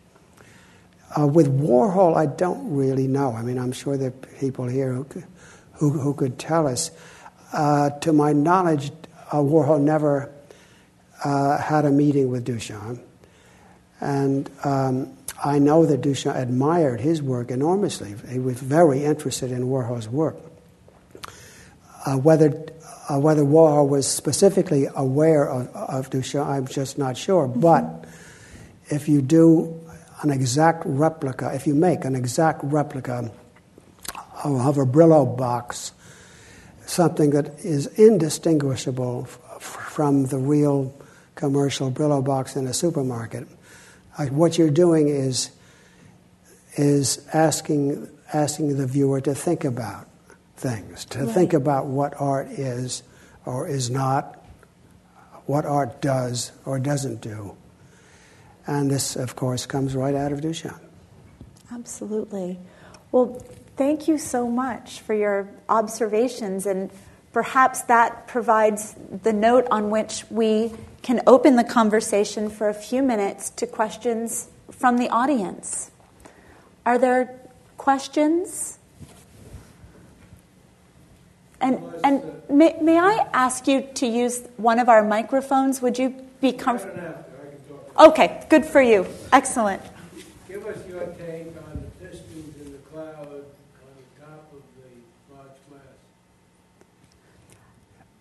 Uh, 1.18 1.26
with 1.26 1.46
Warhol, 1.60 2.16
I 2.16 2.26
don't 2.26 2.74
really 2.74 3.06
know. 3.06 3.32
I 3.32 3.42
mean, 3.42 3.58
I'm 3.58 3.72
sure 3.72 3.96
there 3.96 4.08
are 4.08 4.38
people 4.38 4.66
here 4.66 4.92
who 4.92 5.06
who, 5.74 5.90
who 5.90 6.14
could 6.14 6.38
tell 6.38 6.66
us. 6.66 6.90
Uh, 7.52 7.90
to 8.00 8.12
my 8.12 8.32
knowledge, 8.32 8.90
uh, 9.32 9.36
Warhol 9.36 9.80
never 9.80 10.32
uh, 11.24 11.58
had 11.58 11.84
a 11.84 11.90
meeting 11.90 12.30
with 12.30 12.44
Duchamp. 12.44 13.00
And 14.00 14.50
um, 14.64 15.16
I 15.42 15.58
know 15.58 15.86
that 15.86 16.00
Duchamp 16.00 16.36
admired 16.36 17.00
his 17.00 17.22
work 17.22 17.50
enormously. 17.50 18.14
He 18.30 18.38
was 18.38 18.60
very 18.60 19.04
interested 19.04 19.50
in 19.50 19.64
Warhol's 19.64 20.08
work. 20.08 20.36
Uh, 22.06 22.16
whether, 22.16 22.66
uh, 23.10 23.18
whether 23.18 23.42
Warhol 23.42 23.88
was 23.88 24.06
specifically 24.06 24.86
aware 24.94 25.48
of, 25.48 25.68
of 25.74 26.10
Duchamp, 26.10 26.46
I'm 26.46 26.66
just 26.66 26.98
not 26.98 27.16
sure. 27.16 27.48
Mm-hmm. 27.48 27.60
But 27.60 28.04
if 28.86 29.08
you 29.08 29.20
do 29.20 29.80
an 30.22 30.30
exact 30.30 30.82
replica, 30.86 31.52
if 31.54 31.66
you 31.66 31.74
make 31.74 32.04
an 32.04 32.14
exact 32.14 32.60
replica 32.64 33.30
of 34.44 34.78
a 34.78 34.86
Brillo 34.86 35.36
box, 35.36 35.92
something 36.86 37.30
that 37.30 37.58
is 37.64 37.86
indistinguishable 37.98 39.24
f- 39.26 39.60
from 39.60 40.26
the 40.26 40.38
real 40.38 40.94
commercial 41.38 41.90
Brillo 41.90 42.22
box 42.22 42.56
in 42.56 42.66
a 42.66 42.74
supermarket. 42.74 43.48
What 44.30 44.58
you're 44.58 44.70
doing 44.70 45.08
is 45.08 45.50
is 46.76 47.26
asking 47.32 48.08
asking 48.32 48.76
the 48.76 48.86
viewer 48.86 49.20
to 49.22 49.34
think 49.34 49.64
about 49.64 50.06
things, 50.56 51.06
to 51.06 51.20
right. 51.20 51.34
think 51.34 51.52
about 51.54 51.86
what 51.86 52.20
art 52.20 52.48
is 52.48 53.02
or 53.46 53.66
is 53.66 53.88
not, 53.88 54.44
what 55.46 55.64
art 55.64 56.02
does 56.02 56.52
or 56.66 56.78
doesn't 56.78 57.22
do. 57.22 57.56
And 58.66 58.90
this, 58.90 59.16
of 59.16 59.34
course, 59.34 59.64
comes 59.64 59.96
right 59.96 60.14
out 60.14 60.30
of 60.30 60.40
Duchamp. 60.40 60.78
Absolutely. 61.72 62.58
Well, 63.12 63.42
Thank 63.78 64.08
you 64.08 64.18
so 64.18 64.48
much 64.48 65.02
for 65.02 65.14
your 65.14 65.48
observations, 65.68 66.66
and 66.66 66.90
perhaps 67.32 67.82
that 67.82 68.26
provides 68.26 68.96
the 69.22 69.32
note 69.32 69.68
on 69.70 69.90
which 69.90 70.24
we 70.30 70.72
can 71.08 71.22
open 71.26 71.56
the 71.56 71.64
conversation 71.64 72.50
for 72.50 72.68
a 72.68 72.74
few 72.74 73.02
minutes 73.02 73.48
to 73.48 73.66
questions 73.66 74.48
from 74.70 74.98
the 74.98 75.08
audience. 75.08 75.90
Are 76.84 76.98
there 76.98 77.34
questions? 77.78 78.76
And, 81.62 81.82
and 82.04 82.22
may, 82.50 82.76
may 82.82 82.98
I 82.98 83.26
ask 83.32 83.66
you 83.66 83.88
to 83.94 84.06
use 84.06 84.42
one 84.58 84.78
of 84.78 84.90
our 84.90 85.02
microphones? 85.02 85.80
Would 85.80 85.98
you 85.98 86.10
be 86.42 86.52
comfortable? 86.52 87.24
Okay, 87.98 88.44
good 88.50 88.66
for 88.66 88.82
you. 88.82 89.06
Excellent. 89.32 89.80
Give 90.46 90.66
us 90.66 90.86
your 90.86 91.06
take 91.06 91.56
on 91.56 91.88
the 92.00 92.06
pistons 92.06 92.54
in 92.60 92.72
the 92.72 92.78
cloud 92.92 93.28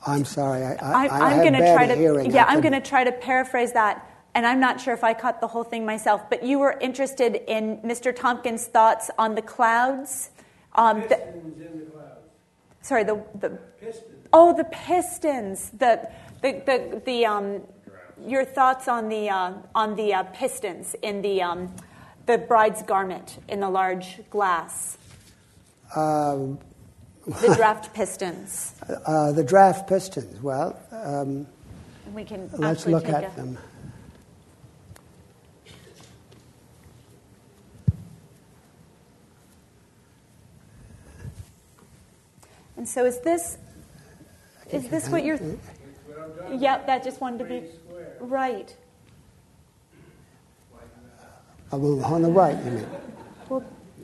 I'm 0.07 0.25
sorry. 0.25 0.63
I, 0.63 0.73
I, 0.75 1.07
I 1.07 1.19
I'm 1.19 1.31
have 1.33 1.41
going 1.41 1.53
to 1.53 1.73
try 1.73 1.87
to 1.87 2.29
yeah, 2.31 2.45
I 2.45 2.53
I'm 2.53 2.61
going 2.61 2.73
to 2.73 2.81
try 2.81 3.03
to 3.03 3.11
paraphrase 3.11 3.73
that. 3.73 4.09
And 4.33 4.45
I'm 4.45 4.59
not 4.59 4.79
sure 4.79 4.93
if 4.93 5.03
I 5.03 5.13
caught 5.13 5.41
the 5.41 5.47
whole 5.47 5.63
thing 5.63 5.85
myself, 5.85 6.29
but 6.29 6.43
you 6.43 6.59
were 6.59 6.77
interested 6.79 7.41
in 7.47 7.77
Mr. 7.79 8.15
Tomkins' 8.15 8.65
thoughts 8.65 9.09
on 9.17 9.33
the 9.35 9.41
clouds. 9.41 10.29
Um, 10.75 11.01
the- 11.01 11.15
Pistons 11.15 11.59
in 11.59 11.79
the 11.79 11.85
clouds. 11.85 12.19
sorry, 12.81 13.03
the, 13.03 13.23
the 13.35 13.49
Pistons. 13.81 14.27
oh, 14.31 14.55
the 14.55 14.65
pistons. 14.65 15.71
The 15.71 16.09
the 16.41 16.61
the, 16.65 17.01
the 17.05 17.25
um, 17.25 17.61
your 18.25 18.45
thoughts 18.45 18.87
on 18.87 19.09
the 19.09 19.29
uh, 19.29 19.53
on 19.73 19.95
the 19.95 20.13
uh, 20.13 20.23
pistons 20.33 20.95
in 21.01 21.21
the 21.21 21.41
um, 21.41 21.73
the 22.27 22.37
bride's 22.37 22.83
garment 22.83 23.39
in 23.47 23.59
the 23.59 23.69
large 23.69 24.19
glass. 24.29 24.97
Um, 25.95 26.59
The 27.27 27.55
draft 27.55 27.93
pistons. 27.93 28.73
uh, 29.05 29.33
the 29.33 29.43
draft 29.43 29.87
pistons. 29.89 30.41
Well, 30.41 30.79
um, 30.91 31.45
We 32.13 32.23
can 32.23 32.49
let's 32.53 32.87
look 32.87 33.05
at 33.09 33.33
a, 33.33 33.35
them. 33.35 33.57
And 42.77 42.87
so 42.87 43.05
is 43.05 43.19
this 43.21 43.57
is 44.71 44.87
this 44.89 45.09
what 45.09 45.23
you're? 45.25 45.37
That's 45.37 45.57
what 46.07 46.19
I'm 46.19 46.37
talking 46.37 46.59
Yep, 46.61 46.87
that 46.87 47.03
just 47.03 47.21
wanted 47.21 47.39
to 47.39 47.43
be 47.45 47.59
Green 47.59 47.71
square. 47.73 48.17
right. 48.21 48.77
Uh, 51.71 51.75
on 51.77 52.21
the 52.21 52.31
right, 52.31 52.57
you 52.63 52.71
mean? 52.71 52.87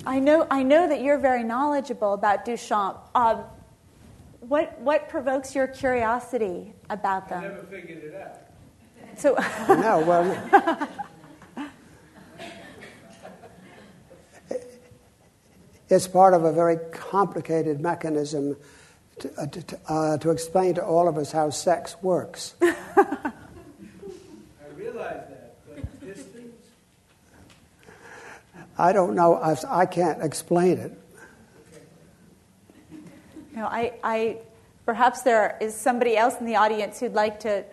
Well, 0.05 0.15
I 0.15 0.19
know 0.19 0.47
I 0.49 0.63
know 0.63 0.87
that 0.87 1.01
you're 1.01 1.17
very 1.17 1.43
knowledgeable 1.43 2.13
about 2.13 2.45
Duchamp. 2.45 2.97
Um, 3.15 3.43
what 4.41 4.79
what 4.79 5.09
provokes 5.09 5.55
your 5.55 5.67
curiosity 5.67 6.73
about 6.89 7.29
them? 7.29 7.39
I 7.39 7.47
them? 7.47 7.55
never 7.55 7.67
figured 7.67 8.03
it 8.03 8.15
out. 8.15 8.39
So 9.17 9.35
No, 9.69 9.99
well, 10.05 10.89
it's 15.89 16.07
part 16.07 16.33
of 16.33 16.43
a 16.43 16.51
very 16.51 16.77
complicated 16.91 17.79
mechanism 17.79 18.57
to, 19.19 19.31
uh, 19.37 19.45
to, 19.47 19.61
to, 19.61 19.79
uh, 19.87 20.17
to 20.17 20.31
explain 20.31 20.73
to 20.75 20.83
all 20.83 21.07
of 21.07 21.17
us 21.17 21.31
how 21.31 21.49
sex 21.51 21.95
works. 22.01 22.55
I 22.61 22.73
realize 24.75 25.27
that, 25.29 25.55
but 25.67 26.01
pistons? 26.01 26.55
I 28.77 28.91
don't 28.93 29.15
know, 29.15 29.35
I, 29.35 29.55
I 29.69 29.85
can't 29.85 30.21
explain 30.23 30.77
it. 30.79 30.91
you 32.91 33.57
know, 33.57 33.65
I, 33.67 33.93
I 34.03 34.37
perhaps 34.85 35.21
there 35.21 35.57
is 35.61 35.75
somebody 35.75 36.17
else 36.17 36.39
in 36.39 36.45
the 36.45 36.55
audience 36.55 36.99
who'd 36.99 37.13
like 37.13 37.39
to 37.41 37.63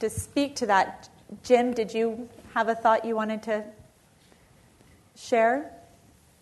to 0.00 0.10
speak 0.10 0.56
to 0.56 0.66
that. 0.66 1.08
Jim, 1.44 1.72
did 1.72 1.94
you 1.94 2.28
have 2.54 2.68
a 2.68 2.74
thought 2.74 3.04
you 3.04 3.14
wanted 3.14 3.42
to 3.44 3.64
share 5.16 5.70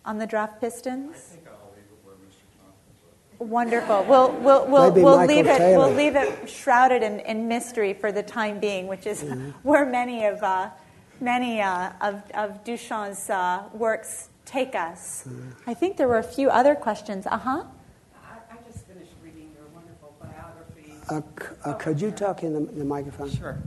on 0.03 0.17
the 0.17 0.25
draft 0.25 0.59
pistons? 0.59 1.37
Wonderful. 3.39 4.03
We'll, 4.07 4.31
we'll, 4.33 4.67
we'll, 4.67 4.89
Maybe 4.91 5.03
we'll, 5.03 5.17
Michael 5.17 5.35
leave 5.35 5.47
it, 5.47 5.59
we'll 5.77 5.91
leave 5.93 6.15
it 6.15 6.47
shrouded 6.49 7.01
in, 7.01 7.19
in 7.21 7.47
mystery 7.47 7.93
for 7.93 8.11
the 8.11 8.21
time 8.21 8.59
being, 8.59 8.85
which 8.87 9.07
is 9.07 9.23
Mm-hmm. 9.23 9.49
where 9.63 9.85
many 9.85 10.25
of, 10.25 10.41
uh, 10.43 10.69
many, 11.21 11.61
uh, 11.61 11.91
of, 12.01 12.23
of 12.33 12.63
Duchamp's 12.63 13.29
uh, 13.29 13.63
works 13.73 14.29
take 14.45 14.75
us. 14.75 15.23
Mm-hmm. 15.27 15.69
I 15.69 15.73
think 15.73 15.97
there 15.97 16.07
were 16.07 16.17
a 16.17 16.23
few 16.23 16.49
other 16.49 16.75
questions. 16.75 17.25
Uh 17.25 17.37
huh. 17.37 17.63
I, 18.15 18.53
I 18.53 18.57
just 18.71 18.85
finished 18.87 19.13
reading 19.23 19.51
your 19.55 19.67
wonderful 19.73 20.15
biography. 20.19 20.93
Uh, 21.09 21.69
uh, 21.69 21.73
could 21.75 22.01
you 22.01 22.11
talk 22.11 22.43
in 22.43 22.53
the, 22.53 22.71
the 22.71 22.85
microphone? 22.85 23.29
Sure. 23.29 23.57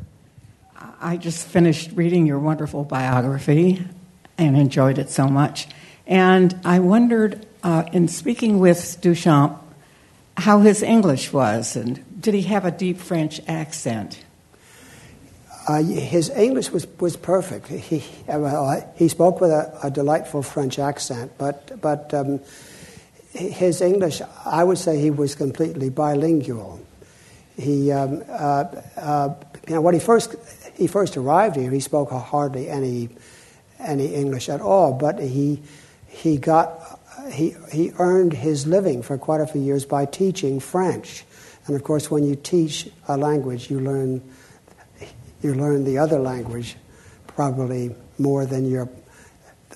I 1.01 1.17
just 1.17 1.47
finished 1.47 1.93
reading 1.95 2.27
your 2.27 2.39
wonderful 2.39 2.85
biography 2.85 3.87
and 4.37 4.57
enjoyed 4.57 4.99
it 4.99 5.09
so 5.09 5.29
much. 5.29 5.69
And 6.07 6.59
I 6.65 6.81
wondered, 6.81 7.47
uh, 7.63 7.85
in 7.93 8.09
speaking 8.09 8.59
with 8.59 9.01
Duchamp, 9.01 9.59
how 10.37 10.61
his 10.61 10.83
English 10.83 11.33
was, 11.33 11.77
and 11.77 12.21
did 12.21 12.35
he 12.35 12.43
have 12.43 12.65
a 12.65 12.71
deep 12.71 12.99
French 12.99 13.41
accent? 13.47 14.25
Uh, 15.67 15.83
his 15.83 16.29
English 16.31 16.71
was, 16.71 16.87
was 17.01 17.17
perfect. 17.17 17.69
He, 17.69 18.05
uh, 18.29 18.81
he 18.97 19.09
spoke 19.09 19.41
with 19.41 19.51
a, 19.51 19.79
a 19.83 19.91
delightful 19.91 20.43
French 20.43 20.79
accent, 20.79 21.33
but, 21.39 21.81
but 21.81 22.13
um, 22.13 22.41
his 23.33 23.81
English, 23.81 24.21
I 24.45 24.63
would 24.63 24.79
say 24.79 25.01
he 25.01 25.11
was 25.11 25.35
completely 25.35 25.89
bilingual. 25.89 26.81
He, 27.57 27.91
um, 27.93 28.23
uh, 28.29 28.65
uh, 28.97 29.35
you 29.67 29.75
know, 29.75 29.81
when 29.81 29.95
he 29.95 30.01
first, 30.01 30.35
he 30.75 30.87
first 30.87 31.17
arrived 31.17 31.57
here, 31.57 31.71
he 31.71 31.81
spoke 31.81 32.11
hardly 32.11 32.69
any, 32.69 33.09
any 33.79 34.15
English 34.15 34.51
at 34.51 34.61
all, 34.61 34.93
but 34.93 35.19
he, 35.19 35.63
he, 36.09 36.37
got, 36.37 37.01
he, 37.31 37.55
he 37.73 37.93
earned 37.99 38.35
his 38.35 38.67
living 38.67 39.03
for 39.03 39.17
quite 39.17 39.41
a 39.41 39.47
few 39.47 39.63
years 39.63 39.87
by 39.87 40.05
teaching 40.05 40.61
French. 40.61 41.25
And 41.67 41.75
of 41.75 41.85
course, 41.85 42.11
when 42.11 42.25
you 42.25 42.37
teach 42.37 42.89
a 43.09 43.17
language, 43.17 43.71
you 43.71 43.81
learn 43.81 44.21
you 45.45 45.55
learn 45.55 45.85
the 45.85 45.99
other 45.99 46.19
language 46.19 46.77
probably 47.27 47.95
more 48.19 48.47
than 48.47 48.69
your, 48.71 48.89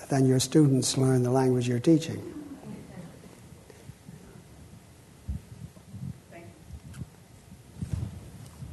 than 0.09 0.25
your 0.25 0.39
students 0.39 0.97
learn 0.97 1.23
the 1.23 1.29
language 1.31 1.67
you're 1.67 1.79
teaching. 1.79 2.21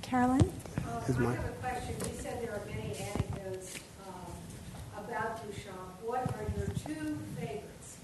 Carolyn? 0.03 0.51
Is 1.09 1.16
I 1.16 1.20
my- 1.20 1.34
have 1.34 1.44
a 1.44 1.49
question. 1.61 1.94
You 1.99 2.20
said 2.22 2.42
there 2.42 2.53
are 2.53 2.62
many 2.66 2.94
anecdotes 2.97 3.74
um, 4.07 5.05
about 5.05 5.42
Duchamp. 5.44 6.03
What 6.05 6.20
are 6.34 6.47
your 6.57 6.66
two 6.68 7.18
favorites? 7.38 7.99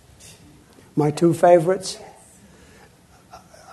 My 0.97 1.11
two 1.11 1.33
favorites? 1.35 1.97
Yes. 2.01 2.09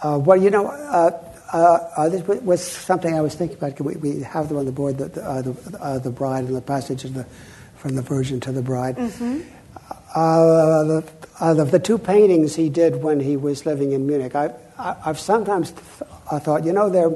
Uh, 0.02 0.20
well, 0.24 0.38
you 0.38 0.50
know, 0.50 0.68
uh, 0.68 1.12
uh, 1.54 1.80
uh, 1.98 2.10
this 2.10 2.22
was- 2.28 2.66
something 2.66 3.14
I 3.14 3.22
was 3.22 3.36
thinking 3.36 3.58
about. 3.58 3.80
We, 3.82 3.96
we 3.96 4.22
have 4.22 4.50
them 4.50 4.58
on 4.58 4.66
the 4.66 4.72
board, 4.72 4.98
the, 4.98 5.06
the, 5.10 5.24
uh, 5.24 5.42
the, 5.42 5.78
uh, 5.82 6.00
the 6.00 6.12
bride 6.12 6.46
and 6.46 6.56
the 6.56 6.62
passage 6.62 7.04
of 7.06 7.14
the, 7.14 7.26
from 7.78 7.96
the 7.96 8.02
Virgin 8.02 8.40
to 8.42 8.52
the 8.52 8.62
bride. 8.62 8.98
Uh, 10.16 10.84
the, 10.84 11.12
uh, 11.40 11.54
the, 11.54 11.64
the 11.66 11.80
two 11.80 11.98
paintings 11.98 12.56
he 12.56 12.70
did 12.70 13.02
when 13.04 13.20
he 13.20 13.38
was 13.38 13.66
living 13.66 13.92
in 13.92 14.08
Munich, 14.08 14.36
I, 14.36 14.54
I, 14.78 14.96
I've 15.06 15.20
sometimes 15.20 15.72
th- 15.72 15.84
I 16.32 16.40
thought, 16.40 16.66
you 16.66 16.74
know, 16.74 16.90
there 16.90 17.12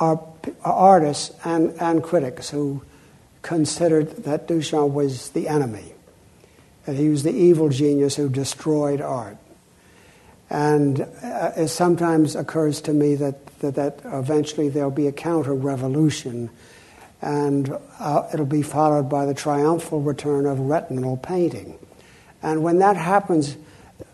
are, 0.00 0.16
p- 0.42 0.52
are 0.64 0.72
artists 0.72 1.32
and, 1.44 1.72
and 1.80 2.02
critics 2.02 2.50
who 2.50 2.82
considered 3.42 4.24
that 4.24 4.46
Duchamp 4.48 4.92
was 4.92 5.30
the 5.30 5.48
enemy, 5.48 5.92
that 6.86 6.96
he 6.96 7.08
was 7.08 7.22
the 7.24 7.32
evil 7.32 7.68
genius 7.68 8.16
who 8.16 8.28
destroyed 8.28 9.00
art. 9.00 9.36
And 10.54 11.00
uh, 11.00 11.50
it 11.56 11.66
sometimes 11.66 12.36
occurs 12.36 12.80
to 12.82 12.92
me 12.92 13.16
that, 13.16 13.44
that, 13.58 13.74
that 13.74 13.98
eventually 14.04 14.68
there'll 14.68 14.88
be 14.92 15.08
a 15.08 15.12
counter 15.12 15.52
revolution, 15.52 16.48
and 17.20 17.76
uh, 17.98 18.28
it'll 18.32 18.46
be 18.46 18.62
followed 18.62 19.08
by 19.08 19.26
the 19.26 19.34
triumphal 19.34 20.00
return 20.00 20.46
of 20.46 20.60
retinal 20.60 21.16
painting. 21.16 21.76
And 22.40 22.62
when 22.62 22.78
that 22.78 22.96
happens, 22.96 23.56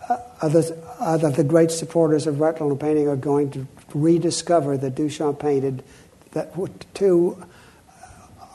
uh, 0.08 0.16
other, 0.40 1.30
the 1.30 1.44
great 1.44 1.70
supporters 1.70 2.26
of 2.26 2.40
retinal 2.40 2.74
painting 2.74 3.06
are 3.06 3.16
going 3.16 3.50
to 3.50 3.68
rediscover 3.92 4.78
that 4.78 4.94
Duchamp 4.94 5.40
painted 5.40 5.84
that 6.30 6.54
two 6.94 7.44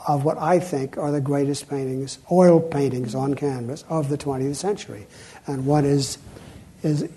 of 0.08 0.24
what 0.24 0.38
I 0.38 0.58
think 0.58 0.98
are 0.98 1.12
the 1.12 1.20
greatest 1.20 1.70
paintings, 1.70 2.18
oil 2.32 2.58
paintings 2.58 3.14
on 3.14 3.34
canvas 3.34 3.84
of 3.88 4.08
the 4.08 4.18
20th 4.18 4.56
century. 4.56 5.06
And 5.46 5.66
one 5.66 5.84
is, 5.84 6.18
is, 6.82 7.08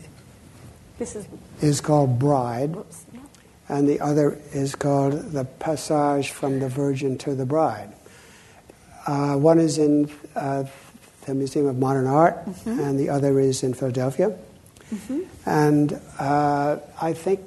This 1.00 1.16
is. 1.16 1.26
is 1.62 1.82
called 1.82 2.20
Bride, 2.20 2.76
Whoops. 2.76 3.06
Yeah. 3.14 3.22
and 3.70 3.88
the 3.88 4.00
other 4.02 4.38
is 4.52 4.76
called 4.76 5.14
The 5.32 5.46
Passage 5.46 6.30
from 6.32 6.60
the 6.60 6.68
Virgin 6.70 7.18
to 7.20 7.34
the 7.34 7.46
Bride. 7.46 7.92
Uh, 9.08 9.36
one 9.38 9.60
is 9.60 9.78
in 9.78 10.12
uh, 10.36 10.66
the 11.26 11.34
Museum 11.34 11.66
of 11.68 11.78
Modern 11.78 12.06
Art, 12.06 12.38
and 12.66 13.00
the 13.00 13.10
other 13.10 13.40
is 13.40 13.64
in 13.64 13.74
Philadelphia. 13.74 14.38
And 15.46 16.00
uh, 16.20 16.78
I 17.02 17.14
think 17.14 17.40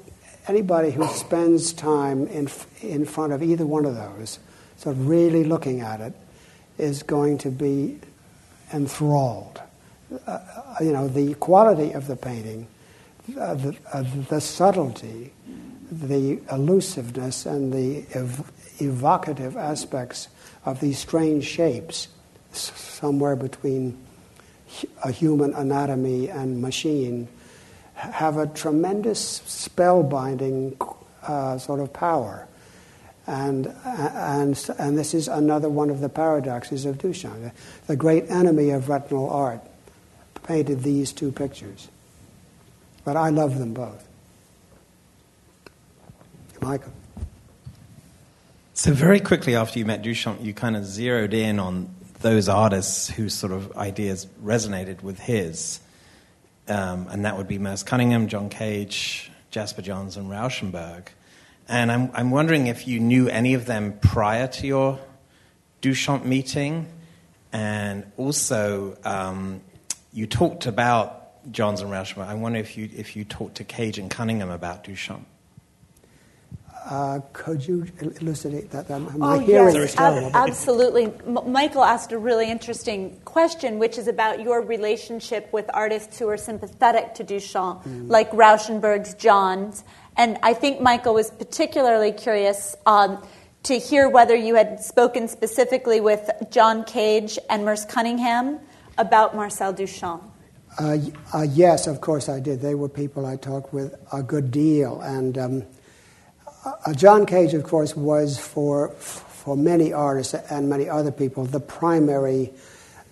anybody 0.47 0.91
who 0.91 1.07
spends 1.07 1.73
time 1.73 2.27
in, 2.27 2.49
in 2.81 3.05
front 3.05 3.33
of 3.33 3.43
either 3.43 3.65
one 3.65 3.85
of 3.85 3.95
those, 3.95 4.39
sort 4.77 4.95
of 4.95 5.07
really 5.07 5.43
looking 5.43 5.81
at 5.81 6.01
it, 6.01 6.13
is 6.77 7.03
going 7.03 7.37
to 7.39 7.51
be 7.51 7.99
enthralled. 8.73 9.61
Uh, 10.25 10.39
you 10.81 10.91
know, 10.91 11.07
the 11.07 11.33
quality 11.35 11.91
of 11.91 12.07
the 12.07 12.15
painting, 12.15 12.67
uh, 13.37 13.53
the, 13.53 13.75
uh, 13.93 14.03
the 14.29 14.41
subtlety, 14.41 15.31
the 15.91 16.41
elusiveness, 16.51 17.45
and 17.45 17.71
the 17.73 18.05
ev- 18.13 18.51
evocative 18.79 19.55
aspects 19.55 20.27
of 20.65 20.79
these 20.79 20.99
strange 20.99 21.45
shapes, 21.45 22.07
s- 22.51 22.71
somewhere 22.75 23.35
between 23.35 23.97
a 25.03 25.11
human 25.11 25.53
anatomy 25.53 26.29
and 26.29 26.61
machine, 26.61 27.27
have 27.93 28.37
a 28.37 28.47
tremendous 28.47 29.39
spellbinding 29.41 30.75
uh, 31.27 31.57
sort 31.57 31.79
of 31.79 31.93
power. 31.93 32.47
And, 33.25 33.73
and, 33.85 34.69
and 34.77 34.97
this 34.97 35.13
is 35.13 35.29
another 35.29 35.69
one 35.69 35.89
of 35.89 36.01
the 36.01 36.09
paradoxes 36.09 36.85
of 36.85 36.97
Duchamp. 36.97 37.53
The 37.87 37.95
great 37.95 38.29
enemy 38.29 38.71
of 38.71 38.89
retinal 38.89 39.29
art 39.29 39.61
painted 40.43 40.83
these 40.83 41.13
two 41.13 41.31
pictures. 41.31 41.87
But 43.05 43.17
I 43.17 43.29
love 43.29 43.59
them 43.59 43.73
both. 43.73 44.07
Michael. 46.61 46.93
So, 48.73 48.93
very 48.93 49.19
quickly 49.19 49.55
after 49.55 49.79
you 49.79 49.85
met 49.85 50.01
Duchamp, 50.01 50.43
you 50.43 50.53
kind 50.53 50.75
of 50.75 50.85
zeroed 50.85 51.33
in 51.33 51.59
on 51.59 51.93
those 52.21 52.47
artists 52.47 53.09
whose 53.09 53.33
sort 53.33 53.51
of 53.51 53.75
ideas 53.77 54.25
resonated 54.41 55.03
with 55.03 55.19
his. 55.19 55.79
Um, 56.67 57.07
and 57.09 57.25
that 57.25 57.37
would 57.37 57.47
be 57.47 57.59
Merce 57.59 57.83
Cunningham, 57.83 58.29
John 58.29 58.49
Cage, 58.49 59.29
Jasper 59.51 59.81
Johns, 59.81 60.15
and 60.15 60.29
Rauschenberg. 60.29 61.07
And 61.67 61.91
I'm, 61.91 62.11
I'm 62.13 62.31
wondering 62.31 62.67
if 62.67 62.87
you 62.87 62.99
knew 62.99 63.27
any 63.27 63.53
of 63.53 63.65
them 63.65 63.99
prior 64.01 64.47
to 64.47 64.67
your 64.67 64.99
Duchamp 65.81 66.23
meeting. 66.23 66.87
And 67.51 68.09
also, 68.17 68.97
um, 69.03 69.61
you 70.13 70.25
talked 70.25 70.65
about 70.65 71.22
Johns 71.51 71.81
and 71.81 71.91
Rauschenberg. 71.91 72.27
I 72.27 72.33
wonder 72.33 72.59
if 72.59 72.77
you, 72.77 72.89
if 72.95 73.15
you 73.15 73.25
talked 73.25 73.55
to 73.55 73.63
Cage 73.63 73.97
and 73.97 74.09
Cunningham 74.09 74.49
about 74.49 74.83
Duchamp. 74.83 75.25
Uh, 76.85 77.21
could 77.31 77.65
you 77.65 77.87
elucidate 78.19 78.69
that? 78.71 78.89
My 78.89 79.35
oh, 79.35 79.39
hearing 79.39 79.75
yes, 79.75 79.91
is 79.91 79.95
terrible. 79.95 80.27
Ab- 80.27 80.49
absolutely. 80.49 81.05
M- 81.05 81.51
Michael 81.51 81.83
asked 81.83 82.11
a 82.11 82.17
really 82.17 82.51
interesting 82.51 83.21
question, 83.23 83.79
which 83.79 83.97
is 83.97 84.09
about 84.09 84.41
your 84.41 84.61
relationship 84.61 85.51
with 85.53 85.69
artists 85.73 86.19
who 86.19 86.27
are 86.27 86.35
sympathetic 86.35 87.13
to 87.15 87.23
Duchamp, 87.23 87.85
mm. 87.85 88.09
like 88.09 88.31
Rauschenberg's 88.31 89.13
Johns. 89.13 89.85
And 90.17 90.37
I 90.43 90.53
think 90.53 90.81
Michael 90.81 91.13
was 91.13 91.31
particularly 91.31 92.11
curious 92.11 92.75
um, 92.85 93.25
to 93.63 93.79
hear 93.79 94.09
whether 94.09 94.35
you 94.35 94.55
had 94.55 94.83
spoken 94.83 95.29
specifically 95.29 96.01
with 96.01 96.29
John 96.51 96.83
Cage 96.83 97.39
and 97.49 97.63
Merce 97.63 97.85
Cunningham 97.85 98.59
about 98.97 99.37
Marcel 99.37 99.73
Duchamp. 99.73 100.21
Uh, 100.79 100.97
uh, 101.33 101.41
yes, 101.43 101.87
of 101.87 102.01
course 102.01 102.29
I 102.29 102.39
did. 102.39 102.61
They 102.61 102.75
were 102.75 102.89
people 102.89 103.25
I 103.25 103.35
talked 103.37 103.73
with 103.73 103.95
a 104.13 104.23
good 104.23 104.51
deal. 104.51 105.01
And. 105.01 105.37
Um, 105.37 105.63
uh, 106.65 106.93
John 106.93 107.25
Cage, 107.25 107.53
of 107.53 107.63
course, 107.63 107.95
was 107.95 108.39
for 108.39 108.89
for 108.89 109.57
many 109.57 109.91
artists 109.91 110.33
and 110.33 110.69
many 110.69 110.87
other 110.89 111.11
people 111.11 111.45
the 111.45 111.59
primary 111.59 112.51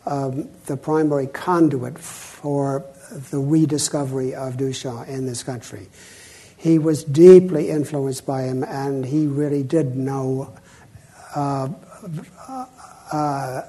um, 0.06 0.50
the 0.66 0.78
primary 0.78 1.28
conduit 1.28 2.00
for 2.00 2.86
the 3.32 3.40
rediscovery 3.40 4.34
of 4.34 4.56
Duchamp 4.58 5.08
in 5.08 5.26
this 5.26 5.44
country. 5.44 5.90
He 6.58 6.80
was 6.80 7.04
deeply 7.04 7.70
influenced 7.70 8.26
by 8.26 8.44
him, 8.44 8.64
and 8.64 9.06
he 9.06 9.28
really 9.28 9.64
did 9.64 9.96
know 9.96 10.54
uh, 11.36 11.70
uh, 13.12 13.62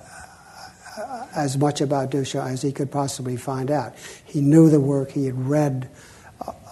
as 1.34 1.56
much 1.56 1.80
about 1.80 2.10
Duchamp 2.10 2.46
as 2.50 2.62
he 2.62 2.72
could 2.72 2.90
possibly 2.90 3.36
find 3.36 3.70
out. 3.70 3.94
He 4.24 4.40
knew 4.40 4.68
the 4.68 4.80
work. 4.80 5.10
He 5.10 5.26
had 5.26 5.46
read 5.46 5.88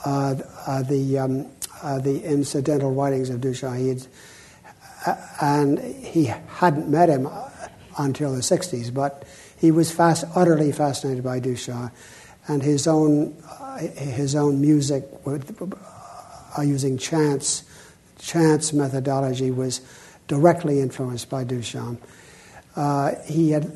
uh, 0.04 0.34
uh 0.66 0.82
the 0.82 1.18
um, 1.18 1.50
uh, 1.82 1.98
the 1.98 2.22
incidental 2.24 2.92
writings 2.92 3.30
of 3.30 3.40
Duchamp. 3.40 3.78
He 3.78 3.88
had, 3.88 4.06
uh, 5.06 5.16
and 5.40 5.78
he 5.78 6.24
hadn't 6.24 6.88
met 6.88 7.08
him 7.08 7.28
until 7.98 8.32
the 8.32 8.40
60s, 8.40 8.92
but 8.92 9.24
he 9.58 9.70
was 9.70 9.90
fast, 9.90 10.24
utterly 10.34 10.72
fascinated 10.72 11.24
by 11.24 11.40
Duchamp 11.40 11.92
and 12.48 12.62
his 12.62 12.86
own, 12.86 13.36
uh, 13.48 13.78
his 13.78 14.34
own 14.34 14.60
music 14.60 15.04
with, 15.24 15.60
uh, 16.56 16.62
using 16.62 16.98
chance, 16.98 17.62
chance 18.18 18.72
methodology 18.72 19.50
was 19.50 19.80
directly 20.28 20.80
influenced 20.80 21.28
by 21.28 21.44
Duchamp. 21.44 21.98
Uh, 22.76 23.12
he 23.26 23.50
had 23.50 23.72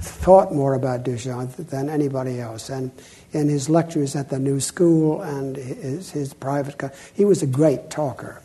thought 0.00 0.52
more 0.52 0.74
about 0.74 1.04
Duchamp 1.04 1.56
than 1.56 1.88
anybody 1.88 2.40
else, 2.40 2.70
and 2.70 2.90
in 3.32 3.48
his 3.48 3.68
lectures 3.68 4.14
at 4.14 4.30
the 4.30 4.38
New 4.38 4.60
School 4.60 5.20
and 5.22 5.56
his, 5.56 6.10
his 6.10 6.32
private. 6.32 6.80
He 7.14 7.24
was 7.24 7.42
a 7.42 7.46
great 7.46 7.90
talker, 7.90 8.40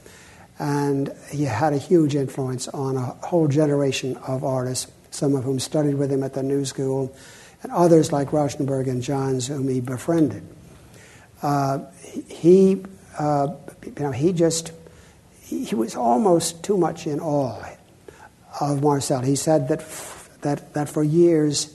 and 0.58 1.14
he 1.32 1.46
had 1.46 1.74
a 1.74 1.78
huge 1.78 2.16
influence 2.16 2.68
on 2.70 2.98
a 2.98 3.02
whole 3.02 3.48
generation 3.48 4.18
of 4.18 4.44
artists, 4.44 4.92
some 5.12 5.36
of 5.36 5.44
whom 5.44 5.60
studied 5.60 5.96
with 5.96 6.12
him 6.12 6.24
at 6.24 6.34
the 6.34 6.44
New 6.44 6.66
School, 6.66 7.16
and 7.62 7.72
others 7.72 8.12
like 8.12 8.30
Rauschenberg 8.30 8.88
and 8.88 9.02
Johns, 9.02 9.48
whom 9.48 9.68
he 9.68 9.80
befriended. 9.80 10.44
Uh, 11.42 11.80
he, 12.28 12.84
uh, 13.18 13.48
you 13.86 14.04
know, 14.04 14.12
he 14.12 14.34
just 14.34 14.72
he 15.42 15.74
was 15.74 15.96
almost 15.96 16.64
too 16.64 16.78
much 16.78 17.08
in 17.08 17.20
awe 17.20 17.64
of 18.62 18.84
Marcel. 18.84 19.22
He 19.22 19.36
said 19.36 19.68
that 19.70 19.82
that 20.42 20.74
that 20.74 20.90
for 20.90 21.04
years 21.04 21.74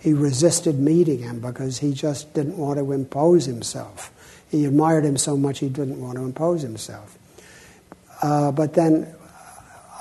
he 0.00 0.14
resisted 0.14 0.78
meeting 0.78 1.18
him 1.18 1.40
because 1.40 1.78
he 1.78 1.92
just 1.92 2.32
didn't 2.32 2.56
want 2.56 2.78
to 2.78 2.92
impose 2.92 3.44
himself. 3.44 4.10
He 4.50 4.64
admired 4.64 5.04
him 5.04 5.16
so 5.16 5.36
much 5.36 5.58
he 5.58 5.68
didn't 5.68 6.00
want 6.00 6.16
to 6.16 6.24
impose 6.24 6.62
himself. 6.62 7.18
Uh, 8.22 8.50
but 8.50 8.74
then, 8.74 9.14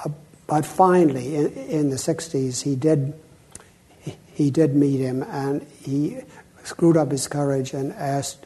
uh, 0.04 0.10
but 0.48 0.66
finally, 0.66 1.36
in, 1.36 1.54
in, 1.54 1.90
the 1.90 1.98
60s, 1.98 2.64
he 2.64 2.76
did, 2.76 3.14
he, 4.00 4.16
he 4.34 4.52
did 4.52 4.74
meet 4.74 5.00
him 5.00 5.24
and 5.24 5.62
he 5.82 6.18
screwed 6.64 6.98
up 6.98 7.12
his 7.12 7.28
courage 7.28 7.74
and 7.74 7.92
asked 7.94 8.46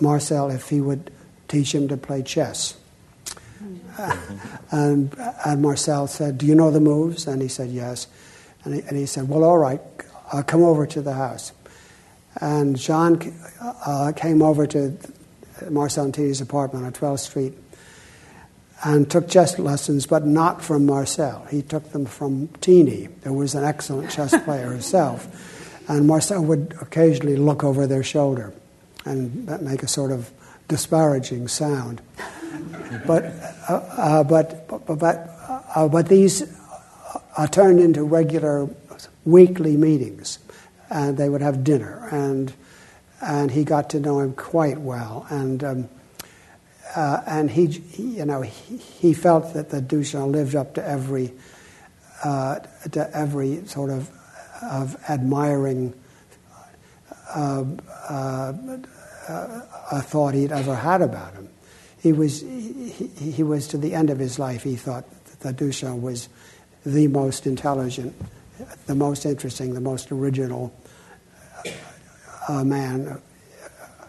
Marcel 0.00 0.50
if 0.50 0.68
he 0.68 0.80
would 0.80 1.10
teach 1.48 1.74
him 1.74 1.88
to 1.88 1.96
play 1.96 2.22
chess. 2.22 2.76
Uh, 3.98 4.16
and, 4.70 5.14
and 5.44 5.62
Marcel 5.62 6.06
said, 6.06 6.36
Do 6.38 6.46
you 6.46 6.54
know 6.54 6.70
the 6.70 6.80
moves? 6.80 7.26
And 7.26 7.40
he 7.40 7.48
said, 7.48 7.70
Yes. 7.70 8.06
And 8.64 8.74
he, 8.74 8.80
and 8.82 8.96
he 8.96 9.06
said, 9.06 9.28
Well, 9.28 9.44
all 9.44 9.58
right, 9.58 9.80
I'll 10.32 10.42
come 10.42 10.62
over 10.62 10.86
to 10.86 11.00
the 11.00 11.14
house. 11.14 11.52
And 12.40 12.76
John 12.76 13.20
uh, 13.60 14.12
came 14.14 14.42
over 14.42 14.66
to 14.68 14.96
Marcel 15.68 16.04
and 16.04 16.14
Teeny's 16.14 16.40
apartment 16.40 16.86
on 16.86 16.92
12th 16.92 17.20
Street 17.20 17.54
and 18.82 19.10
took 19.10 19.28
chess 19.28 19.58
lessons, 19.58 20.06
but 20.06 20.24
not 20.24 20.62
from 20.62 20.86
Marcel. 20.86 21.46
He 21.50 21.62
took 21.62 21.92
them 21.92 22.06
from 22.06 22.48
Teeny, 22.60 23.08
who 23.24 23.34
was 23.34 23.54
an 23.54 23.64
excellent 23.64 24.10
chess 24.10 24.34
player 24.44 24.68
herself. 24.68 25.88
And 25.88 26.06
Marcel 26.06 26.42
would 26.44 26.74
occasionally 26.80 27.36
look 27.36 27.62
over 27.64 27.86
their 27.86 28.02
shoulder 28.02 28.54
and 29.04 29.46
make 29.62 29.82
a 29.82 29.88
sort 29.88 30.12
of 30.12 30.30
disparaging 30.68 31.48
sound. 31.48 32.00
but, 33.06 33.24
uh, 33.68 33.72
uh, 33.72 34.24
but, 34.24 34.68
but, 34.68 34.98
but, 34.98 35.30
uh, 35.74 35.88
but 35.88 36.08
these 36.08 36.42
uh, 37.36 37.46
turned 37.46 37.80
into 37.80 38.02
regular 38.02 38.68
weekly 39.24 39.76
meetings, 39.76 40.38
and 40.90 41.16
they 41.16 41.28
would 41.28 41.42
have 41.42 41.64
dinner, 41.64 42.08
and 42.10 42.52
and 43.22 43.50
he 43.50 43.64
got 43.64 43.90
to 43.90 44.00
know 44.00 44.20
him 44.20 44.32
quite 44.32 44.80
well, 44.80 45.26
and 45.30 45.62
um, 45.62 45.88
uh, 46.96 47.22
and 47.26 47.50
he, 47.50 47.66
you 47.96 48.24
know 48.24 48.42
he, 48.42 48.76
he, 48.76 49.14
felt 49.14 49.54
that 49.54 49.70
the 49.70 49.80
Duchamp 49.80 50.32
lived 50.32 50.54
up 50.54 50.74
to 50.74 50.86
every 50.86 51.32
uh, 52.24 52.60
to 52.92 53.16
every 53.16 53.66
sort 53.66 53.90
of 53.90 54.10
of 54.62 54.96
admiring 55.08 55.94
uh, 57.34 57.64
uh, 58.08 58.52
a 59.28 60.02
thought 60.02 60.34
he'd 60.34 60.52
ever 60.52 60.74
had 60.74 61.02
about 61.02 61.32
him. 61.34 61.48
He 62.02 62.12
was 62.12 62.40
he, 62.40 63.08
he 63.08 63.42
was 63.42 63.68
to 63.68 63.78
the 63.78 63.94
end 63.94 64.10
of 64.10 64.18
his 64.18 64.38
life. 64.38 64.62
He 64.62 64.76
thought 64.76 65.04
that 65.40 65.56
Duchamp 65.56 66.00
was 66.00 66.28
the 66.84 67.08
most 67.08 67.46
intelligent 67.46 68.14
the 68.86 68.94
most 68.94 69.26
interesting, 69.26 69.74
the 69.74 69.80
most 69.80 70.12
original 70.12 70.72
uh, 72.48 72.64
man 72.64 73.20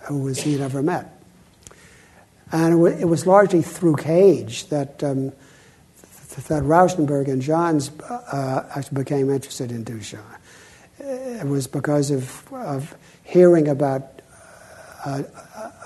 who 0.03 0.23
was 0.23 0.41
he'd 0.41 0.61
ever 0.61 0.81
met. 0.81 1.17
And 2.51 2.85
it, 2.87 3.05
was 3.05 3.25
largely 3.25 3.61
through 3.61 3.95
Cage 3.95 4.67
that 4.67 5.01
um, 5.03 5.31
that 6.47 6.63
Rauschenberg 6.63 7.27
and 7.27 7.41
Johns 7.41 7.91
uh, 8.01 8.65
actually 8.75 9.03
became 9.03 9.29
interested 9.29 9.71
in 9.71 9.85
Duchamp. 9.85 10.23
It 10.99 11.47
was 11.47 11.67
because 11.67 12.11
of, 12.11 12.53
of 12.53 12.95
hearing 13.23 13.67
about 13.69 14.21
uh, 15.05 15.23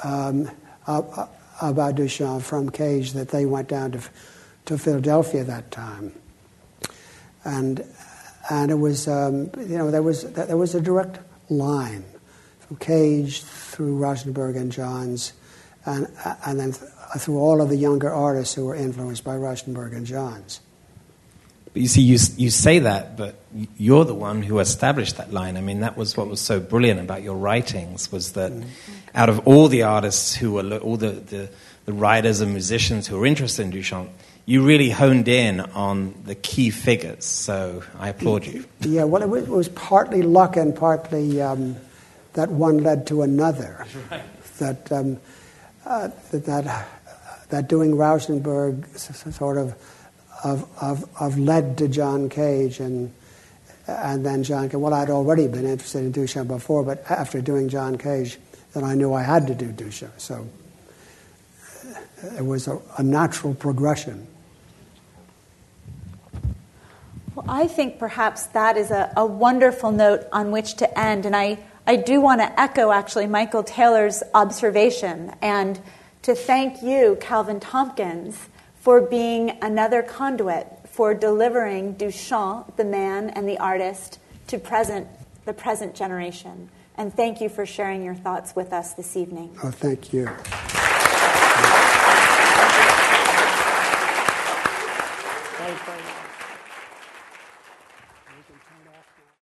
um, 0.04 0.50
uh, 0.88 1.28
about 1.62 1.96
Duchamp 1.96 2.42
from 2.42 2.70
Cage 2.70 3.14
that 3.14 3.30
they 3.30 3.46
went 3.46 3.68
down 3.68 3.92
to 3.92 4.02
to 4.66 4.78
Philadelphia 4.80 5.44
that 5.44 5.70
time, 5.70 6.12
and 7.46 7.86
and 8.50 8.72
it 8.72 8.76
was 8.76 9.08
um, 9.08 9.50
you 9.58 9.78
know 9.78 9.92
there 9.92 10.04
was 10.04 10.24
there 10.34 10.58
was 10.58 10.76
a 10.76 10.82
direct 10.82 11.20
line 11.50 12.04
from 12.60 12.78
Cage 12.78 13.44
through 13.44 13.98
Rauschenberg 14.00 14.58
and 14.58 14.72
Johns, 14.72 15.34
and 15.86 16.08
and 16.46 16.60
then 16.60 16.74
through 16.74 17.40
all 17.40 17.62
of 17.62 17.70
the 17.70 17.78
younger 17.78 18.12
artists 18.12 18.56
who 18.56 18.66
were 18.66 18.76
influenced 18.76 19.24
by 19.24 19.36
Rauschenberg 19.36 19.96
and 19.96 20.06
Johns. 20.06 20.60
But 21.72 21.82
you 21.82 21.88
see, 21.88 22.02
you 22.02 22.18
you 22.38 22.50
say 22.50 22.80
that, 22.80 23.18
but 23.18 23.36
you're 23.78 24.06
the 24.06 24.16
one 24.16 24.42
who 24.42 24.60
established 24.60 25.18
that 25.18 25.32
line. 25.32 25.58
I 25.58 25.62
mean, 25.62 25.82
that 25.82 25.98
was 25.98 26.18
what 26.18 26.28
was 26.28 26.42
so 26.42 26.60
brilliant 26.60 27.00
about 27.00 27.22
your 27.22 27.36
writings 27.36 28.12
was 28.12 28.34
that 28.34 28.52
mm-hmm. 28.52 28.68
out 29.14 29.30
of 29.30 29.48
all 29.48 29.68
the 29.68 29.84
artists 29.84 30.36
who 30.36 30.54
were 30.54 30.78
all 30.78 30.98
the, 30.98 31.12
the 31.12 31.50
the 31.86 31.94
writers 31.94 32.42
and 32.42 32.52
musicians 32.52 33.08
who 33.08 33.18
were 33.18 33.26
interested 33.26 33.64
in 33.64 33.72
Duchamp, 33.72 34.10
you 34.46 34.64
really 34.64 34.90
honed 34.90 35.28
in 35.28 35.60
on 35.60 36.14
the 36.26 36.36
key 36.36 36.70
figures. 36.70 37.26
So 37.26 37.84
I 37.98 38.10
applaud 38.10 38.46
you. 38.46 38.66
Yeah, 38.82 39.06
well, 39.06 39.24
it 39.24 39.30
was, 39.30 39.44
it 39.44 39.50
was 39.50 39.70
partly 39.70 40.22
luck 40.22 40.56
and 40.56 40.76
partly 40.76 41.42
um, 41.42 41.76
that 42.34 42.52
one 42.52 42.80
led 42.80 43.08
to 43.08 43.22
another. 43.22 43.86
That, 44.60 44.90
um, 44.90 45.18
uh, 45.86 46.12
that, 46.32 46.46
that, 46.46 46.88
that 47.50 47.68
doing 47.68 47.92
Rauschenberg 47.92 48.88
sort 49.34 49.58
of, 49.58 49.76
of, 50.46 50.66
of, 50.82 51.10
of 51.20 51.38
led 51.38 51.78
to 51.80 51.90
John 51.90 52.30
Cage 52.30 52.80
and, 52.80 53.14
and 53.86 54.26
then 54.26 54.44
John 54.44 54.70
Cage. 54.70 54.78
Well, 54.78 54.94
I'd 54.94 55.10
already 55.10 55.50
been 55.50 55.66
interested 55.66 56.06
in 56.06 56.14
Duchamp 56.14 56.48
before, 56.48 56.84
but 56.84 57.04
after 57.12 57.42
doing 57.42 57.68
John 57.68 57.98
Cage, 57.98 58.40
then 58.72 58.86
I 58.86 58.96
knew 58.96 59.14
I 59.14 59.24
had 59.24 59.48
to 59.48 59.56
do 59.56 59.74
Duchamp. 59.74 60.22
So 60.22 60.48
uh, 61.94 62.28
it 62.38 62.46
was 62.46 62.70
a, 62.70 62.80
a 62.98 63.04
natural 63.04 63.56
progression. 63.56 64.26
Well, 67.36 67.46
I 67.50 67.68
think 67.68 68.00
perhaps 68.00 68.46
that 68.48 68.78
is 68.78 68.92
a, 68.92 69.12
a 69.18 69.26
wonderful 69.26 69.92
note 69.92 70.26
on 70.32 70.52
which 70.52 70.76
to 70.76 71.00
end. 71.00 71.26
And 71.26 71.36
I, 71.36 71.60
I 71.86 71.98
do 71.98 72.22
want 72.22 72.40
to 72.40 72.60
echo 72.60 72.92
actually 72.92 73.28
Michael 73.28 73.64
Taylor's 73.64 74.24
observation 74.34 75.36
and 75.42 75.80
to 76.22 76.34
thank 76.34 76.82
you, 76.82 77.18
Calvin 77.20 77.60
Tomkins, 77.60 78.48
for 78.80 79.02
being 79.02 79.58
another 79.62 80.02
conduit 80.02 80.68
for 80.88 81.14
delivering 81.14 81.96
Duchamp, 81.96 82.78
the 82.78 82.86
man 82.86 83.30
and 83.32 83.48
the 83.48 83.58
artist, 83.58 84.18
to 84.48 84.58
present, 84.58 85.08
the 85.44 85.54
present 85.54 85.94
generation. 85.94 86.70
And 86.96 87.14
thank 87.14 87.42
you 87.42 87.50
for 87.50 87.66
sharing 87.66 88.04
your 88.04 88.16
thoughts 88.16 88.56
with 88.56 88.72
us 88.72 88.94
this 88.94 89.18
evening. 89.18 89.58
Oh, 89.62 89.72
thank 89.72 90.14
you. 90.14 90.30